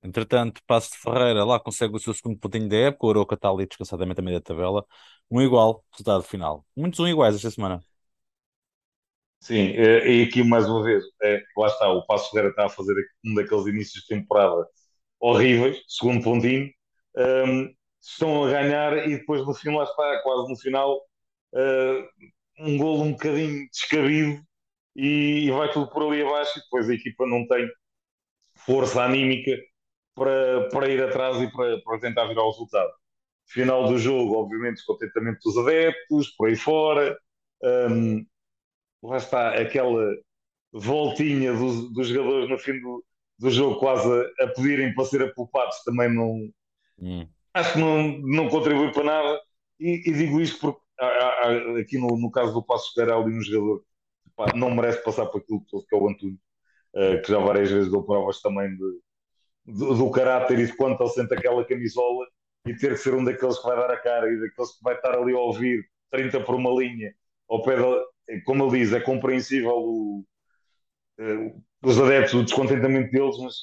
Entretanto, 0.02 0.62
Passo 0.66 0.92
de 0.92 0.98
Ferreira 0.98 1.44
lá 1.44 1.60
consegue 1.60 1.96
o 1.96 2.00
seu 2.00 2.14
segundo 2.14 2.40
pontinho 2.40 2.70
da 2.70 2.78
época, 2.78 3.06
o 3.06 3.10
Aroca 3.10 3.36
está 3.36 3.50
ali 3.50 3.68
descansadamente 3.68 4.20
a 4.22 4.24
meio 4.24 4.40
da 4.40 4.44
tabela. 4.44 4.86
Um 5.30 5.42
igual, 5.42 5.84
resultado 5.92 6.24
final. 6.24 6.66
Muitos 6.76 7.00
um 7.00 7.08
iguais 7.08 7.36
esta 7.36 7.52
semana. 7.52 7.84
Sim, 9.42 9.70
é, 9.76 10.08
e 10.10 10.24
aqui 10.24 10.44
mais 10.44 10.68
uma 10.68 10.84
vez, 10.84 11.04
é, 11.24 11.42
lá 11.58 11.68
está, 11.68 11.90
o 11.90 12.06
Passo 12.06 12.30
Ferreira 12.30 12.50
está 12.50 12.66
a 12.66 12.70
fazer 12.70 12.94
um 13.26 13.34
daqueles 13.36 13.68
inícios 13.68 14.04
de 14.04 14.08
temporada 14.08 14.68
horríveis, 15.20 15.82
segundo 15.88 16.24
pontinho, 16.24 16.70
um, 17.18 17.74
estão 18.02 18.46
a 18.46 18.52
ganhar 18.52 19.08
e 19.08 19.18
depois 19.18 19.46
no 19.46 19.54
fim 19.54 19.70
lá 19.76 19.84
está, 19.84 20.22
quase 20.24 20.50
no 20.50 20.58
final, 20.58 21.02
um 22.60 22.78
golo 22.78 23.04
um 23.04 23.12
bocadinho 23.12 23.68
descabido 23.70 24.42
e, 24.96 25.46
e, 25.48 25.52
vai 25.52 25.72
tudo 25.72 25.90
por 25.90 26.04
ali 26.04 26.22
abaixo 26.22 26.60
e 26.60 26.62
depois 26.62 26.90
a 26.90 26.94
equipa 26.94 27.26
não 27.26 27.48
tem 27.48 27.68
força 28.66 29.04
anímica 29.04 29.52
para, 30.14 30.68
para 30.70 30.90
ir 30.90 31.02
atrás 31.02 31.42
e 31.42 31.52
para, 31.52 31.80
para 31.82 32.00
tentar 32.00 32.26
virar 32.26 32.44
o 32.44 32.52
resultado. 32.52 32.92
Final 33.48 33.88
do 33.88 33.98
jogo, 33.98 34.36
obviamente, 34.36 34.76
descontentamento 34.76 35.40
dos 35.44 35.58
adeptos, 35.58 36.30
por 36.36 36.50
aí 36.50 36.56
fora. 36.56 37.18
Um, 37.64 38.26
lá 39.02 39.18
está 39.18 39.54
aquela 39.54 40.16
voltinha 40.72 41.54
dos, 41.54 41.92
dos 41.94 42.08
jogadores 42.08 42.50
no 42.50 42.58
fim 42.58 42.80
do, 42.80 43.04
do 43.40 43.50
jogo 43.50 43.80
quase 43.80 44.08
a, 44.08 44.44
a 44.44 44.48
pedirem 44.50 44.94
para 44.94 45.06
ser 45.06 45.24
apulpados 45.24 45.84
também 45.84 46.14
não 46.14 46.50
hum. 47.00 47.28
acho 47.54 47.74
que 47.74 47.80
não, 47.80 48.18
não 48.20 48.50
contribui 48.50 48.92
para 48.92 49.04
nada 49.04 49.42
e, 49.80 50.10
e 50.10 50.14
digo 50.14 50.40
isto 50.40 50.60
porque 50.60 50.82
aqui 51.80 51.98
no, 51.98 52.18
no 52.18 52.32
caso 52.32 52.54
do 52.54 52.64
Passo 52.64 52.94
Ferreira 52.94 53.18
ali 53.18 53.38
um 53.38 53.42
jogador 53.42 53.80
que 53.80 54.30
pá, 54.36 54.46
não 54.56 54.72
merece 54.72 55.04
passar 55.04 55.26
por 55.28 55.42
aquilo 55.42 55.64
que 55.66 55.96
é 55.96 55.98
o 55.98 56.10
Antunes 56.10 56.40
uh, 56.96 57.22
que 57.22 57.32
já 57.32 57.40
várias 57.40 57.70
vezes 57.72 57.92
deu 57.92 58.04
provas 58.04 58.42
também 58.42 58.70
de, 58.76 59.00
do, 59.66 59.96
do 59.96 60.12
caráter 60.12 60.60
e 60.60 60.66
de 60.66 60.76
quanto 60.76 61.02
ele 61.02 61.10
sente 61.10 61.34
aquela 61.34 61.66
camisola 61.66 62.26
e 62.66 62.76
ter 62.76 62.92
que 62.92 62.98
ser 62.98 63.14
um 63.14 63.24
daqueles 63.24 63.58
que 63.58 63.68
vai 63.68 63.78
dar 63.78 63.92
a 63.92 63.98
cara 63.98 64.32
e 64.32 64.40
daqueles 64.40 64.72
que 64.72 64.84
vai 64.84 64.96
estar 64.96 65.16
ali 65.16 65.34
a 65.34 65.40
ouvir 65.40 65.84
30 66.12 66.42
por 66.42 66.56
uma 66.56 66.72
linha 66.72 67.14
ao 67.50 67.64
pé 67.64 67.78
de, 67.78 68.42
como 68.44 68.66
ele 68.66 68.80
diz, 68.80 68.94
é 68.94 69.00
compreensível 69.00 69.76
o, 69.76 70.26
uh, 71.20 71.64
os 71.84 72.00
adeptos, 72.00 72.34
o 72.34 72.44
descontentamento 72.44 73.12
deles, 73.12 73.38
mas 73.40 73.56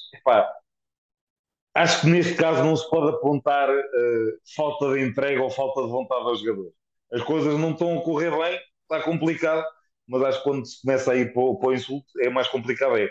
acho 1.73 2.01
que 2.01 2.07
neste 2.07 2.35
caso 2.35 2.63
não 2.63 2.75
se 2.75 2.89
pode 2.89 3.15
apontar 3.15 3.69
uh, 3.69 4.39
falta 4.55 4.93
de 4.93 5.01
entrega 5.01 5.41
ou 5.41 5.49
falta 5.49 5.83
de 5.83 5.89
vontade 5.89 6.23
aos 6.23 6.39
jogadores. 6.41 6.73
As 7.11 7.21
coisas 7.23 7.57
não 7.59 7.71
estão 7.71 7.97
a 7.97 8.03
correr 8.03 8.31
bem, 8.31 8.59
está 8.83 9.01
complicado, 9.03 9.65
mas 10.07 10.21
acho 10.23 10.37
que 10.39 10.43
quando 10.43 10.65
se 10.65 10.81
começa 10.81 11.11
a 11.11 11.15
ir 11.15 11.33
para, 11.33 11.55
para 11.55 11.69
o 11.69 11.73
insulto 11.73 12.07
é 12.21 12.29
mais 12.29 12.47
complicado, 12.47 12.97
é. 12.97 13.09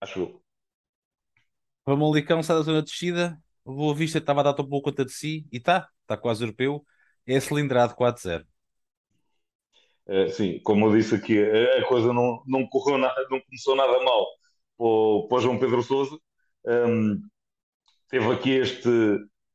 Acho 0.00 0.20
eu. 0.20 0.42
Famalicão 1.84 2.42
sai 2.42 2.56
da 2.56 2.62
zona 2.62 2.82
de 2.82 2.90
descida, 2.90 3.38
o 3.64 3.72
Boa 3.72 3.94
Vista 3.94 4.18
estava 4.18 4.40
a 4.40 4.44
dar 4.44 4.54
tão 4.54 4.68
pouco 4.68 4.90
conta 4.90 5.04
de 5.04 5.12
si 5.12 5.46
e 5.52 5.58
está, 5.58 5.88
está 6.02 6.16
quase 6.16 6.42
europeu, 6.42 6.84
é 7.26 7.38
cilindrado 7.40 7.94
4-0. 7.94 8.44
Uh, 10.06 10.28
sim, 10.30 10.60
como 10.60 10.86
eu 10.86 10.96
disse 10.96 11.16
aqui, 11.16 11.36
a, 11.38 11.78
a, 11.78 11.84
coisa 11.84 12.12
não, 12.12 12.42
não 12.46 12.66
correu 12.68 12.96
nada, 12.96 13.26
não 13.28 13.40
começou 13.40 13.74
nada 13.74 13.98
mal 14.04 14.26
para 14.76 14.86
o, 14.86 15.26
para 15.28 15.38
o 15.38 15.40
João 15.40 15.58
Pedro 15.58 15.82
Souza. 15.82 16.16
Um, 16.64 17.20
teve 18.08 18.32
aqui 18.32 18.50
este 18.50 18.88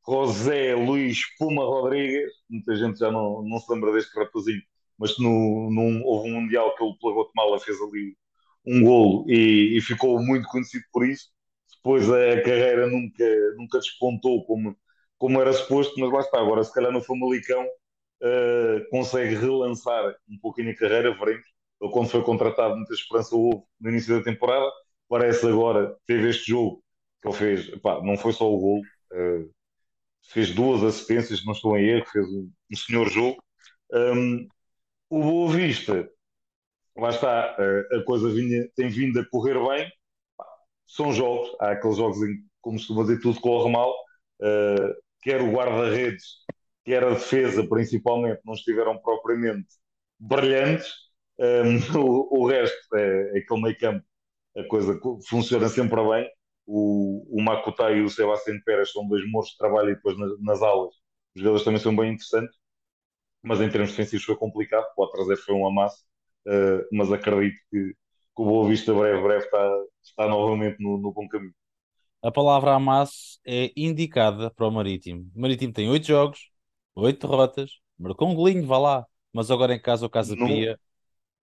José 0.07 0.75
Luís 0.75 1.19
Puma 1.37 1.63
Rodrigues, 1.63 2.31
muita 2.49 2.75
gente 2.75 2.99
já 2.99 3.11
não, 3.11 3.43
não 3.43 3.59
se 3.59 3.71
lembra 3.71 3.93
deste 3.93 4.17
rapazinho, 4.17 4.61
mas 4.97 5.17
no, 5.19 5.69
num, 5.71 6.03
houve 6.03 6.29
um 6.29 6.41
Mundial 6.41 6.75
que 6.75 6.83
ele 6.83 6.95
pela 6.99 7.13
Guatemala 7.13 7.59
fez 7.59 7.77
ali 7.81 8.17
um 8.65 8.83
golo 8.83 9.25
e, 9.29 9.77
e, 9.77 9.81
ficou 9.81 10.19
muito 10.21 10.47
conhecido 10.47 10.83
por 10.91 11.07
isso. 11.07 11.29
Depois 11.77 12.09
a 12.11 12.41
carreira 12.43 12.87
nunca, 12.87 13.25
nunca 13.57 13.79
despontou 13.79 14.45
como, 14.45 14.77
como 15.17 15.41
era 15.41 15.53
suposto, 15.53 15.99
mas 15.99 16.11
lá 16.11 16.19
está. 16.19 16.39
Agora, 16.39 16.63
se 16.63 16.73
calhar 16.73 16.91
no 16.91 17.01
Famalicão 17.01 17.65
uh, 17.65 18.89
consegue 18.91 19.35
relançar 19.35 20.15
um 20.29 20.37
pouquinho 20.39 20.71
a 20.71 20.75
carreira, 20.75 21.17
veremos. 21.17 21.45
Ele, 21.81 21.91
quando 21.91 22.09
foi 22.09 22.23
contratado, 22.23 22.75
muita 22.75 22.93
esperança 22.93 23.35
houve 23.35 23.63
no 23.79 23.89
início 23.89 24.17
da 24.17 24.23
temporada. 24.23 24.69
Parece 25.09 25.47
agora, 25.47 25.95
teve 26.05 26.29
este 26.29 26.51
jogo 26.51 26.83
que 27.21 27.27
ele 27.27 27.37
fez, 27.37 27.71
não 28.03 28.17
foi 28.17 28.33
só 28.33 28.51
o 28.51 28.57
gol, 28.59 28.81
uh, 29.13 29.51
fez 30.29 30.53
duas 30.53 30.83
assistências, 30.83 31.43
não 31.45 31.53
estou 31.53 31.77
em 31.77 31.87
erro, 31.87 32.05
fez 32.11 32.27
um, 32.27 32.51
um 32.71 32.75
senhor 32.75 33.09
jogo. 33.09 33.43
Um, 33.91 34.47
o 35.09 35.21
Boa 35.21 35.53
Vista, 35.53 36.09
lá 36.95 37.09
está, 37.09 37.57
uh, 37.59 37.97
a 37.97 38.03
coisa 38.03 38.29
vinha, 38.29 38.67
tem 38.75 38.89
vindo 38.89 39.19
a 39.19 39.25
correr 39.29 39.55
bem. 39.55 39.91
São 40.87 41.13
jogos, 41.13 41.55
há 41.59 41.71
aqueles 41.71 41.97
jogos 41.97 42.21
em 42.23 42.45
como 42.61 42.79
se 42.79 42.93
dizer, 42.93 43.19
tudo 43.19 43.41
corre 43.41 43.71
mal. 43.71 43.91
Uh, 44.39 44.93
quer 45.21 45.41
o 45.41 45.51
guarda-redes, 45.51 46.23
quer 46.85 47.03
a 47.03 47.09
defesa, 47.11 47.67
principalmente, 47.67 48.41
não 48.45 48.53
estiveram 48.53 48.97
propriamente 48.99 49.67
brilhantes. 50.19 50.87
Um, 51.39 51.77
o, 51.99 52.41
o, 52.41 52.47
resto 52.47 52.95
é, 52.95 53.37
é 53.37 53.39
aquele 53.39 53.61
meio 53.61 53.77
campo, 53.79 54.05
a 54.57 54.63
coisa 54.65 54.99
funciona 55.27 55.67
sempre 55.69 56.01
bem 56.07 56.29
o, 56.65 57.25
o 57.29 57.41
Makuta 57.41 57.91
e 57.91 58.01
o 58.01 58.09
Sebastião 58.09 58.59
Pérez 58.65 58.91
são 58.91 59.07
dois 59.07 59.29
moros 59.29 59.49
de 59.49 59.57
trabalho 59.57 59.91
e 59.91 59.95
depois 59.95 60.17
nas, 60.17 60.39
nas 60.41 60.61
aulas 60.61 60.93
os 61.35 61.41
jogadores 61.41 61.63
também 61.63 61.79
são 61.79 61.95
bem 61.95 62.13
interessantes, 62.13 62.57
mas 63.41 63.61
em 63.61 63.69
termos 63.69 63.91
defensivos 63.91 64.25
foi 64.25 64.35
complicado, 64.35 64.85
pode 64.95 65.11
trazer 65.11 65.37
foi 65.37 65.55
um 65.55 65.65
amasso, 65.65 66.03
uh, 66.47 66.85
mas 66.91 67.11
acredito 67.11 67.59
que, 67.69 67.93
que, 67.93 68.41
o 68.41 68.45
Boa 68.45 68.67
Vista 68.67 68.93
breve, 68.93 69.21
breve 69.21 69.45
está, 69.45 69.83
está 70.03 70.27
novamente 70.27 70.81
no, 70.81 70.97
no 70.97 71.11
bom 71.11 71.27
caminho. 71.27 71.53
A 72.21 72.31
palavra 72.31 72.73
amasso 72.73 73.39
é 73.45 73.71
indicada 73.75 74.51
para 74.51 74.67
o 74.67 74.71
Marítimo. 74.71 75.31
O 75.33 75.41
Marítimo 75.41 75.73
tem 75.73 75.89
oito 75.89 76.05
jogos, 76.05 76.51
oito 76.95 77.27
derrotas, 77.27 77.71
marcou 77.97 78.29
um 78.29 78.35
golinho, 78.35 78.67
vá 78.67 78.77
lá, 78.77 79.05
mas 79.33 79.49
agora 79.49 79.73
em 79.73 79.81
casa 79.81 80.05
o 80.05 80.09
Casa 80.09 80.35
Pia. 80.35 80.79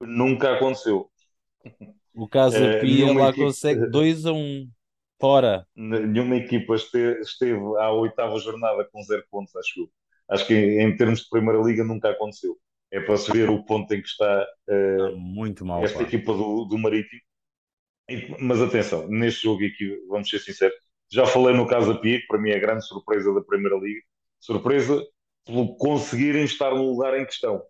Nunca 0.01 0.55
aconteceu. 0.55 1.11
O 2.14 2.29
Casa 2.29 2.77
uh, 2.77 2.81
Pia 2.81 3.12
lá 3.12 3.31
equipe... 3.31 3.45
consegue 3.45 3.87
2 3.89 4.27
a 4.27 4.33
1. 4.33 4.37
Um. 4.37 4.71
Fora. 5.21 5.66
Nenhuma 5.75 6.37
equipa 6.37 6.75
esteve, 6.75 7.21
esteve 7.21 7.61
à 7.79 7.91
oitava 7.93 8.39
jornada 8.39 8.89
com 8.93 9.03
zero 9.03 9.25
pontos, 9.31 9.55
acho 9.57 9.81
eu. 9.81 9.91
Acho 10.29 10.47
que 10.47 10.55
em 10.55 10.97
termos 10.97 11.21
de 11.21 11.31
Primeira 11.31 11.61
Liga 11.61 11.83
nunca 11.83 12.11
aconteceu. 12.11 12.57
É 12.91 13.01
para 13.01 13.16
se 13.16 13.31
ver 13.33 13.51
o 13.51 13.64
ponto 13.64 13.93
em 13.93 14.01
que 14.01 14.09
está 14.09 14.47
uh, 14.69 15.16
muito 15.16 15.64
mal, 15.64 15.83
esta 15.85 15.99
pá. 15.99 16.05
equipa 16.05 16.33
do, 16.33 16.64
do 16.64 16.79
Marítimo. 16.79 17.21
E, 18.09 18.35
mas 18.41 18.62
atenção, 18.62 19.07
neste 19.09 19.43
jogo 19.43 19.64
aqui, 19.64 19.99
vamos 20.09 20.31
ser 20.31 20.39
sinceros, 20.39 20.75
já 21.11 21.27
falei 21.27 21.55
no 21.55 21.66
Casa 21.66 21.95
Pia, 21.99 22.21
que 22.21 22.27
para 22.27 22.39
mim 22.39 22.51
é 22.51 22.57
a 22.57 22.61
grande 22.61 22.87
surpresa 22.87 23.33
da 23.35 23.43
Primeira 23.43 23.77
Liga. 23.77 24.01
Surpresa 24.41 25.05
pelo 25.45 25.77
conseguirem 25.77 26.45
estar 26.45 26.71
no 26.71 26.91
lugar 26.91 27.19
em 27.19 27.25
questão. 27.25 27.62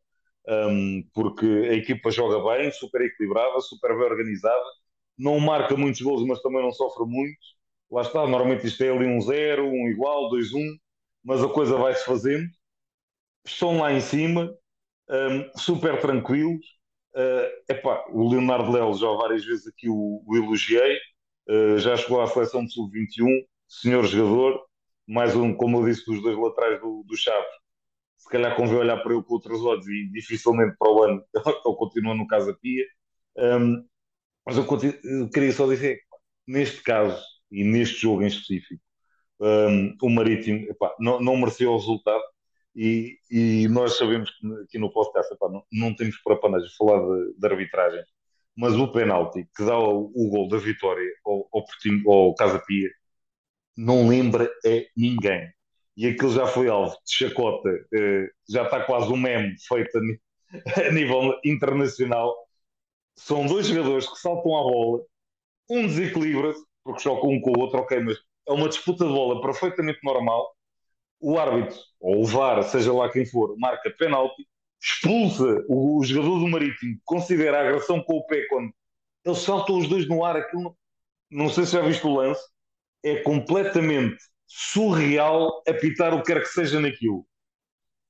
Um, 0.49 1.05
porque 1.13 1.47
a 1.47 1.75
equipa 1.75 2.11
joga 2.11 2.43
bem, 2.57 2.71
super 2.73 3.03
equilibrada, 3.03 3.61
super 3.61 3.95
bem 3.97 4.05
organizada, 4.05 4.65
não 5.19 5.41
marca 5.41 5.77
muitos 5.77 6.01
gols, 6.01 6.27
mas 6.27 6.41
também 6.43 6.63
não 6.63 6.73
sofre 6.73 7.05
muito. 7.07 7.39
Lá 7.91 8.03
está, 8.03 8.21
normalmente 8.27 8.67
isto 8.67 8.83
é 8.85 8.91
ali 8.91 9.07
um 9.07 9.21
zero, 9.21 9.67
um 9.67 9.89
igual, 9.89 10.29
dois 10.29 10.53
um, 10.53 10.77
mas 11.25 11.43
a 11.43 11.49
coisa 11.49 11.77
vai-se 11.77 12.05
fazendo. 12.05 12.49
Estão 13.45 13.79
lá 13.79 13.93
em 13.93 14.01
cima, 14.01 14.55
um, 15.11 15.59
super 15.59 16.01
tranquilos. 16.01 16.65
Uh, 17.15 17.73
epá, 17.73 18.05
o 18.11 18.29
Leonardo 18.29 18.71
Léo 18.71 18.95
já 18.95 19.09
várias 19.13 19.45
vezes 19.45 19.67
aqui 19.67 19.89
o, 19.89 20.23
o 20.27 20.37
elogiei, 20.37 20.99
uh, 21.49 21.79
já 21.79 21.97
chegou 21.97 22.21
à 22.21 22.27
seleção 22.29 22.65
de 22.65 22.73
sub-21, 22.73 23.27
senhor 23.67 24.05
jogador, 24.05 24.63
mais 25.07 25.35
um, 25.35 25.55
como 25.55 25.79
eu 25.79 25.87
disse, 25.87 26.05
dos 26.07 26.23
dois 26.23 26.37
laterais 26.39 26.81
do, 26.81 27.03
do 27.05 27.17
Chaves. 27.17 27.49
Se 28.19 28.29
calhar 28.29 28.55
convém 28.57 28.77
olhar 28.77 28.99
para 28.99 29.15
ele 29.15 29.23
com 29.23 29.35
outros 29.35 29.63
olhos 29.63 29.87
e 29.89 30.11
dificilmente 30.13 30.77
para 30.79 30.91
o 30.91 31.03
ano 31.03 31.25
ele 31.35 31.77
continua 31.77 32.15
no 32.15 32.27
Casa 32.27 32.57
Pia. 32.61 32.85
Um, 33.37 33.85
mas 34.49 34.57
eu, 34.57 34.67
eu 35.05 35.29
queria 35.29 35.53
só 35.53 35.69
dizer, 35.69 36.01
neste 36.47 36.83
caso 36.83 37.23
e 37.53 37.63
neste 37.63 38.01
jogo 38.01 38.23
em 38.23 38.29
específico, 38.29 38.83
um, 39.39 39.95
o 40.01 40.09
Marítimo 40.09 40.67
epá, 40.71 40.95
não, 40.99 41.21
não 41.21 41.37
mereceu 41.37 41.71
o 41.71 41.77
resultado 41.77 42.25
e, 42.75 43.19
e, 43.31 43.69
nós 43.69 43.99
sabemos 43.99 44.31
que 44.31 44.47
aqui 44.65 44.79
no 44.79 44.91
podcast 44.91 45.35
epá, 45.35 45.51
não, 45.51 45.63
não 45.71 45.95
temos 45.95 46.17
por 46.23 46.33
apanagem 46.33 46.67
falar 46.79 46.99
de, 46.99 47.35
de, 47.39 47.47
arbitragem, 47.47 48.03
mas 48.57 48.75
o 48.75 48.91
penalti 48.91 49.47
que 49.55 49.67
dá 49.67 49.79
o, 49.79 50.11
o 50.15 50.31
gol 50.31 50.49
da 50.49 50.57
vitória 50.57 51.11
ao, 51.27 51.47
ao, 51.53 52.11
ao 52.11 52.35
Casa 52.35 52.59
Pia 52.67 52.89
não 53.77 54.09
lembra 54.09 54.45
a 54.45 54.71
ninguém. 54.97 55.47
E 55.95 56.07
aquilo 56.07 56.33
já 56.33 56.47
foi 56.47 56.69
alvo 56.69 56.97
de 57.07 57.15
chacota, 57.15 57.69
eh, 57.95 58.29
já 58.49 58.65
está 58.65 58.83
quase 58.85 59.13
um 59.13 59.17
meme 59.17 59.55
feito 59.69 59.99
a 59.99 60.01
nível 60.93 61.39
internacional 61.45 62.35
são 63.19 63.47
dois 63.47 63.67
jogadores 63.67 64.09
que 64.09 64.19
saltam 64.19 64.57
à 64.57 64.63
bola, 64.63 65.03
um 65.71 65.87
desequilibra-se, 65.87 66.65
porque 66.85 67.03
chocam 67.03 67.31
um 67.31 67.41
com 67.41 67.51
o 67.51 67.61
outro, 67.61 67.81
ok, 67.81 68.01
mas 68.01 68.17
é 68.49 68.53
uma 68.53 68.69
disputa 68.69 69.05
de 69.05 69.13
bola 69.13 69.43
perfeitamente 69.43 69.99
normal. 70.05 70.55
O 71.21 71.39
árbitro, 71.39 71.77
ou 72.01 72.23
o 72.23 72.27
VAR, 72.27 72.63
seja 72.63 72.93
lá 72.93 73.11
quem 73.11 73.27
for, 73.27 73.57
marca 73.59 73.91
penalti, 73.91 74.47
expulsa 74.81 75.65
o, 75.69 75.99
o 75.99 76.05
jogador 76.05 76.39
do 76.39 76.49
Marítimo, 76.49 76.99
considera 77.05 77.59
a 77.59 77.69
agressão 77.69 78.03
com 78.03 78.19
o 78.19 78.27
pé 78.27 78.47
quando 78.49 78.73
eles 79.25 79.39
saltam 79.39 79.79
os 79.79 79.89
dois 79.89 80.09
no 80.09 80.25
ar. 80.25 80.37
Aquilo 80.37 80.63
não, 80.63 80.77
não 81.31 81.49
sei 81.51 81.67
se 81.67 81.73
já 81.73 81.83
viste 81.83 82.07
o 82.07 82.15
lance, 82.15 82.41
é 83.03 83.17
completamente 83.23 84.19
surreal 84.47 85.63
apitar 85.69 86.15
o 86.15 86.23
que 86.23 86.33
quer 86.33 86.43
que 86.43 86.49
seja 86.49 86.81
naquilo. 86.81 87.27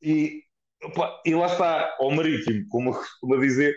E, 0.02 0.42
opa, 0.84 1.20
e 1.24 1.34
lá 1.34 1.46
está, 1.46 1.96
ao 1.98 2.10
Marítimo, 2.10 2.66
como 2.68 2.90
eu 2.90 2.94
costumo 2.94 3.40
dizer, 3.40 3.76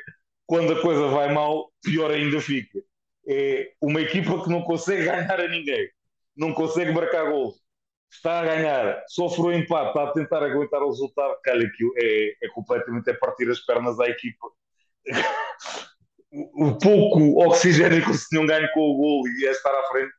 quando 0.52 0.74
a 0.74 0.82
coisa 0.82 1.08
vai 1.08 1.34
mal, 1.34 1.72
pior 1.82 2.12
ainda 2.12 2.42
fica. 2.42 2.84
É 3.26 3.72
uma 3.82 4.02
equipa 4.02 4.44
que 4.44 4.50
não 4.50 4.62
consegue 4.64 5.06
ganhar 5.06 5.40
a 5.40 5.48
ninguém, 5.48 5.90
não 6.36 6.54
consegue 6.54 6.92
marcar 6.92 7.32
gols, 7.32 7.56
está 8.12 8.42
a 8.42 8.46
ganhar, 8.46 9.02
sofre 9.08 9.44
o 9.44 9.54
empate, 9.54 9.88
está 9.88 10.04
a 10.04 10.12
tentar 10.12 10.44
aguentar 10.44 10.82
o 10.82 10.90
resultado, 10.90 11.40
calha 11.42 11.72
que 11.72 11.86
é, 11.96 12.46
é 12.46 12.50
completamente 12.50 13.10
a 13.10 13.14
partir 13.18 13.50
as 13.50 13.62
pernas 13.62 13.98
à 14.02 14.08
equipa. 14.08 14.48
o, 16.34 16.78
pouco 16.78 17.42
oxigênio 17.48 18.04
que 18.04 18.12
o 18.12 18.18
tinham 18.30 18.46
ganho 18.46 18.68
com 18.74 18.82
o 18.82 18.98
gol 18.98 19.24
e 19.30 19.48
é 19.48 19.52
estar 19.52 19.74
à 19.74 19.84
frente, 19.88 20.12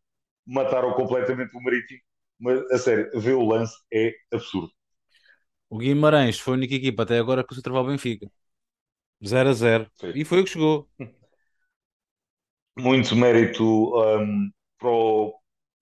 mataram 0.46 0.94
completamente 0.94 1.54
o 1.54 1.62
Marítimo. 1.62 2.00
Mas, 2.40 2.58
a 2.70 2.78
sério, 2.78 3.20
ver 3.20 3.34
o 3.34 3.46
lance 3.46 3.76
é 3.92 4.14
absurdo. 4.32 4.72
O 5.68 5.76
Guimarães 5.76 6.38
foi 6.38 6.54
a 6.54 6.56
única 6.56 6.74
equipa 6.74 7.02
até 7.02 7.18
agora 7.18 7.44
que 7.44 7.54
se 7.54 7.60
travou 7.60 7.82
o 7.82 7.86
Benfica. 7.88 8.30
0 9.24 9.50
a 9.50 9.52
0. 9.52 9.90
E 10.14 10.24
foi 10.24 10.40
o 10.40 10.44
que 10.44 10.50
chegou. 10.50 10.88
Muito 12.78 13.14
mérito 13.14 13.64
um, 13.64 14.50
para, 14.78 14.88
o, 14.90 15.34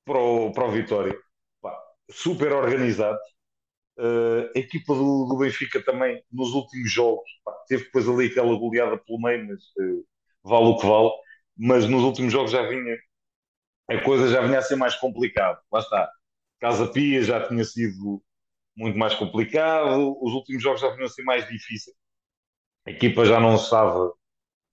para, 0.04 0.18
o, 0.18 0.52
para 0.52 0.64
o 0.66 0.70
Vitória. 0.72 1.16
Pá, 1.62 1.76
super 2.10 2.52
organizado. 2.52 3.18
Uh, 3.98 4.50
a 4.56 4.58
equipa 4.58 4.94
do, 4.94 5.26
do, 5.26 5.36
Benfica 5.38 5.82
também, 5.84 6.22
nos 6.32 6.52
últimos 6.54 6.90
jogos, 6.90 7.30
pá, 7.44 7.52
teve 7.68 7.84
depois 7.84 8.08
ali 8.08 8.26
aquela 8.26 8.54
goleada 8.56 8.96
pelo 8.98 9.20
meio, 9.20 9.46
mas 9.46 9.62
uh, 9.78 10.06
vale 10.42 10.66
o 10.66 10.76
que 10.78 10.86
vale. 10.86 11.10
Mas 11.56 11.86
nos 11.86 12.02
últimos 12.02 12.32
jogos 12.32 12.50
já 12.50 12.62
vinha 12.66 12.96
a 13.90 14.00
coisa 14.02 14.28
já 14.28 14.40
vinha 14.40 14.58
a 14.58 14.62
ser 14.62 14.76
mais 14.76 14.94
complicada. 14.96 15.60
Lá 15.72 15.80
está. 15.80 16.10
Casa 16.60 16.86
Pia 16.92 17.22
já 17.22 17.46
tinha 17.48 17.64
sido 17.64 18.22
muito 18.76 18.96
mais 18.96 19.14
complicado, 19.14 20.16
os 20.22 20.32
últimos 20.32 20.62
jogos 20.62 20.80
já 20.80 20.90
vinham 20.90 21.06
a 21.06 21.08
ser 21.08 21.22
mais 21.24 21.46
difíceis. 21.48 21.96
A 22.86 22.90
equipa 22.90 23.24
já 23.24 23.38
não 23.40 23.54
estava, 23.56 24.12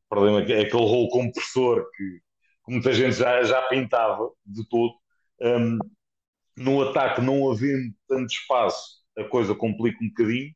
problema, 0.10 0.42
é 0.42 0.62
aquele 0.62 0.84
rolo 0.84 1.10
compressor 1.10 1.90
que, 1.92 2.04
que 2.66 2.72
muita 2.72 2.94
gente 2.94 3.16
já, 3.16 3.44
já 3.44 3.62
pintava 3.64 4.30
de 4.46 4.68
todo. 4.70 4.94
Um, 5.42 5.78
no 6.58 6.82
ataque, 6.90 7.22
não 7.22 7.52
havendo 7.52 7.94
tanto 8.08 8.32
espaço, 8.32 9.04
a 9.18 9.24
coisa 9.26 9.54
complica 9.54 10.04
um 10.04 10.08
bocadinho. 10.10 10.54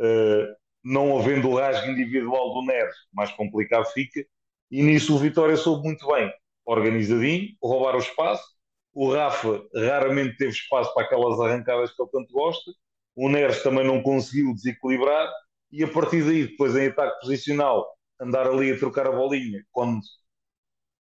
Uh, 0.00 0.54
não 0.84 1.18
havendo 1.18 1.48
o 1.48 1.56
rasgo 1.56 1.90
individual 1.90 2.54
do 2.54 2.62
Neres, 2.62 2.94
mais 3.12 3.30
complicado 3.32 3.84
fica. 3.86 4.24
E 4.70 4.82
nisso 4.82 5.14
o 5.14 5.18
Vitória 5.18 5.56
soube 5.56 5.84
muito 5.84 6.06
bem, 6.06 6.32
organizadinho, 6.64 7.48
roubar 7.62 7.96
o 7.96 7.98
espaço. 7.98 8.44
O 8.92 9.12
Rafa 9.12 9.62
raramente 9.74 10.36
teve 10.36 10.50
espaço 10.50 10.92
para 10.94 11.04
aquelas 11.04 11.38
arrancadas 11.40 11.94
que 11.94 12.02
ele 12.02 12.10
tanto 12.10 12.32
gosta. 12.32 12.70
O 13.14 13.28
Neres 13.28 13.62
também 13.62 13.84
não 13.86 14.02
conseguiu 14.02 14.54
desequilibrar. 14.54 15.30
E 15.70 15.84
a 15.84 15.88
partir 15.88 16.24
daí, 16.24 16.46
depois 16.48 16.74
em 16.76 16.88
ataque 16.88 17.20
posicional, 17.20 17.86
andar 18.20 18.46
ali 18.46 18.72
a 18.72 18.78
trocar 18.78 19.06
a 19.06 19.12
bolinha, 19.12 19.64
quando 19.70 20.00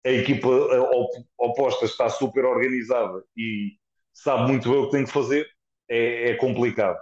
a 0.04 0.10
equipa 0.10 0.48
oposta 1.38 1.84
está 1.84 2.08
super 2.08 2.44
organizada 2.44 3.22
e 3.36 3.72
sabe 4.12 4.48
muito 4.50 4.70
bem 4.70 4.78
o 4.78 4.86
que 4.86 4.92
tem 4.92 5.04
que 5.04 5.12
fazer, 5.12 5.46
é, 5.88 6.30
é 6.30 6.36
complicado. 6.36 6.98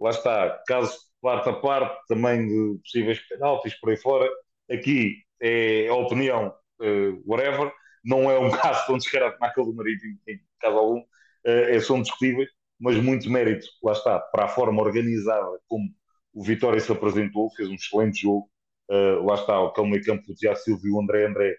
Lá 0.00 0.10
está, 0.10 0.62
caso 0.66 0.96
parte 1.20 1.48
a 1.48 1.52
parte, 1.54 2.06
também 2.08 2.46
de 2.46 2.78
possíveis 2.80 3.20
penaltis 3.28 3.74
por 3.80 3.90
aí 3.90 3.96
fora, 3.96 4.28
aqui 4.70 5.16
é 5.40 5.88
a 5.88 5.94
opinião, 5.94 6.54
uh, 6.80 7.22
whatever, 7.26 7.72
não 8.04 8.30
é 8.30 8.38
um 8.38 8.50
caso 8.56 8.86
tão 8.86 8.98
descarado 8.98 9.36
como 9.36 9.46
aquele 9.46 9.66
do 9.66 9.74
Marítimo, 9.74 10.18
em 10.28 10.40
caso 10.60 10.76
algum, 10.78 11.00
uh, 11.00 11.80
são 11.80 12.00
discutíveis, 12.02 12.48
mas 12.78 12.96
muito 12.96 13.30
mérito, 13.30 13.66
lá 13.82 13.92
está, 13.92 14.18
para 14.18 14.44
a 14.44 14.48
forma 14.48 14.82
organizada 14.82 15.58
como 15.66 15.88
o 16.36 16.42
Vitória 16.42 16.78
se 16.78 16.92
apresentou, 16.92 17.50
fez 17.56 17.66
um 17.70 17.74
excelente 17.74 18.20
jogo, 18.20 18.46
uh, 18.90 19.24
lá 19.24 19.36
está, 19.36 19.58
o 19.58 19.86
meio 19.86 20.04
campo 20.04 20.26
do 20.26 20.34
Tiago 20.34 20.58
Silva 20.58 20.82
e 20.84 20.90
o 20.90 21.00
André 21.00 21.26
André, 21.26 21.56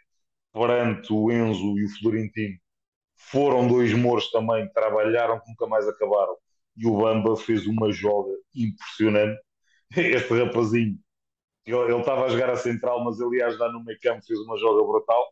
perante 0.54 1.12
o 1.12 1.32
Enzo 1.32 1.80
e 1.80 1.86
o 1.86 1.90
Florentino, 1.98 2.56
foram 3.16 3.68
dois 3.68 3.92
moros 3.94 4.30
também, 4.30 4.72
trabalharam 4.72 5.42
nunca 5.48 5.66
mais 5.66 5.88
acabaram, 5.88 6.38
e 6.76 6.86
o 6.86 6.96
Bamba 6.96 7.36
fez 7.36 7.66
uma 7.66 7.92
joga 7.92 8.32
impressionante. 8.56 9.42
Este 9.98 10.44
rapazinho, 10.44 11.00
ele 11.66 11.96
estava 11.96 12.26
a 12.26 12.30
jogar 12.30 12.52
a 12.52 12.56
central, 12.56 13.04
mas 13.04 13.20
ele 13.20 13.38
ia 13.38 13.48
ajudar 13.48 13.72
no 13.72 13.84
meio 13.84 13.98
campo, 14.00 14.24
fez 14.24 14.38
uma 14.42 14.60
joga 14.60 14.84
brutal. 14.86 15.26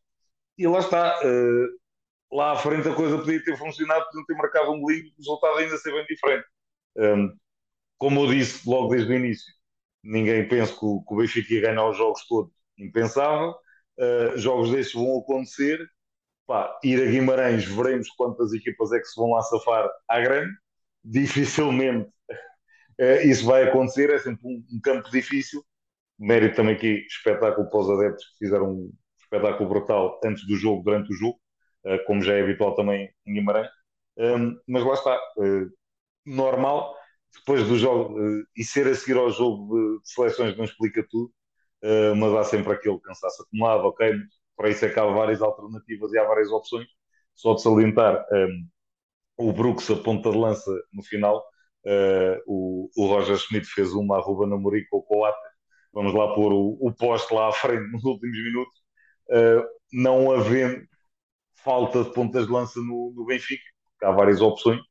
E 0.58 0.66
lá 0.66 0.80
está, 0.80 1.20
uh, 1.20 2.36
lá 2.36 2.54
à 2.54 2.56
frente 2.56 2.88
a 2.88 2.96
coisa 2.96 3.20
podia 3.20 3.44
ter 3.44 3.56
funcionado, 3.58 4.06
podia 4.06 4.26
ter 4.26 4.34
marcado 4.34 4.72
um 4.72 4.82
golinho, 4.82 5.06
o 5.06 5.18
resultado 5.18 5.58
ainda 5.60 5.78
ser 5.78 5.92
bem 5.92 6.06
diferente. 6.08 6.48
Um, 6.98 7.38
como 7.98 8.22
eu 8.22 8.28
disse 8.28 8.68
logo 8.70 8.90
desde 8.90 9.12
o 9.12 9.16
início, 9.16 9.54
ninguém 10.04 10.48
pensa 10.48 10.74
que 10.74 10.86
o, 10.86 11.04
que 11.04 11.14
o 11.14 11.18
Benfica 11.18 11.54
ia 11.54 11.62
ganhar 11.62 11.90
os 11.90 11.98
jogos 11.98 12.26
todos, 12.28 12.54
impensável. 12.78 13.56
Uh, 13.98 14.38
jogos 14.38 14.72
destes 14.72 14.94
vão 14.94 15.20
acontecer. 15.20 15.80
Pá, 16.46 16.78
ir 16.84 17.02
a 17.02 17.10
Guimarães, 17.10 17.66
veremos 17.66 18.10
quantas 18.12 18.54
equipas 18.54 18.92
é 18.92 19.00
que 19.00 19.06
se 19.06 19.20
vão 19.20 19.32
lá 19.32 19.42
safar 19.42 19.90
à 20.08 20.20
grande. 20.20 20.54
Dificilmente 21.04 22.10
uh, 23.00 23.28
isso 23.28 23.46
vai 23.46 23.64
acontecer, 23.64 24.10
é 24.12 24.20
sempre 24.20 24.42
um, 24.46 24.64
um, 24.72 24.80
campo 24.82 25.10
difícil. 25.10 25.64
Mérito 26.20 26.56
também 26.58 26.76
aqui, 26.76 27.06
espetáculo 27.08 27.70
para 27.70 27.80
os 27.80 27.90
adeptos 27.90 28.26
que 28.26 28.46
fizeram 28.46 28.72
um 28.72 28.94
espetáculo 29.20 29.68
brutal 29.68 30.20
antes 30.24 30.46
do 30.48 30.56
jogo, 30.56 30.84
durante 30.84 31.12
o 31.12 31.16
jogo, 31.16 31.40
uh, 31.86 32.06
como 32.06 32.22
já 32.22 32.36
é 32.36 32.42
habitual 32.42 32.76
também 32.76 33.10
em 33.26 33.34
Guimarães. 33.34 33.70
Um, 34.18 34.58
mas 34.68 34.84
lá 34.86 34.94
está, 34.94 35.20
normal 36.26 36.96
depois 37.36 37.68
do 37.68 37.78
jogo, 37.78 38.20
uh, 38.20 38.44
e 38.56 38.64
ser 38.64 38.88
a 38.88 38.96
seguir 38.96 39.18
ao 39.18 39.30
jogo 39.30 40.00
de, 40.00 40.10
seleções 40.10 40.58
não 40.58 40.66
explica 40.66 41.06
tudo, 41.10 41.32
uh, 41.84 42.16
mas 42.16 42.34
há 42.34 42.44
sempre 42.44 42.74
aquele 42.74 43.00
cansaço 43.00 43.44
acumulado, 43.44 43.86
ok? 43.86 44.14
Para 44.56 44.70
isso 44.70 44.86
é 44.86 44.90
que 44.90 45.00
há 45.00 45.06
várias 45.06 45.42
alternativas 45.42 46.14
e 46.14 46.20
há 46.20 46.24
várias 46.26 46.50
opções. 46.52 46.88
Só 47.36 47.54
de 47.56 47.62
salientar 47.62 48.26
um, 48.32 48.36
ehm, 48.38 48.68
o 49.38 49.54
Brooks, 49.54 49.90
a 49.92 49.98
ponta 49.98 50.32
de 50.32 50.38
lança 50.38 50.72
no 50.94 51.04
final, 51.04 51.40
uh, 51.86 52.42
o, 52.48 52.90
o, 52.96 53.08
Roger 53.08 53.38
Schmidt 53.38 53.68
fez 53.68 53.94
uma 53.94 54.18
arroba 54.18 54.48
na 54.48 54.58
Morico 54.58 54.90
com 54.92 54.98
o 55.00 55.04
Coates. 55.04 55.42
Vamos 55.94 56.14
lá 56.14 56.34
pôr 56.36 56.54
o, 56.54 56.78
o 56.82 56.94
poste 56.94 57.34
lá 57.34 57.50
à 57.50 57.52
frente 57.52 57.92
nos 57.92 58.04
últimos 58.06 58.38
minutos. 58.38 58.82
não 59.94 60.32
havendo 60.32 60.86
falta 61.64 62.04
de 62.04 62.14
pontas 62.14 62.48
de 62.48 62.54
lança 62.54 62.80
no, 62.82 63.14
no 63.16 63.26
Benfica, 63.26 63.64
há 64.04 64.12
várias 64.12 64.42
opções. 64.42 64.82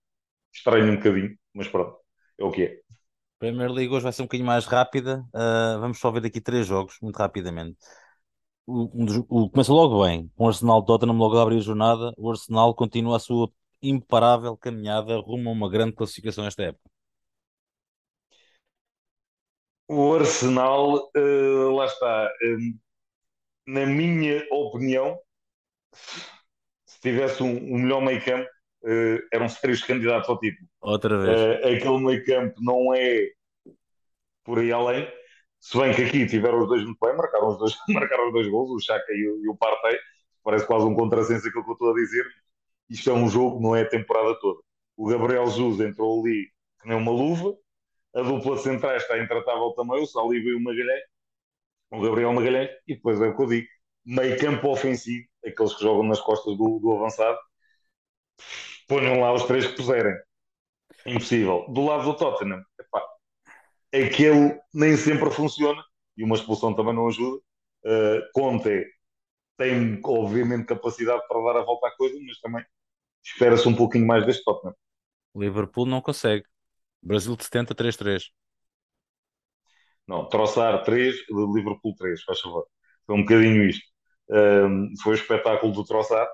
Estranho 0.52 0.92
um 0.92 0.96
bocadinho, 0.96 1.36
mas 1.54 1.68
pronto 1.68 2.03
é 2.38 2.44
o 2.44 2.50
que 2.50 2.62
é. 2.64 2.80
Premier 3.38 3.70
League 3.70 3.92
hoje 3.92 4.04
vai 4.04 4.12
ser 4.12 4.22
um 4.22 4.26
bocadinho 4.26 4.46
mais 4.46 4.64
rápida. 4.64 5.24
Uh, 5.34 5.80
vamos 5.80 5.98
só 5.98 6.10
ver 6.10 6.24
aqui 6.24 6.40
três 6.40 6.66
jogos, 6.66 6.96
muito 7.02 7.16
rapidamente. 7.16 7.76
O, 8.66 8.86
dos, 9.04 9.18
o, 9.28 9.50
começa 9.50 9.72
logo 9.72 10.02
bem, 10.04 10.30
com 10.34 10.44
o 10.44 10.48
Arsenal 10.48 10.82
Tottenham 10.84 11.16
logo 11.16 11.36
a 11.36 11.42
abrir 11.42 11.58
a 11.58 11.60
jornada. 11.60 12.12
O 12.16 12.30
Arsenal 12.30 12.74
continua 12.74 13.16
a 13.16 13.20
sua 13.20 13.50
imparável 13.82 14.56
caminhada 14.56 15.18
rumo 15.18 15.50
a 15.50 15.52
uma 15.52 15.68
grande 15.68 15.94
classificação 15.94 16.46
esta 16.46 16.62
época. 16.62 16.90
O 19.86 20.14
Arsenal, 20.14 21.10
uh, 21.14 21.70
lá 21.76 21.84
está, 21.84 22.32
um, 22.42 22.78
na 23.66 23.84
minha 23.84 24.42
opinião, 24.50 25.18
se 26.86 27.00
tivesse 27.00 27.42
um, 27.42 27.74
um 27.74 27.78
melhor 27.78 28.00
meio 28.00 28.24
campo, 28.24 28.48
uh, 28.84 29.28
eram 29.30 29.46
três 29.60 29.84
candidatos 29.84 30.28
ao 30.30 30.38
título. 30.38 30.66
Outra 30.84 31.18
vez. 31.18 31.40
Uh, 31.40 31.76
aquele 31.76 31.98
meio 31.98 32.24
campo 32.24 32.60
não 32.60 32.94
é 32.94 33.30
por 34.44 34.58
aí 34.58 34.70
além. 34.70 35.10
Se 35.58 35.78
bem 35.78 35.94
que 35.94 36.02
aqui 36.02 36.26
tiveram 36.26 36.60
os 36.60 36.68
dois 36.68 36.84
muito 36.84 36.98
bem, 37.00 37.16
marcaram 37.16 37.48
os 37.48 37.58
dois, 37.58 37.74
marcaram 37.88 38.26
os 38.26 38.32
dois 38.34 38.46
gols, 38.48 38.70
o 38.70 38.78
Chaka 38.78 39.12
e 39.12 39.26
o, 39.26 39.44
e 39.44 39.48
o 39.48 39.56
Partey. 39.56 39.98
Parece 40.42 40.66
quase 40.66 40.84
um 40.84 40.94
contrassenso 40.94 41.48
aquilo 41.48 41.64
que 41.64 41.70
eu 41.70 41.72
estou 41.72 41.90
a 41.90 41.94
dizer. 41.94 42.26
Isto 42.90 43.08
é 43.08 43.12
um 43.14 43.28
jogo, 43.30 43.60
não 43.60 43.74
é 43.74 43.80
a 43.80 43.88
temporada 43.88 44.38
toda. 44.38 44.60
O 44.94 45.08
Gabriel 45.08 45.46
Jesus 45.46 45.80
entrou 45.80 46.20
ali 46.20 46.50
que 46.82 46.88
nem 46.88 46.98
uma 46.98 47.10
luva. 47.10 47.56
A 48.14 48.20
dupla 48.20 48.58
central 48.58 48.94
está 48.96 49.18
intratável 49.18 49.72
também, 49.72 50.02
o 50.02 50.06
Saliba 50.06 50.50
e 50.50 50.54
o 50.54 50.60
Magalhães. 50.60 51.02
O 51.90 52.00
Gabriel 52.02 52.32
Magalhães. 52.34 52.70
E 52.86 52.94
depois 52.94 53.18
é 53.22 53.28
o 53.28 53.34
que 53.34 53.42
eu 53.42 53.46
digo. 53.46 53.68
Meio 54.04 54.38
campo 54.38 54.68
ofensivo, 54.68 55.26
aqueles 55.44 55.74
que 55.74 55.82
jogam 55.82 56.02
nas 56.04 56.20
costas 56.20 56.58
do, 56.58 56.78
do 56.78 56.92
avançado 56.92 57.38
ponham 58.86 59.20
lá 59.20 59.32
os 59.32 59.44
três 59.44 59.66
que 59.66 59.76
puserem. 59.76 60.14
Impossível. 61.06 61.66
Do 61.68 61.84
lado 61.84 62.04
do 62.04 62.16
Tottenham, 62.16 62.62
epá, 62.78 63.02
aquele 63.92 64.58
nem 64.72 64.96
sempre 64.96 65.30
funciona 65.30 65.82
e 66.16 66.24
uma 66.24 66.36
expulsão 66.36 66.74
também 66.74 66.94
não 66.94 67.08
ajuda. 67.08 67.42
Uh, 67.84 68.20
Conte 68.32 68.86
tem, 69.56 70.00
obviamente, 70.04 70.66
capacidade 70.66 71.22
para 71.28 71.52
dar 71.52 71.60
a 71.60 71.64
volta 71.64 71.88
à 71.88 71.96
coisa, 71.96 72.16
mas 72.26 72.40
também 72.40 72.64
espera-se 73.22 73.68
um 73.68 73.74
pouquinho 73.74 74.06
mais 74.06 74.24
deste 74.24 74.42
Tottenham. 74.44 74.74
Liverpool 75.34 75.86
não 75.86 76.00
consegue. 76.00 76.44
Brasil 77.02 77.36
de 77.36 77.44
70, 77.44 77.74
3-3. 77.74 78.30
Não, 80.06 80.28
Troçar 80.28 80.82
3, 80.84 81.16
Liverpool 81.28 81.94
3, 81.96 82.22
faz 82.22 82.40
favor. 82.40 82.66
Foi 83.06 83.16
um 83.16 83.22
bocadinho 83.22 83.68
isto. 83.68 83.84
Uh, 84.30 85.02
foi 85.02 85.12
o 85.12 85.16
espetáculo 85.16 85.72
do 85.72 85.84
Troçar. 85.84 86.26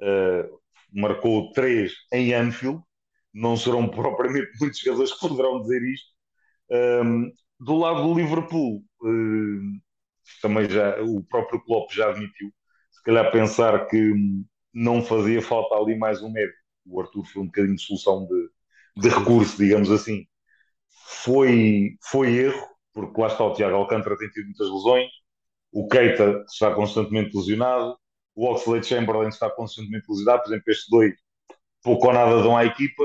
Uh, 0.00 0.60
marcou 0.92 1.52
três 1.52 1.92
em 2.12 2.34
Anfield, 2.34 2.82
não 3.32 3.56
serão 3.56 3.88
propriamente 3.90 4.50
muitos 4.60 4.80
jogadores 4.80 5.12
que 5.12 5.20
poderão 5.20 5.60
dizer 5.62 5.82
isto. 5.82 6.10
Um, 6.70 7.32
do 7.58 7.76
lado 7.78 8.02
do 8.02 8.14
Liverpool, 8.14 8.82
um, 9.02 9.80
também 10.42 10.68
já 10.68 11.00
o 11.02 11.22
próprio 11.24 11.62
Klopp 11.64 11.92
já 11.92 12.10
admitiu, 12.10 12.50
se 12.90 13.02
calhar 13.02 13.30
pensar 13.32 13.86
que 13.86 14.14
não 14.72 15.02
fazia 15.02 15.42
falta 15.42 15.74
ali 15.74 15.96
mais 15.98 16.22
um 16.22 16.30
médico. 16.30 16.58
O 16.86 17.00
Arthur 17.00 17.24
foi 17.26 17.42
um 17.42 17.46
bocadinho 17.46 17.76
de 17.76 17.82
solução 17.82 18.26
de, 18.26 18.50
de 19.02 19.08
recurso, 19.08 19.56
digamos 19.58 19.90
assim. 19.90 20.26
Foi, 21.24 21.96
foi 22.02 22.34
erro, 22.36 22.66
porque 22.92 23.20
lá 23.20 23.26
está 23.28 23.44
o 23.44 23.54
Tiago 23.54 23.76
Alcântara 23.76 24.16
tem 24.18 24.28
tido 24.30 24.46
muitas 24.46 24.70
lesões, 24.70 25.10
o 25.72 25.88
Keita 25.88 26.44
está 26.48 26.74
constantemente 26.74 27.36
lesionado, 27.36 27.96
o 28.34 28.46
Oxlade 28.46 28.86
Chamberlain 28.86 29.28
está 29.28 29.50
constantemente 29.50 30.06
lesionado, 30.08 30.42
por 30.42 30.50
exemplo, 30.50 30.70
estes 30.70 30.88
dois 30.90 31.14
pouco 31.82 32.06
ou 32.08 32.12
nada 32.12 32.42
dão 32.42 32.56
à 32.56 32.64
equipa 32.64 33.04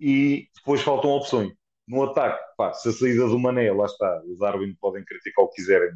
e 0.00 0.48
depois 0.56 0.82
faltam 0.82 1.10
opções. 1.10 1.52
No 1.86 2.02
ataque, 2.04 2.42
pá, 2.56 2.72
se 2.72 2.88
a 2.88 2.92
saída 2.92 3.26
do 3.28 3.38
Mané, 3.38 3.72
lá 3.72 3.86
está, 3.86 4.22
os 4.26 4.38
Darwin 4.38 4.74
podem 4.80 5.04
criticar 5.04 5.44
o 5.44 5.48
que 5.48 5.56
quiserem, 5.56 5.90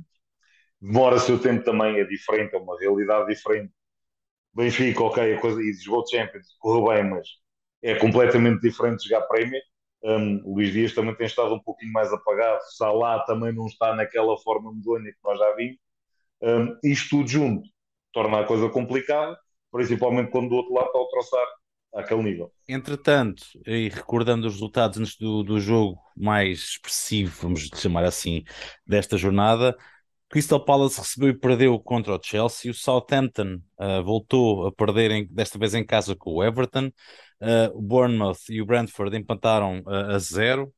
demora 0.81 1.19
seu 1.19 1.39
tempo 1.41 1.65
também, 1.65 1.99
é 2.01 2.05
diferente, 2.05 2.55
é 2.55 2.59
uma 2.59 2.79
realidade 2.79 3.29
diferente. 3.29 3.73
Benfica, 4.55 5.03
ok, 5.05 5.35
a 5.35 5.41
coisa, 5.41 5.63
e 5.63 5.73
jogou 5.75 6.07
Champions, 6.09 6.57
correu 6.59 6.87
bem, 6.95 7.11
mas 7.11 7.29
é 7.83 7.95
completamente 7.97 8.61
diferente 8.63 9.05
jogar 9.09 9.23
Premier. 9.27 9.63
Um, 10.05 10.43
Luís 10.45 10.73
Dias 10.73 10.95
também 10.95 11.15
tem 11.15 11.27
estado 11.27 11.55
um 11.55 11.61
pouquinho 11.61 11.93
mais 11.93 12.13
apagado, 12.13 12.61
Salah 12.77 13.21
também 13.25 13.53
não 13.55 13.67
está 13.67 13.95
naquela 13.95 14.37
forma 14.39 14.73
medonha 14.75 15.13
que 15.13 15.19
nós 15.25 15.39
já 15.39 15.55
vimos. 15.55 15.79
Um, 16.43 16.77
isto 16.85 17.11
tudo 17.19 17.29
junto 17.29 17.69
torna 18.13 18.41
a 18.41 18.47
coisa 18.47 18.69
complicada. 18.69 19.39
principalmente 19.71 20.31
quando 20.31 20.49
do 20.51 20.57
outro 20.57 20.75
lado 20.75 20.87
está 20.89 20.99
o 20.99 21.09
Troçar 21.09 21.47
àquele 21.95 22.23
nível. 22.23 22.53
Entretanto, 22.69 23.45
e 23.67 23.89
recordando 23.89 24.47
os 24.47 24.55
resultados 24.55 24.99
antes 24.99 25.17
do, 25.17 25.43
do 25.43 25.61
jogo 25.61 25.99
mais 26.17 26.59
expressivo, 26.59 27.43
vamos 27.43 27.69
chamar 27.75 28.05
assim, 28.05 28.43
desta 28.87 29.17
jornada, 29.17 29.77
Crystal 30.33 30.65
Palace 30.65 30.99
recebeu 30.99 31.29
e 31.29 31.39
perdeu 31.39 31.79
contra 31.79 32.17
o 32.17 32.21
Chelsea. 32.23 32.71
O 32.71 32.75
Southampton 32.75 33.61
uh, 33.79 34.03
voltou 34.03 34.67
a 34.67 34.73
perder, 34.73 35.11
em, 35.11 35.27
desta 35.27 35.59
vez 35.59 35.75
em 35.75 35.85
casa 35.85 36.17
com 36.17 36.33
o 36.33 36.43
Everton. 36.43 36.87
Uh, 37.39 37.77
o 37.77 37.83
Bournemouth 37.83 38.39
e 38.49 38.63
o 38.63 38.65
Brentford 38.65 39.15
empataram 39.15 39.81
uh, 39.81 40.15
a 40.15 40.19
zero. 40.19 40.73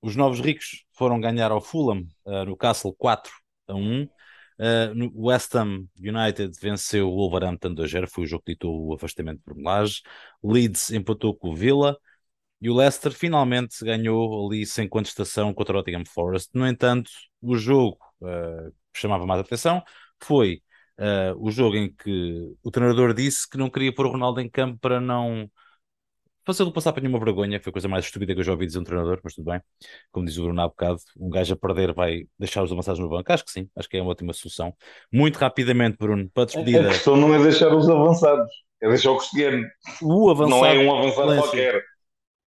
Os 0.00 0.14
novos 0.14 0.38
ricos 0.38 0.84
foram 0.92 1.20
ganhar 1.20 1.50
ao 1.50 1.60
Fulham 1.60 2.06
no 2.46 2.56
Castle 2.56 2.94
4 2.94 3.32
a 3.68 3.74
1. 3.74 4.08
O 5.14 5.28
West 5.28 5.54
Ham 5.54 5.86
United 5.98 6.52
venceu 6.60 7.08
o 7.08 7.16
Wolverhampton 7.16 7.74
2-0, 7.74 8.06
foi 8.08 8.24
o 8.24 8.26
jogo 8.26 8.44
que 8.44 8.52
ditou 8.52 8.88
o 8.88 8.94
afastamento 8.94 9.40
por 9.44 9.54
Melage. 9.56 10.02
Leeds 10.42 10.90
empatou 10.90 11.34
com 11.34 11.50
o 11.50 11.54
Villa. 11.54 11.96
E 12.60 12.70
o 12.70 12.74
Leicester 12.76 13.10
finalmente 13.12 13.84
ganhou 13.84 14.46
ali 14.46 14.64
sem 14.64 14.88
contestação 14.88 15.52
contra 15.52 15.74
o 15.74 15.76
Nottingham 15.78 16.04
Forest. 16.06 16.50
No 16.54 16.64
entanto, 16.64 17.10
o 17.40 17.56
jogo 17.56 17.98
uh, 18.20 18.72
chamava 18.94 19.26
mais 19.26 19.40
atenção 19.40 19.82
foi 20.22 20.62
uh, 20.98 21.34
o 21.38 21.50
jogo 21.50 21.76
em 21.76 21.92
que 21.92 22.54
o 22.62 22.70
treinador 22.70 23.12
disse 23.14 23.48
que 23.48 23.58
não 23.58 23.70
queria 23.70 23.94
pôr 23.94 24.06
o 24.06 24.10
Ronaldo 24.10 24.40
em 24.40 24.48
campo 24.48 24.78
para 24.78 25.00
não 25.00 25.50
fazê-lo 26.44 26.72
passar 26.72 26.92
para 26.92 27.02
nenhuma 27.02 27.22
vergonha. 27.22 27.60
Foi 27.60 27.70
a 27.70 27.72
coisa 27.72 27.88
mais 27.88 28.04
estúpida 28.04 28.34
que 28.34 28.40
eu 28.40 28.44
já 28.44 28.52
ouvi 28.52 28.66
dizer 28.66 28.78
um 28.78 28.84
treinador, 28.84 29.20
mas 29.22 29.34
tudo 29.34 29.50
bem. 29.50 29.60
Como 30.10 30.26
diz 30.26 30.36
o 30.38 30.42
Bruno 30.42 30.60
há 30.60 30.68
bocado, 30.68 30.98
um 31.16 31.30
gajo 31.30 31.54
a 31.54 31.56
perder 31.56 31.92
vai 31.92 32.26
deixar 32.38 32.62
os 32.62 32.72
avançados 32.72 33.00
no 33.00 33.08
banco. 33.08 33.32
Acho 33.32 33.44
que 33.44 33.50
sim, 33.50 33.68
acho 33.76 33.88
que 33.88 33.96
é 33.96 34.02
uma 34.02 34.10
ótima 34.10 34.32
solução. 34.32 34.74
Muito 35.12 35.36
rapidamente, 35.36 35.96
Bruno, 35.98 36.28
para 36.32 36.46
despedida. 36.46 36.88
A 36.88 36.92
questão 36.92 37.16
não 37.16 37.34
é 37.34 37.42
deixar 37.42 37.74
os 37.74 37.88
avançados, 37.88 38.50
é 38.80 38.88
deixar 38.88 39.10
o 39.10 39.18
Cristiano. 39.18 39.66
O 40.02 40.30
avançado. 40.30 40.50
Não 40.50 40.66
é 40.66 40.78
um 40.78 40.98
avançado 40.98 41.36
qualquer. 41.36 41.82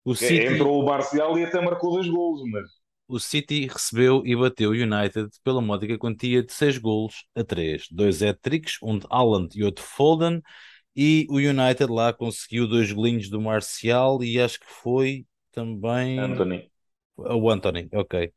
O 0.05 0.15
City... 0.15 0.55
Entrou 0.55 0.83
o 0.83 0.85
Marcial 0.85 1.39
e 1.39 1.45
até 1.45 1.61
marcou 1.61 1.93
dois 1.93 2.09
golos, 2.09 2.43
mas 2.51 2.69
o 3.07 3.19
City 3.19 3.67
recebeu 3.67 4.23
e 4.25 4.35
bateu 4.35 4.71
o 4.71 4.73
United 4.73 5.29
pela 5.43 5.61
módica 5.61 5.99
quantia 5.99 6.43
de 6.43 6.53
6 6.53 6.79
golos 6.79 7.27
a 7.35 7.45
3. 7.45 7.89
Dois 7.91 8.23
hat-tricks, 8.23 8.79
um 8.83 8.99
de 8.99 9.07
Haaland 9.11 9.49
e 9.55 9.63
outro 9.63 9.85
Foden, 9.85 10.43
e 10.97 11.27
o 11.29 11.37
United 11.37 11.91
lá 11.91 12.13
conseguiu 12.13 12.67
dois 12.69 12.91
golinhos 12.93 13.29
do 13.29 13.41
Marcial 13.41 14.23
e 14.23 14.41
acho 14.41 14.61
que 14.61 14.67
foi 14.67 15.27
também... 15.53 16.19
Anthony. 16.19 16.71
O 17.17 17.51
Anthony, 17.51 17.89
ok. 17.93 18.33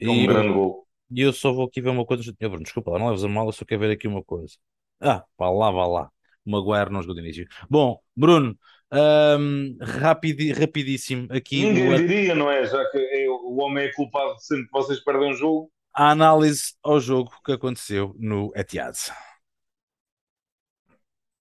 É 0.00 0.08
um 0.08 0.14
e 0.14 0.26
grande 0.26 0.48
eu, 0.48 0.54
gol. 0.54 0.86
E 1.10 1.20
eu 1.20 1.32
só 1.32 1.52
vou 1.52 1.66
aqui 1.66 1.80
ver 1.80 1.90
uma 1.90 2.04
coisa... 2.04 2.22
Desculpa 2.60 2.92
lá, 2.92 2.98
não 2.98 3.08
leves 3.08 3.24
a 3.24 3.28
mal, 3.28 3.46
eu 3.46 3.52
só 3.52 3.64
quero 3.64 3.80
ver 3.80 3.90
aqui 3.92 4.08
uma 4.08 4.22
coisa. 4.22 4.54
Ah, 5.00 5.24
vá 5.38 5.50
lá, 5.50 5.70
vá 5.70 5.86
lá. 5.86 6.10
O 6.44 6.50
Maguire 6.50 6.90
não 6.90 7.02
jogou 7.02 7.14
de 7.14 7.22
início. 7.22 7.46
Bom, 7.68 7.98
Bruno, 8.16 8.56
um, 8.92 9.76
rapid, 9.80 10.56
rapidíssimo 10.58 11.26
aqui. 11.30 11.64
Ninguém 11.64 11.94
o... 11.94 11.96
diria, 11.96 12.34
não 12.34 12.50
é? 12.50 12.64
Já 12.66 12.84
que 12.90 12.98
é, 12.98 13.28
o 13.28 13.56
homem 13.56 13.86
é 13.86 13.92
culpado 13.92 14.38
sempre 14.40 14.66
que 14.66 14.72
vocês 14.72 15.02
perdem 15.02 15.30
um 15.30 15.34
jogo. 15.34 15.70
A 15.92 16.10
análise 16.10 16.74
ao 16.82 17.00
jogo 17.00 17.32
que 17.44 17.52
aconteceu 17.52 18.14
no 18.18 18.52
Etihad. 18.54 18.96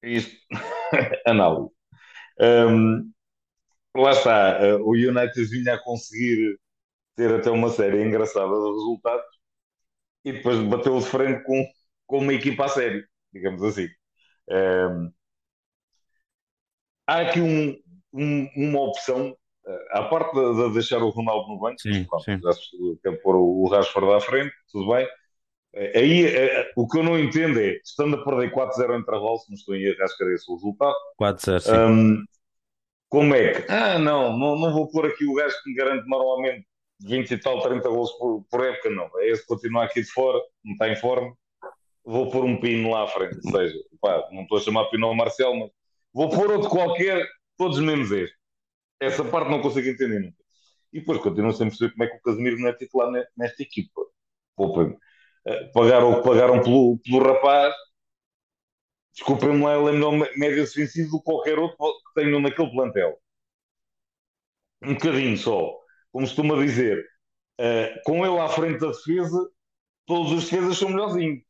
Isto, 0.03 0.35
análise. 1.25 1.69
Um, 2.39 3.11
lá 3.95 4.11
está, 4.11 4.59
uh, 4.59 4.83
o 4.83 4.91
United 4.91 5.45
vinha 5.45 5.75
a 5.75 5.83
conseguir 5.83 6.59
ter 7.15 7.33
até 7.33 7.49
uma 7.49 7.69
série 7.69 8.03
engraçada 8.03 8.49
de 8.49 8.71
resultados 8.71 9.25
e 10.25 10.33
depois 10.33 10.59
bateu 10.63 10.99
de 10.99 11.05
frente 11.05 11.43
com, 11.43 11.65
com 12.05 12.19
uma 12.19 12.33
equipa 12.33 12.65
a 12.65 12.69
sério, 12.69 13.07
digamos 13.31 13.63
assim. 13.63 13.87
Um, 14.49 15.11
há 17.07 17.21
aqui 17.21 17.39
um, 17.39 17.77
um, 18.13 18.49
uma 18.55 18.81
opção, 18.81 19.37
eh, 19.65 19.87
à 19.91 20.03
parte 20.03 20.33
de, 20.33 20.67
de, 20.67 20.73
deixar 20.73 21.01
o 21.01 21.09
Ronaldo 21.09 21.47
no 21.49 21.59
banco, 21.59 21.79
sim, 21.79 22.03
pronto, 22.05 22.23
sim. 22.23 22.39
já 22.41 22.51
se 22.51 22.99
quer 23.01 23.21
pôr 23.21 23.35
o, 23.35 23.63
o 23.63 23.69
Rashford 23.69 24.13
à 24.13 24.19
frente, 24.19 24.53
tudo 24.71 24.91
bem. 24.93 25.07
Eh, 25.75 25.99
aí 25.99 26.25
é, 26.25 26.71
o 26.75 26.87
que 26.87 26.97
eu 26.97 27.03
não 27.03 27.19
entendo 27.19 27.59
é, 27.59 27.79
estando 27.83 28.15
a 28.15 28.23
perder 28.23 28.51
4-0 28.53 28.99
entre 28.99 29.15
a 29.15 29.19
se 29.37 29.49
não 29.49 29.55
estou 29.55 29.75
em 29.75 29.83
erro, 29.83 30.03
acho 30.03 30.17
que 30.17 30.23
era 30.23 30.33
esse 30.33 30.51
o 30.51 30.55
resultado. 30.55 30.95
4-0, 31.19 31.59
sim. 31.59 31.71
Um, 31.71 32.25
como 33.09 33.35
é 33.35 33.61
que, 33.61 33.71
ah, 33.71 33.99
não, 33.99 34.37
não, 34.37 34.55
não 34.55 34.73
vou 34.73 34.89
pôr 34.89 35.05
aqui 35.05 35.25
o 35.25 35.35
gajo 35.35 35.55
que 35.63 35.69
me 35.69 35.75
garante 35.75 36.07
normalmente 36.07 36.65
20 37.01 37.31
e 37.31 37.37
tal, 37.37 37.61
30 37.61 37.87
gols 37.89 38.11
por, 38.13 38.43
por 38.49 38.65
época, 38.65 38.89
não. 38.89 39.09
É 39.19 39.29
esse 39.29 39.41
que 39.41 39.47
continua 39.47 39.83
aqui 39.85 40.01
de 40.01 40.11
fora, 40.11 40.39
não 40.63 40.73
está 40.73 40.89
em 40.89 40.95
forma. 40.95 41.35
Vou 42.05 42.29
pôr 42.29 42.43
um 42.43 42.59
pino 42.59 42.91
lá 42.91 43.03
à 43.03 43.07
frente. 43.07 43.37
Ou 43.45 43.51
seja, 43.51 43.75
pá, 44.01 44.27
não 44.31 44.43
estou 44.43 44.57
a 44.57 44.61
chamar 44.61 44.85
pino 44.85 45.07
ao 45.07 45.15
Marcelo, 45.15 45.59
mas 45.59 45.69
Vou 46.13 46.29
pôr 46.29 46.51
outro 46.51 46.69
qualquer, 46.69 47.27
todos 47.57 47.79
menos 47.79 48.11
este. 48.11 48.37
Essa 48.99 49.25
parte 49.25 49.49
não 49.49 49.61
consigo 49.61 49.89
entender 49.89 50.19
nunca. 50.19 50.37
E 50.93 50.99
depois 50.99 51.19
continuo 51.19 51.51
sem 51.51 51.67
perceber 51.67 51.91
como 51.93 52.03
é 52.03 52.07
que 52.07 52.17
o 52.17 52.21
Casemiro 52.21 52.59
não 52.59 52.69
é 52.69 52.73
titular 52.73 53.11
nesta 53.35 53.63
equipa. 53.63 54.01
Poupa-me. 54.55 54.95
Eh, 55.45 55.65
pagaram 55.73 56.11
o 56.11 56.17
que 56.17 56.29
pagaram 56.29 56.61
pelo, 56.61 56.99
pelo 56.99 57.23
rapaz. 57.33 57.73
Desculpem-me 59.13 59.63
lá, 59.63 59.77
ele 59.77 59.89
é 59.89 59.91
melhor 59.91 60.11
médio 60.37 60.63
defensivo 60.63 61.11
do 61.11 61.19
que 61.19 61.25
qualquer 61.25 61.59
outro 61.59 61.77
que 61.77 62.21
tenham 62.21 62.39
naquele 62.39 62.71
plantel. 62.71 63.17
Um 64.81 64.93
bocadinho 64.95 65.37
só. 65.37 65.77
Como 66.11 66.25
costuma 66.25 66.55
dizer, 66.55 66.99
uh, 67.59 68.01
com 68.05 68.25
ele 68.25 68.39
à 68.39 68.47
frente 68.49 68.79
da 68.79 68.87
defesa, 68.87 69.49
todos 70.05 70.31
os 70.31 70.43
defesas 70.45 70.77
são 70.77 70.89
melhorzinhos. 70.89 71.43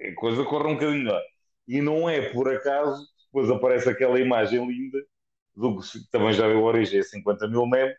A 0.00 0.14
coisa 0.14 0.44
corre 0.44 0.68
um 0.68 0.74
bocadinho 0.74 1.04
melhor. 1.04 1.22
E 1.66 1.80
não 1.80 2.08
é 2.08 2.30
por 2.30 2.48
acaso 2.52 3.06
depois 3.36 3.50
aparece 3.50 3.88
aquela 3.88 4.18
imagem 4.18 4.66
linda, 4.66 4.98
do 5.54 5.78
que 5.78 6.10
também 6.10 6.32
já 6.32 6.48
deu 6.48 6.62
origem 6.62 7.00
a 7.00 7.02
50 7.02 7.48
mil 7.48 7.66
memes, 7.66 7.96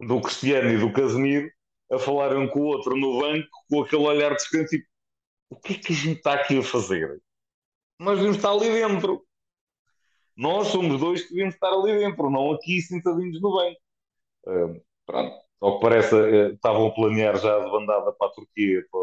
do 0.00 0.20
Cristiano 0.20 0.70
e 0.70 0.78
do 0.78 0.92
Casemiro 0.92 1.50
a 1.92 1.98
falarem 1.98 2.38
um 2.38 2.48
com 2.48 2.60
o 2.60 2.64
outro 2.64 2.96
no 2.96 3.20
banco 3.20 3.48
com 3.68 3.82
aquele 3.82 4.02
olhar 4.02 4.34
descrente, 4.34 4.70
tipo, 4.70 4.88
o 5.50 5.56
que 5.56 5.74
é 5.74 5.78
que 5.78 5.92
a 5.92 5.96
gente 5.96 6.16
está 6.18 6.34
aqui 6.34 6.58
a 6.58 6.62
fazer? 6.62 7.20
Nós 7.98 8.16
devemos 8.16 8.38
estar 8.38 8.50
ali 8.50 8.70
dentro. 8.70 9.24
Nós 10.36 10.68
somos 10.68 10.98
dois 10.98 11.22
que 11.22 11.34
devemos 11.34 11.54
estar 11.54 11.68
ali 11.68 11.98
dentro, 11.98 12.30
não 12.30 12.52
aqui 12.52 12.80
sentadinhos 12.80 13.40
no 13.40 13.52
banco. 13.52 13.80
Pronto, 15.06 15.36
ao 15.60 15.76
que 15.76 15.82
parece, 15.82 16.14
uh, 16.14 16.54
estavam 16.54 16.86
a 16.86 16.94
planear 16.94 17.36
já 17.38 17.54
a 17.54 17.68
bandada 17.68 18.12
para 18.12 18.28
a 18.28 18.30
Turquia 18.30 18.84
para, 18.90 19.00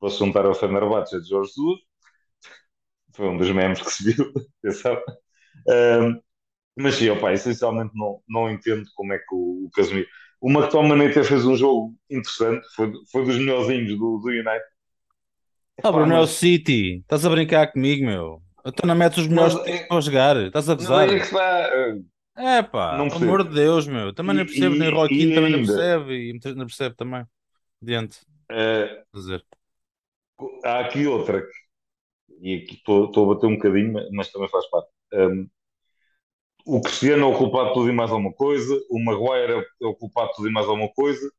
para 0.00 0.10
se 0.10 0.18
juntar 0.18 0.46
ao 0.46 0.54
Fenerbahçe 0.54 1.20
de 1.20 1.28
Jorge 1.28 1.52
Jesus 1.54 1.80
foi 3.14 3.28
um 3.28 3.36
dos 3.36 3.50
memes 3.50 3.80
que 3.80 3.90
se 3.90 4.12
viu. 4.12 4.32
Um, 5.68 6.20
mas 6.76 6.94
sim, 6.96 7.10
opa, 7.10 7.32
essencialmente 7.32 7.92
não, 7.94 8.22
não 8.26 8.50
entendo 8.50 8.88
como 8.96 9.12
é 9.12 9.18
que 9.18 9.32
o, 9.32 9.66
o 9.66 9.70
Casemiro. 9.70 10.08
O 10.42 10.50
McTominay 10.50 11.06
até 11.06 11.22
fez 11.22 11.44
um 11.44 11.54
jogo 11.54 11.94
interessante, 12.10 12.66
foi, 12.74 12.92
foi 13.12 13.24
dos 13.24 13.38
melhorzinhos 13.38 13.96
do, 13.96 14.18
do 14.18 14.28
United. 14.28 14.64
Ah, 15.84 15.92
Bruno, 15.92 16.14
é 16.14 16.20
o 16.20 16.26
City, 16.26 16.96
estás 16.98 17.24
a 17.24 17.30
brincar 17.30 17.70
comigo, 17.72 18.04
meu. 18.04 18.42
Então 18.66 18.88
não 18.88 18.96
metes 18.96 19.18
os 19.18 19.28
melhores 19.28 19.54
é, 19.64 19.86
para 19.86 20.00
jogar, 20.00 20.36
estás 20.36 20.68
a 20.68 20.74
gozar. 20.74 21.06
Não 21.06 21.14
é 21.14 21.16
está. 21.18 21.70
É 22.36 22.60
pá, 22.60 22.96
pelo 22.96 23.14
amor 23.14 23.44
de 23.46 23.54
Deus, 23.54 23.86
meu. 23.86 24.12
Também 24.12 24.34
não 24.34 24.44
percebo, 24.44 24.74
nem 24.74 24.88
o 24.88 24.96
Roquinho 24.96 25.34
também 25.34 25.52
não 25.52 25.64
percebe, 25.64 26.12
e 26.12 26.54
não 26.54 26.66
percebe 26.66 26.96
também. 26.96 27.24
Diante. 27.80 28.18
É, 28.50 29.04
há 30.64 30.80
aqui 30.80 31.06
outra 31.06 31.46
e 32.40 32.56
aqui 32.56 32.74
estou, 32.74 33.06
estou 33.06 33.30
a 33.30 33.34
bater 33.34 33.46
um 33.46 33.54
bocadinho, 33.54 33.94
mas 34.10 34.32
também 34.32 34.48
faz 34.48 34.68
parte. 34.68 34.88
Um, 35.12 35.48
o 36.64 36.80
Cristiano 36.80 37.22
é 37.22 37.26
o 37.26 37.36
culpado 37.36 37.68
de 37.68 37.74
tudo 37.74 37.88
e 37.90 37.92
mais 37.92 38.10
alguma 38.10 38.32
coisa, 38.32 38.74
o 38.90 38.98
Maguire 39.02 39.66
é 39.80 39.86
o 39.86 39.94
culpado 39.94 40.28
de 40.28 40.36
tudo 40.36 40.48
e 40.48 40.52
mais 40.52 40.66
alguma 40.66 40.88
coisa. 40.92 41.30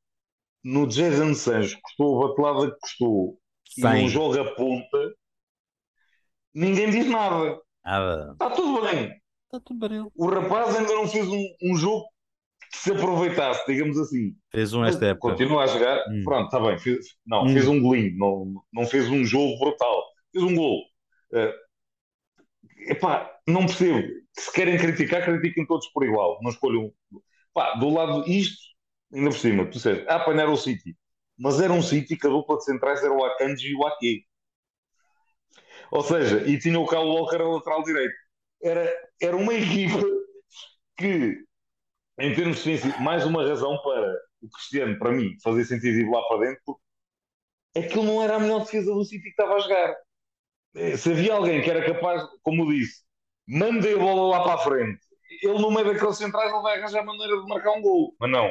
No 0.63 0.87
Jason 0.87 1.33
Sancho 1.33 1.77
custou 1.81 2.23
a 2.23 2.27
batelada 2.29 2.71
que 2.71 2.79
custou 2.79 3.37
e 3.77 3.81
não 3.81 4.07
joga 4.07 4.55
ponta, 4.55 5.13
ninguém 6.53 6.89
diz 6.89 7.07
nada. 7.07 7.59
Nada. 7.83 8.31
Está 8.33 8.49
tudo 8.51 8.81
bem. 8.81 9.11
Está 9.45 9.59
tudo 9.65 9.87
bem. 9.87 10.07
O 10.15 10.27
rapaz 10.27 10.75
ainda 10.75 10.93
não 10.93 11.07
fez 11.07 11.27
um, 11.27 11.43
um 11.63 11.75
jogo 11.75 12.05
que 12.71 12.77
se 12.77 12.91
aproveitasse, 12.91 13.63
digamos 13.67 13.97
assim. 13.99 14.33
Fez 14.51 14.73
um 14.73 14.83
esta 14.85 15.05
época. 15.07 15.29
Continua 15.29 15.63
a 15.63 15.67
jogar. 15.67 15.99
Hum. 16.09 16.23
Pronto, 16.23 16.45
está 16.45 16.59
bem. 16.59 16.77
Fez, 16.79 17.05
não, 17.25 17.43
hum. 17.43 17.49
fez 17.49 17.67
um 17.67 17.81
golinho. 17.81 18.17
Não, 18.17 18.53
não 18.73 18.85
fez 18.85 19.09
um 19.09 19.23
jogo 19.23 19.59
brutal. 19.59 20.03
Fez 20.31 20.43
um 20.43 20.55
gol. 20.55 20.79
Uh, 21.31 21.53
epá, 22.91 23.39
não 23.47 23.65
percebo. 23.65 24.07
Se 24.37 24.51
querem 24.51 24.77
criticar, 24.77 25.23
critiquem 25.23 25.65
todos 25.65 25.87
por 25.89 26.05
igual. 26.05 26.39
Não 26.41 26.49
escolham. 26.49 26.91
Do 27.79 27.89
lado 27.89 28.27
isto, 28.27 28.57
ainda 29.13 29.29
por 29.29 29.37
cima, 29.37 29.65
tu 29.65 29.71
disseste, 29.71 30.05
ah, 30.07 30.15
apanhar 30.15 30.49
o 30.49 30.57
City. 30.57 30.97
Mas 31.37 31.59
era 31.59 31.71
um 31.71 31.81
City 31.81 32.17
que 32.17 32.27
a 32.27 32.29
dupla 32.29 32.57
de 32.57 32.65
centrais 32.65 33.03
era 33.03 33.13
o 33.13 33.23
Akanji 33.23 33.69
e 33.69 33.75
o 33.75 33.85
Ake. 33.85 34.25
Ou 35.91 36.03
seja, 36.03 36.43
e 36.49 36.57
tinha 36.57 36.79
o 36.79 36.87
Kyle 36.87 37.01
Walker 37.01 37.35
a 37.35 37.47
lateral 37.47 37.83
direito. 37.83 38.15
Era, 38.61 38.91
era 39.21 39.35
uma 39.35 39.53
equipa 39.53 40.01
que, 40.97 41.37
em 42.19 42.33
termos 42.33 42.63
defensivos, 42.63 42.99
mais 42.99 43.25
uma 43.25 43.47
razão 43.47 43.77
para 43.83 44.15
o 44.41 44.49
Cristiano, 44.49 44.97
para 44.97 45.11
mim, 45.11 45.37
fazer 45.43 45.65
sentido 45.65 45.99
ir 45.99 46.09
lá 46.09 46.21
para 46.27 46.47
dentro, 46.47 46.61
porque 46.65 46.83
aquilo 47.87 48.03
não 48.03 48.23
era 48.23 48.35
a 48.35 48.39
melhor 48.39 48.59
defesa 48.59 48.93
do 48.93 49.03
City 49.03 49.23
que 49.23 49.29
estava 49.29 49.55
a 49.55 49.59
jogar. 49.59 49.95
Eh, 50.75 50.97
se 50.97 51.11
havia 51.11 51.33
alguém 51.33 51.61
que 51.61 51.69
era 51.69 51.85
capaz, 51.85 52.23
como 52.41 52.71
disse, 52.71 53.03
mandei 53.47 53.95
a 53.95 53.99
bola 53.99 54.37
lá 54.37 54.43
para 54.43 54.53
a 54.55 54.57
frente. 54.59 54.99
Ele, 55.41 55.59
no 55.59 55.71
meio 55.71 55.93
daqueles 55.93 56.17
centrais, 56.17 56.51
ele 56.51 56.61
vai 56.61 56.79
arranjar 56.79 57.05
maneira 57.05 57.39
de 57.41 57.47
marcar 57.47 57.71
um 57.71 57.81
gol. 57.81 58.15
Mas 58.19 58.31
não. 58.31 58.47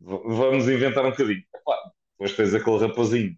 V 0.00 0.20
vamos 0.24 0.68
inventar 0.68 1.04
um 1.04 1.10
bocadinho. 1.10 1.42
Epá, 1.54 1.92
depois 2.12 2.36
tens 2.36 2.54
aquele 2.54 2.78
rapazinho 2.78 3.36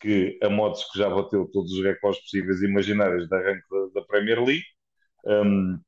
que 0.00 0.38
a 0.42 0.50
modos 0.50 0.84
que 0.90 0.98
já 0.98 1.08
bateu 1.08 1.48
todos 1.52 1.72
os 1.72 1.84
recordes 1.84 2.22
possíveis 2.22 2.60
e 2.62 2.66
imaginários 2.66 3.28
da 3.28 3.38
arranque 3.38 3.64
da, 3.70 4.00
da 4.00 4.06
Premier 4.06 4.42
League. 4.42 4.64
Um, 5.26 5.80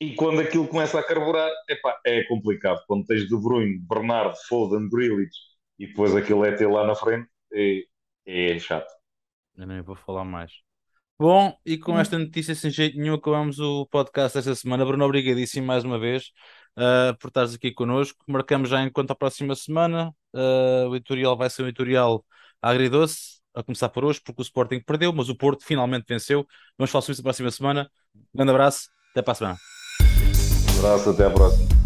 e 0.00 0.14
quando 0.14 0.40
aquilo 0.40 0.68
começa 0.68 0.98
a 0.98 1.02
carburar, 1.02 1.50
epá, 1.68 1.98
é 2.04 2.24
complicado. 2.24 2.82
Quando 2.86 3.06
tens 3.06 3.28
De 3.28 3.36
Bruyne, 3.36 3.78
Bernardo, 3.78 4.36
Foden, 4.48 4.88
Grealish 4.88 5.36
e 5.78 5.86
depois 5.86 6.14
aquilo 6.14 6.44
é 6.44 6.52
ter 6.52 6.66
lá 6.66 6.86
na 6.86 6.94
frente, 6.94 7.28
é, 7.52 7.82
é 8.26 8.58
chato. 8.58 8.90
Eu 9.56 9.66
nem 9.66 9.80
vou 9.82 9.94
falar 9.94 10.24
mais. 10.24 10.52
Bom, 11.18 11.56
e 11.64 11.78
com 11.78 11.98
esta 11.98 12.18
notícia 12.18 12.54
sem 12.54 12.70
jeito 12.70 12.98
nenhum 12.98 13.14
acabamos 13.14 13.58
o 13.60 13.86
podcast 13.86 14.36
esta 14.36 14.54
semana. 14.54 14.84
Bruno, 14.84 15.04
obrigadíssimo 15.04 15.66
mais 15.66 15.84
uma 15.84 15.98
vez 15.98 16.32
uh, 16.76 17.16
por 17.18 17.28
estares 17.28 17.54
aqui 17.54 17.72
connosco. 17.72 18.24
Marcamos 18.26 18.68
já 18.68 18.82
enquanto 18.82 19.12
a 19.12 19.14
próxima 19.14 19.54
semana. 19.54 20.10
Uh, 20.34 20.88
o 20.88 20.96
editorial 20.96 21.36
vai 21.36 21.48
ser 21.48 21.62
um 21.62 21.68
editorial 21.68 22.24
agridoce, 22.60 23.40
a 23.54 23.62
começar 23.62 23.88
por 23.90 24.04
hoje, 24.04 24.20
porque 24.24 24.42
o 24.42 24.44
Sporting 24.44 24.80
perdeu, 24.80 25.12
mas 25.12 25.28
o 25.28 25.36
Porto 25.36 25.64
finalmente 25.64 26.06
venceu. 26.08 26.44
Vamos 26.76 26.90
falar 26.90 27.02
sobre 27.02 27.12
isso 27.12 27.22
na 27.22 27.26
próxima 27.26 27.50
semana. 27.52 27.90
Um 28.16 28.20
grande 28.34 28.50
abraço, 28.50 28.88
até 29.12 29.22
para 29.22 29.32
a 29.32 29.34
semana. 29.36 29.56
Um 30.74 30.78
abraço, 30.80 31.10
até 31.10 31.26
à 31.26 31.30
próxima. 31.30 31.83